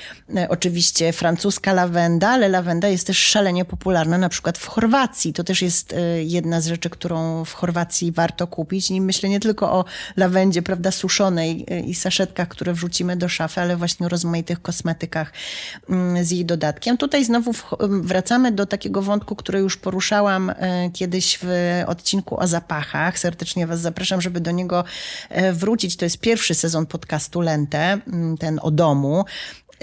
Oczywiście 0.49 1.13
francuska 1.13 1.73
lawenda, 1.73 2.29
ale 2.29 2.49
lawenda 2.49 2.72
jest 2.81 3.07
też 3.07 3.17
szalenie 3.17 3.65
popularna, 3.65 4.17
na 4.17 4.29
przykład 4.29 4.57
w 4.57 4.67
Chorwacji. 4.67 5.33
To 5.33 5.43
też 5.43 5.61
jest 5.61 5.93
e, 5.93 6.23
jedna 6.23 6.61
z 6.61 6.67
rzeczy, 6.67 6.89
którą 6.89 7.45
w 7.45 7.53
Chorwacji 7.53 8.11
warto 8.11 8.47
kupić. 8.47 8.91
I 8.91 9.01
myślę 9.01 9.29
nie 9.29 9.39
tylko 9.39 9.71
o 9.71 9.85
lawendzie, 10.17 10.61
prawda, 10.61 10.91
suszonej 10.91 11.65
e, 11.69 11.79
i 11.79 11.95
saszetkach, 11.95 12.47
które 12.47 12.73
wrzucimy 12.73 13.17
do 13.17 13.29
szafy, 13.29 13.61
ale 13.61 13.77
właśnie 13.77 14.05
o 14.05 14.09
rozmaitych 14.09 14.61
kosmetykach 14.61 15.33
mm, 15.89 16.25
z 16.25 16.31
jej 16.31 16.45
dodatkiem. 16.45 16.97
Tutaj 16.97 17.25
znowu 17.25 17.51
wracamy 17.79 18.51
do 18.51 18.65
takiego 18.65 19.01
wątku, 19.01 19.35
który 19.35 19.59
już 19.59 19.77
poruszałam 19.77 20.49
e, 20.49 20.89
kiedyś 20.93 21.39
w 21.41 21.47
odcinku 21.87 22.39
o 22.39 22.47
zapachach. 22.47 23.19
Serdecznie 23.19 23.67
Was 23.67 23.81
zapraszam, 23.81 24.21
żeby 24.21 24.39
do 24.39 24.51
niego 24.51 24.83
wrócić. 25.53 25.97
To 25.97 26.05
jest 26.05 26.17
pierwszy 26.17 26.53
sezon 26.53 26.85
podcastu 26.85 27.41
Lente, 27.41 27.99
mm, 28.07 28.37
ten 28.37 28.59
o 28.61 28.71
domu. 28.71 29.25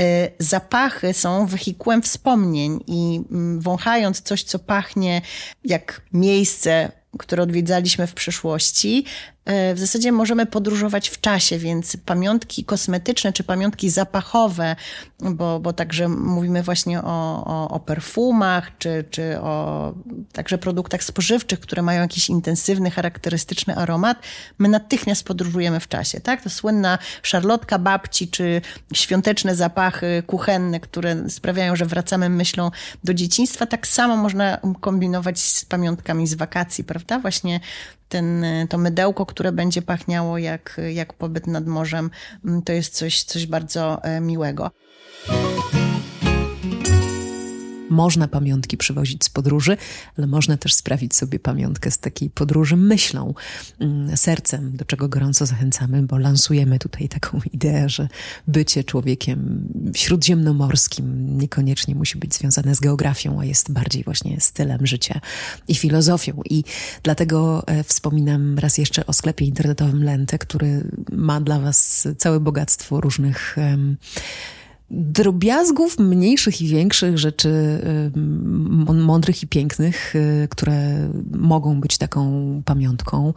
Y, 0.00 0.32
zapachy 0.38 1.12
są 1.12 1.46
wehikułem 1.46 2.02
wspomnień 2.02 2.80
i 2.86 3.22
mm, 3.30 3.60
wąchając 3.60 4.20
coś, 4.20 4.42
co 4.42 4.58
pachnie 4.58 5.22
jak 5.64 6.00
miejsce, 6.12 6.92
które 7.18 7.42
odwiedzaliśmy 7.42 8.06
w 8.06 8.14
przeszłości, 8.14 9.04
w 9.46 9.78
zasadzie 9.78 10.12
możemy 10.12 10.46
podróżować 10.46 11.08
w 11.08 11.20
czasie, 11.20 11.58
więc 11.58 11.96
pamiątki 11.96 12.64
kosmetyczne 12.64 13.32
czy 13.32 13.44
pamiątki 13.44 13.90
zapachowe, 13.90 14.76
bo, 15.20 15.60
bo 15.60 15.72
także 15.72 16.08
mówimy 16.08 16.62
właśnie 16.62 17.02
o, 17.02 17.44
o, 17.46 17.68
o 17.70 17.80
perfumach, 17.80 18.78
czy, 18.78 19.04
czy 19.10 19.40
o 19.40 19.94
także 20.32 20.58
produktach 20.58 21.04
spożywczych, 21.04 21.60
które 21.60 21.82
mają 21.82 22.02
jakiś 22.02 22.28
intensywny, 22.28 22.90
charakterystyczny 22.90 23.76
aromat, 23.76 24.18
my 24.58 24.68
natychmiast 24.68 25.24
podróżujemy 25.24 25.80
w 25.80 25.88
czasie. 25.88 26.20
Tak? 26.20 26.42
To 26.42 26.50
słynna 26.50 26.98
szarlotka 27.22 27.78
babci, 27.78 28.28
czy 28.28 28.60
świąteczne 28.94 29.56
zapachy 29.56 30.22
kuchenne, 30.26 30.80
które 30.80 31.30
sprawiają, 31.30 31.76
że 31.76 31.86
wracamy 31.86 32.28
myślą 32.28 32.70
do 33.04 33.14
dzieciństwa. 33.14 33.66
Tak 33.66 33.86
samo 33.86 34.16
można 34.16 34.58
kombinować 34.80 35.40
z 35.40 35.64
pamiątkami 35.64 36.26
z 36.26 36.34
wakacji, 36.34 36.84
prawda? 36.84 37.18
Właśnie 37.18 37.60
ten, 38.10 38.44
to 38.68 38.78
mydełko, 38.78 39.26
które 39.26 39.52
będzie 39.52 39.82
pachniało 39.82 40.38
jak, 40.38 40.80
jak 40.92 41.12
pobyt 41.12 41.46
nad 41.46 41.66
morzem, 41.66 42.10
mm, 42.44 42.62
to 42.62 42.72
jest 42.72 42.94
coś, 42.94 43.22
coś 43.22 43.46
bardzo 43.46 44.04
e, 44.04 44.20
miłego. 44.20 44.70
Można 47.90 48.28
pamiątki 48.28 48.76
przywozić 48.76 49.24
z 49.24 49.30
podróży, 49.30 49.76
ale 50.18 50.26
można 50.26 50.56
też 50.56 50.74
sprawić 50.74 51.16
sobie 51.16 51.38
pamiątkę 51.38 51.90
z 51.90 51.98
takiej 51.98 52.30
podróży 52.30 52.76
myślą, 52.76 53.34
mm, 53.80 54.16
sercem, 54.16 54.76
do 54.76 54.84
czego 54.84 55.08
gorąco 55.08 55.46
zachęcamy, 55.46 56.02
bo 56.02 56.18
lansujemy 56.18 56.78
tutaj 56.78 57.08
taką 57.08 57.40
ideę, 57.52 57.88
że 57.88 58.08
bycie 58.48 58.84
człowiekiem 58.84 59.68
śródziemnomorskim 59.94 61.38
niekoniecznie 61.38 61.94
musi 61.94 62.18
być 62.18 62.34
związane 62.34 62.74
z 62.74 62.80
geografią, 62.80 63.40
a 63.40 63.44
jest 63.44 63.72
bardziej 63.72 64.04
właśnie 64.04 64.40
stylem 64.40 64.86
życia 64.86 65.20
i 65.68 65.74
filozofią. 65.74 66.40
I 66.50 66.64
dlatego 67.02 67.62
e, 67.66 67.84
wspominam 67.84 68.58
raz 68.58 68.78
jeszcze 68.78 69.06
o 69.06 69.12
sklepie 69.12 69.44
internetowym 69.44 70.04
Lente, 70.04 70.38
który 70.38 70.90
ma 71.12 71.40
dla 71.40 71.60
Was 71.60 72.08
całe 72.18 72.40
bogactwo 72.40 73.00
różnych 73.00 73.56
drobiazgów 74.90 75.98
mniejszych 75.98 76.60
i 76.60 76.66
większych, 76.66 77.18
rzeczy 77.18 77.48
y, 77.48 78.92
mądrych 78.94 79.42
i 79.42 79.46
pięknych, 79.46 80.16
y, 80.16 80.48
które 80.50 81.08
mogą 81.30 81.80
być 81.80 81.98
taką 81.98 82.62
pamiątką 82.64 83.34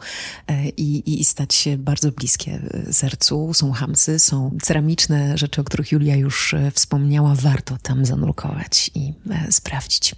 y, 0.50 0.54
i, 0.76 1.20
i 1.20 1.24
stać 1.24 1.54
się 1.54 1.78
bardzo 1.78 2.12
bliskie 2.12 2.60
sercu. 2.92 3.54
Są 3.54 3.72
hamsy, 3.72 4.18
są 4.18 4.58
ceramiczne 4.62 5.38
rzeczy, 5.38 5.60
o 5.60 5.64
których 5.64 5.92
Julia 5.92 6.16
już 6.16 6.54
wspomniała. 6.72 7.34
Warto 7.34 7.76
tam 7.82 8.06
zanurkować 8.06 8.90
i 8.94 9.12
sprawdzić. 9.50 10.14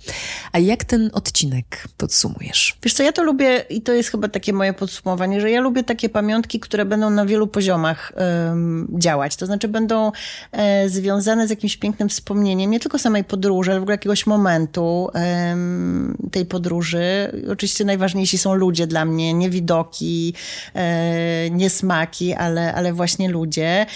A 0.52 0.58
jak 0.58 0.84
ten 0.84 1.10
odcinek 1.12 1.88
podsumujesz? 1.96 2.76
Wiesz 2.82 2.94
co, 2.94 3.02
ja 3.02 3.12
to 3.12 3.22
lubię 3.22 3.64
i 3.70 3.82
to 3.82 3.92
jest 3.92 4.10
chyba 4.10 4.28
takie 4.28 4.52
moje 4.52 4.72
podsumowanie, 4.72 5.40
że 5.40 5.50
ja 5.50 5.60
lubię 5.60 5.84
takie 5.84 6.08
pamiątki, 6.08 6.60
które 6.60 6.84
będą 6.84 7.10
na 7.10 7.26
wielu 7.26 7.46
poziomach 7.46 8.12
um, 8.16 8.88
działać. 8.98 9.36
To 9.36 9.46
znaczy 9.46 9.68
będą 9.68 10.12
e, 10.52 10.88
związane 10.88 11.25
związane 11.26 11.46
z 11.46 11.50
jakimś 11.50 11.76
pięknym 11.76 12.08
wspomnieniem, 12.08 12.70
nie 12.70 12.80
tylko 12.80 12.98
samej 12.98 13.24
podróży, 13.24 13.70
ale 13.70 13.80
w 13.80 13.82
ogóle 13.82 13.94
jakiegoś 13.94 14.26
momentu 14.26 15.08
um, 15.14 16.16
tej 16.32 16.46
podróży. 16.46 17.32
Oczywiście 17.52 17.84
najważniejsi 17.84 18.38
są 18.38 18.54
ludzie 18.54 18.86
dla 18.86 19.04
mnie, 19.04 19.34
nie 19.34 19.50
widoki, 19.50 20.34
e, 20.74 21.50
nie 21.50 21.70
smaki, 21.70 22.34
ale, 22.34 22.74
ale 22.74 22.92
właśnie 22.92 23.28
ludzie. 23.28 23.86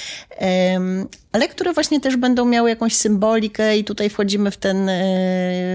Um, 0.41 1.09
ale 1.33 1.49
które 1.49 1.73
właśnie 1.73 2.01
też 2.01 2.17
będą 2.17 2.45
miały 2.45 2.71
jakąś 2.71 2.97
symbolikę 2.97 3.79
i 3.79 3.85
tutaj 3.85 4.11
wchodzimy 4.11 4.51
w 4.51 4.57
ten, 4.57 4.89
e, 4.89 4.95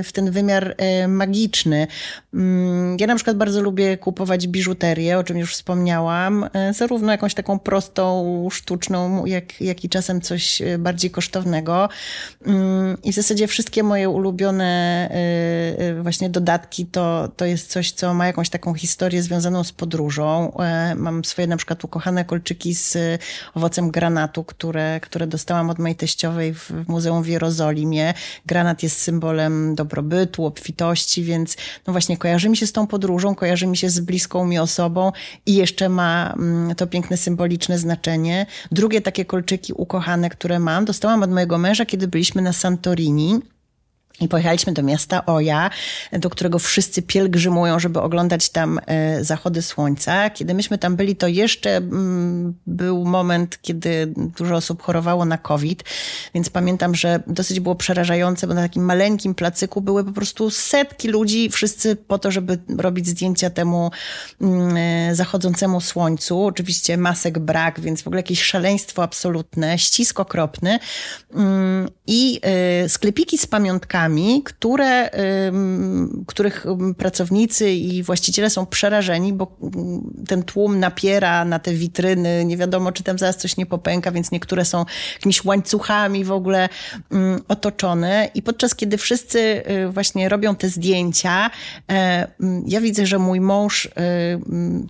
w 0.04 0.12
ten 0.12 0.32
wymiar 0.32 0.76
e, 0.78 1.08
magiczny. 1.08 1.88
Mm, 2.34 2.98
ja 3.00 3.08
na 3.08 3.16
przykład 3.16 3.38
bardzo 3.38 3.62
lubię 3.62 3.98
kupować 3.98 4.48
biżuterię, 4.48 5.18
o 5.18 5.24
czym 5.24 5.38
już 5.38 5.54
wspomniałam, 5.54 6.50
e, 6.54 6.74
zarówno 6.74 7.12
jakąś 7.12 7.34
taką 7.34 7.60
prostą, 7.60 8.48
sztuczną, 8.52 9.26
jak, 9.26 9.62
jak 9.62 9.84
i 9.84 9.90
czasem 9.90 10.22
coś 10.22 10.62
bardziej 10.80 11.12
kosztownego. 11.12 11.45
Mm, 12.46 12.98
I 13.04 13.12
w 13.12 13.16
zasadzie 13.16 13.48
wszystkie 13.48 13.84
moje 13.84 14.10
ulubione 14.10 15.10
właśnie 16.02 16.30
dodatki 16.30 16.86
to, 16.86 17.30
to 17.38 17.46
jest 17.46 17.72
coś, 17.72 17.92
co 17.92 18.14
ma 18.14 18.28
jakąś 18.28 18.50
taką 18.50 18.74
historię 18.74 19.22
związaną 19.22 19.64
z 19.64 19.72
podróżą. 19.72 20.58
Mam 20.96 21.26
swoje 21.26 21.48
na 21.48 21.58
przykład 21.58 21.84
ukochane 21.84 22.26
kolczyki 22.26 22.76
z 22.76 22.98
owocem 23.54 23.92
granatu, 23.92 24.44
które, 24.44 25.00
które 25.00 25.28
dostałam 25.28 25.56
dostałam 25.56 25.70
od 25.70 25.80
mojej 25.80 25.96
teściowej 25.96 26.54
w 26.54 26.72
Muzeum 26.88 27.24
w 27.24 27.28
Jerozolimie. 27.28 28.14
Granat 28.46 28.84
jest 28.84 29.02
symbolem 29.02 29.76
dobrobytu, 29.76 30.46
obfitości, 30.46 31.24
więc 31.24 31.58
no 31.88 31.94
właśnie 31.94 32.18
kojarzy 32.18 32.50
mi 32.50 32.58
się 32.58 32.68
z 32.68 32.72
tą 32.72 32.88
podróżą, 32.88 33.36
kojarzy 33.36 33.68
mi 33.68 33.78
się 33.78 33.90
z 33.90 34.00
bliską 34.00 34.46
mi 34.46 34.60
osobą 34.60 35.12
i 35.46 35.56
jeszcze 35.56 35.90
ma 35.90 36.34
mm, 36.34 36.76
to 36.76 36.88
piękne 36.88 37.18
symboliczne 37.18 37.80
znaczenie. 37.80 38.46
Drugie 38.72 39.02
takie 39.02 39.26
kolczyki 39.26 39.74
ukochane, 39.74 40.30
które 40.30 40.60
mam, 40.60 40.86
dostałam 40.86 41.24
od 41.24 41.32
mojego 41.36 41.58
męża, 41.58 41.86
kiedy 41.86 42.08
byliśmy 42.08 42.42
na 42.42 42.54
Santorini. 42.54 43.40
I 44.22 44.28
pojechaliśmy 44.28 44.74
do 44.74 44.84
miasta 44.84 45.26
Oja, 45.26 45.70
do 46.12 46.30
którego 46.30 46.60
wszyscy 46.60 47.02
pielgrzymują, 47.02 47.80
żeby 47.80 48.02
oglądać 48.02 48.50
tam 48.50 48.80
e, 48.86 49.24
zachody 49.24 49.62
słońca. 49.62 50.30
Kiedy 50.30 50.54
myśmy 50.54 50.78
tam 50.78 50.96
byli, 50.96 51.16
to 51.16 51.28
jeszcze 51.28 51.78
mm, 51.78 52.54
był 52.68 53.06
moment, 53.06 53.62
kiedy 53.62 54.14
dużo 54.38 54.56
osób 54.56 54.82
chorowało 54.82 55.26
na 55.26 55.38
COVID, 55.38 55.84
więc 56.34 56.50
pamiętam, 56.50 56.96
że 56.96 57.20
dosyć 57.28 57.60
było 57.60 57.76
przerażające, 57.76 58.48
bo 58.48 58.54
na 58.54 58.62
takim 58.62 58.86
maleńkim 58.86 59.36
placyku 59.36 59.82
były 59.82 60.04
po 60.04 60.12
prostu 60.12 60.50
setki 60.50 61.08
ludzi, 61.08 61.50
wszyscy 61.50 61.96
po 61.96 62.20
to, 62.20 62.32
żeby 62.32 62.58
robić 62.78 63.08
zdjęcia 63.08 63.50
temu 63.50 63.92
mm, 64.42 64.78
e, 64.78 65.16
zachodzącemu 65.16 65.82
słońcu. 65.82 66.46
Oczywiście 66.46 66.98
masek 66.98 67.40
brak, 67.40 67.80
więc 67.80 68.02
w 68.02 68.08
ogóle 68.08 68.20
jakieś 68.20 68.44
szaleństwo 68.44 69.04
absolutne, 69.04 69.80
ścisk 69.80 70.20
okropny. 70.20 70.80
Mm, 71.34 71.90
I 72.08 72.40
e, 72.44 72.90
sklepiki 72.90 73.38
z 73.38 73.46
pamiątkami 73.46 74.05
które, 74.44 75.10
których 76.28 76.66
pracownicy 76.98 77.72
i 77.72 78.04
właściciele 78.04 78.50
są 78.50 78.66
przerażeni, 78.66 79.34
bo 79.34 79.58
ten 80.28 80.44
tłum 80.44 80.80
napiera 80.80 81.46
na 81.46 81.60
te 81.60 81.74
witryny, 81.74 82.46
nie 82.46 82.58
wiadomo, 82.58 82.92
czy 82.92 83.04
tam 83.04 83.18
zaraz 83.18 83.38
coś 83.38 83.58
nie 83.58 83.66
popęka, 83.66 84.12
więc 84.12 84.32
niektóre 84.32 84.66
są 84.66 84.86
jakimiś 85.14 85.46
łańcuchami 85.46 86.24
w 86.24 86.32
ogóle 86.32 86.70
otoczone. 87.48 88.30
I 88.36 88.42
podczas 88.42 88.76
kiedy 88.76 88.98
wszyscy 88.98 89.40
y, 89.40 89.90
właśnie 89.90 90.30
robią 90.30 90.56
te 90.56 90.70
zdjęcia, 90.70 91.50
e, 91.92 92.28
ja 92.68 92.82
widzę, 92.82 93.06
że 93.06 93.20
mój 93.20 93.42
mąż 93.42 93.86
y, 93.86 93.90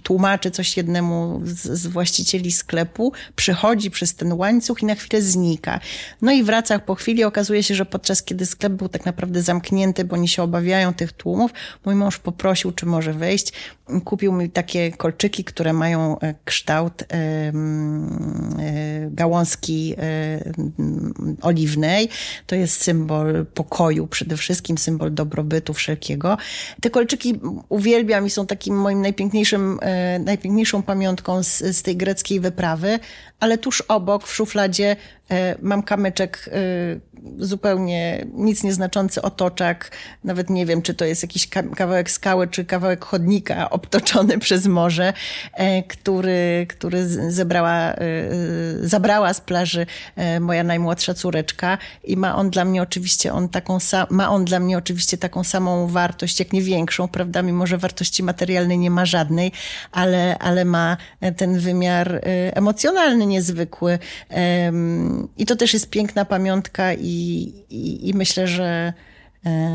tłumaczy 0.04 0.52
coś 0.52 0.78
jednemu 0.78 1.42
z 1.44 1.88
właścicieli 1.88 2.52
sklepu, 2.52 3.14
przychodzi 3.36 3.92
przez 3.92 4.16
ten 4.16 4.34
łańcuch 4.34 4.82
i 4.82 4.86
na 4.86 4.96
chwilę 4.96 5.22
znika. 5.22 5.80
No 6.22 6.32
i 6.32 6.44
wraca 6.44 6.80
po 6.80 6.96
chwili, 6.96 7.24
okazuje 7.24 7.64
się, 7.64 7.76
że 7.76 7.86
podczas 7.86 8.24
kiedy 8.24 8.46
sklep 8.46 8.74
był 8.74 8.90
tak 8.90 9.05
naprawdę 9.06 9.42
zamknięty, 9.42 10.04
bo 10.06 10.16
oni 10.16 10.28
się 10.28 10.44
obawiają 10.44 10.94
tych 10.94 11.12
tłumów. 11.12 11.52
Mój 11.86 11.96
mąż 11.96 12.18
poprosił, 12.18 12.72
czy 12.72 12.86
może 12.86 13.14
wejść. 13.14 13.54
Kupił 14.06 14.34
mi 14.34 14.50
takie 14.50 14.92
kolczyki, 14.92 15.44
które 15.44 15.74
mają 15.74 16.20
e, 16.20 16.36
kształt 16.46 17.02
e, 17.02 17.06
e, 17.16 17.52
gałązki 19.12 19.96
oliwnej. 21.42 22.10
To 22.46 22.56
jest 22.56 22.82
symbol 22.82 23.46
pokoju 23.54 24.08
przede 24.08 24.38
wszystkim, 24.38 24.78
symbol 24.78 25.14
dobrobytu 25.14 25.74
wszelkiego. 25.74 26.38
Te 26.82 26.90
kolczyki 26.90 27.40
uwielbiam 27.70 28.26
i 28.26 28.30
są 28.30 28.48
takim 28.48 28.76
moim 28.76 29.02
najpiękniejszym, 29.02 29.80
najpiękniejszą 30.20 30.84
pamiątką 30.84 31.44
z, 31.44 31.58
z 31.58 31.82
tej 31.82 31.98
greckiej 31.98 32.40
wyprawy, 32.40 33.00
ale 33.40 33.58
tuż 33.58 33.82
obok 33.82 34.28
w 34.28 34.36
szufladzie 34.36 34.96
mam 35.62 35.84
kamyczek 35.84 36.50
zupełnie 37.38 38.26
nic 38.34 38.64
nieznaczący 38.64 39.22
otoczak. 39.22 39.92
Nawet 40.24 40.50
nie 40.50 40.66
wiem, 40.66 40.82
czy 40.82 40.94
to 40.94 41.06
jest 41.06 41.22
jakiś 41.22 41.50
kawałek 41.76 42.12
skały, 42.12 42.48
czy 42.48 42.66
kawałek 42.66 43.06
chodnika 43.06 43.70
obtoczony 43.76 44.40
przez 44.40 44.68
morze, 44.68 45.14
e, 45.54 45.84
który, 45.84 46.66
który 46.70 47.08
zebrała, 47.32 47.94
e, 47.94 47.98
zabrała 48.82 49.34
z 49.34 49.42
plaży 49.42 49.86
e, 50.16 50.40
moja 50.40 50.64
najmłodsza 50.64 51.14
córeczka 51.14 51.78
i 52.04 52.18
ma 52.18 52.36
on 52.36 52.50
dla 52.50 52.66
mnie 52.66 52.82
oczywiście 52.82 53.34
on 53.34 53.50
taką 53.50 53.78
ma 54.10 54.30
on 54.30 54.46
dla 54.46 54.60
mnie 54.60 54.78
oczywiście 54.78 55.18
taką 55.18 55.44
samą 55.44 55.88
wartość, 55.88 56.40
jak 56.40 56.54
nie 56.54 56.62
większą, 56.62 57.08
prawda? 57.08 57.42
Mimo, 57.42 57.68
że 57.68 57.78
wartości 57.78 58.24
materialnej 58.24 58.78
nie 58.78 58.92
ma 58.92 59.06
żadnej, 59.06 59.52
ale, 59.92 60.38
ale 60.40 60.66
ma 60.66 60.98
ten 61.38 61.60
wymiar 61.60 62.22
emocjonalny 62.54 63.26
niezwykły. 63.26 64.00
I 65.38 65.46
to 65.46 65.56
też 65.56 65.74
jest 65.74 65.90
piękna 65.90 66.26
pamiątka 66.26 66.94
i, 66.94 67.54
i, 67.70 68.10
i 68.10 68.14
myślę, 68.14 68.48
że 68.48 68.94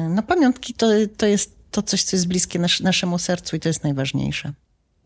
no, 0.09 0.23
pamiątki 0.23 0.75
to, 0.75 0.87
to 1.17 1.27
jest 1.27 1.60
to 1.71 1.83
coś, 1.83 2.03
co 2.03 2.17
jest 2.17 2.29
bliskie 2.29 2.59
nas, 2.59 2.81
naszemu 2.81 3.19
sercu 3.19 3.57
i 3.57 3.61
to 3.61 3.69
jest 3.69 3.85
najważniejsze. 3.85 4.53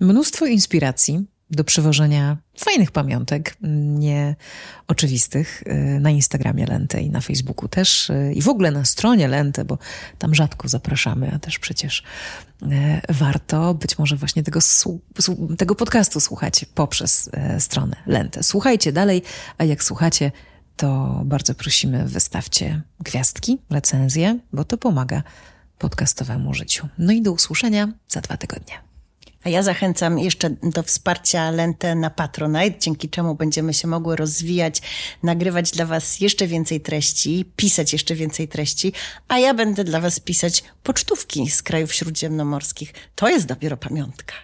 Mnóstwo 0.01 0.47
inspiracji 0.47 1.25
do 1.51 1.65
przywożenia 1.65 2.37
fajnych 2.59 2.91
pamiątek, 2.91 3.57
nieoczywistych, 3.99 5.63
y, 5.67 6.01
na 6.01 6.11
Instagramie 6.11 6.67
Lentę 6.67 7.03
i 7.03 7.11
na 7.11 7.21
Facebooku 7.21 7.69
też 7.69 8.11
y, 8.11 8.33
i 8.35 8.43
w 8.43 8.49
ogóle 8.49 8.71
na 8.71 8.85
stronie 8.85 9.29
Lentę, 9.29 9.65
bo 9.65 9.79
tam 10.19 10.35
rzadko 10.35 10.69
zapraszamy, 10.69 11.33
a 11.35 11.39
też 11.39 11.59
przecież 11.59 12.03
y, 12.63 12.67
warto 13.09 13.75
być 13.75 13.99
może 13.99 14.17
właśnie 14.17 14.43
tego, 14.43 14.61
tego 15.59 15.75
podcastu 15.75 16.21
słuchać 16.21 16.65
poprzez 16.75 17.31
stronę 17.59 17.97
Lentę. 18.07 18.43
Słuchajcie 18.43 18.93
dalej, 18.93 19.23
a 19.59 19.65
jak 19.65 19.85
słuchacie, 19.85 20.33
to 20.77 21.21
bardzo 21.25 21.55
prosimy 21.55 22.05
wystawcie 22.05 22.83
gwiazdki, 23.01 23.59
recenzje, 23.71 24.39
bo 24.53 24.65
to 24.65 24.79
pomaga 24.79 25.23
podcastowemu 25.79 26.55
życiu. 26.55 26.89
No 26.99 27.13
i 27.13 27.23
do 27.23 27.33
usłyszenia 27.33 27.93
za 28.09 28.21
dwa 28.21 28.37
tygodnie. 28.37 28.75
A 29.45 29.49
ja 29.49 29.63
zachęcam 29.63 30.19
jeszcze 30.19 30.51
do 30.51 30.83
wsparcia 30.83 31.51
Lentę 31.51 31.95
na 31.95 32.11
Patronite, 32.11 32.79
dzięki 32.79 33.09
czemu 33.09 33.35
będziemy 33.35 33.75
się 33.75 33.89
mogły 33.89 34.17
rozwijać, 34.17 34.83
nagrywać 35.23 35.71
dla 35.71 35.87
Was 35.87 36.21
jeszcze 36.21 36.47
więcej 36.47 36.81
treści, 36.81 37.45
pisać 37.57 37.93
jeszcze 37.93 38.15
więcej 38.15 38.49
treści, 38.49 38.93
a 39.29 39.39
ja 39.39 39.55
będę 39.55 39.85
dla 39.85 40.01
Was 40.01 40.21
pisać 40.21 40.65
pocztówki 40.83 41.51
z 41.51 41.63
krajów 41.63 41.95
śródziemnomorskich. 41.95 42.95
To 43.15 43.29
jest 43.29 43.47
dopiero 43.47 43.77
pamiątka. 43.77 44.35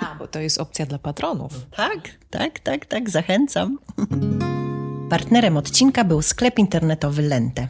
A, 0.00 0.14
bo 0.14 0.28
to 0.28 0.40
jest 0.40 0.58
opcja 0.58 0.86
dla 0.86 0.98
patronów. 0.98 1.52
Tak, 1.76 2.08
tak, 2.30 2.60
tak, 2.60 2.86
tak, 2.86 3.10
zachęcam. 3.10 3.78
Partnerem 5.10 5.56
odcinka 5.56 6.04
był 6.04 6.22
sklep 6.22 6.58
internetowy 6.58 7.22
Lente. 7.22 7.68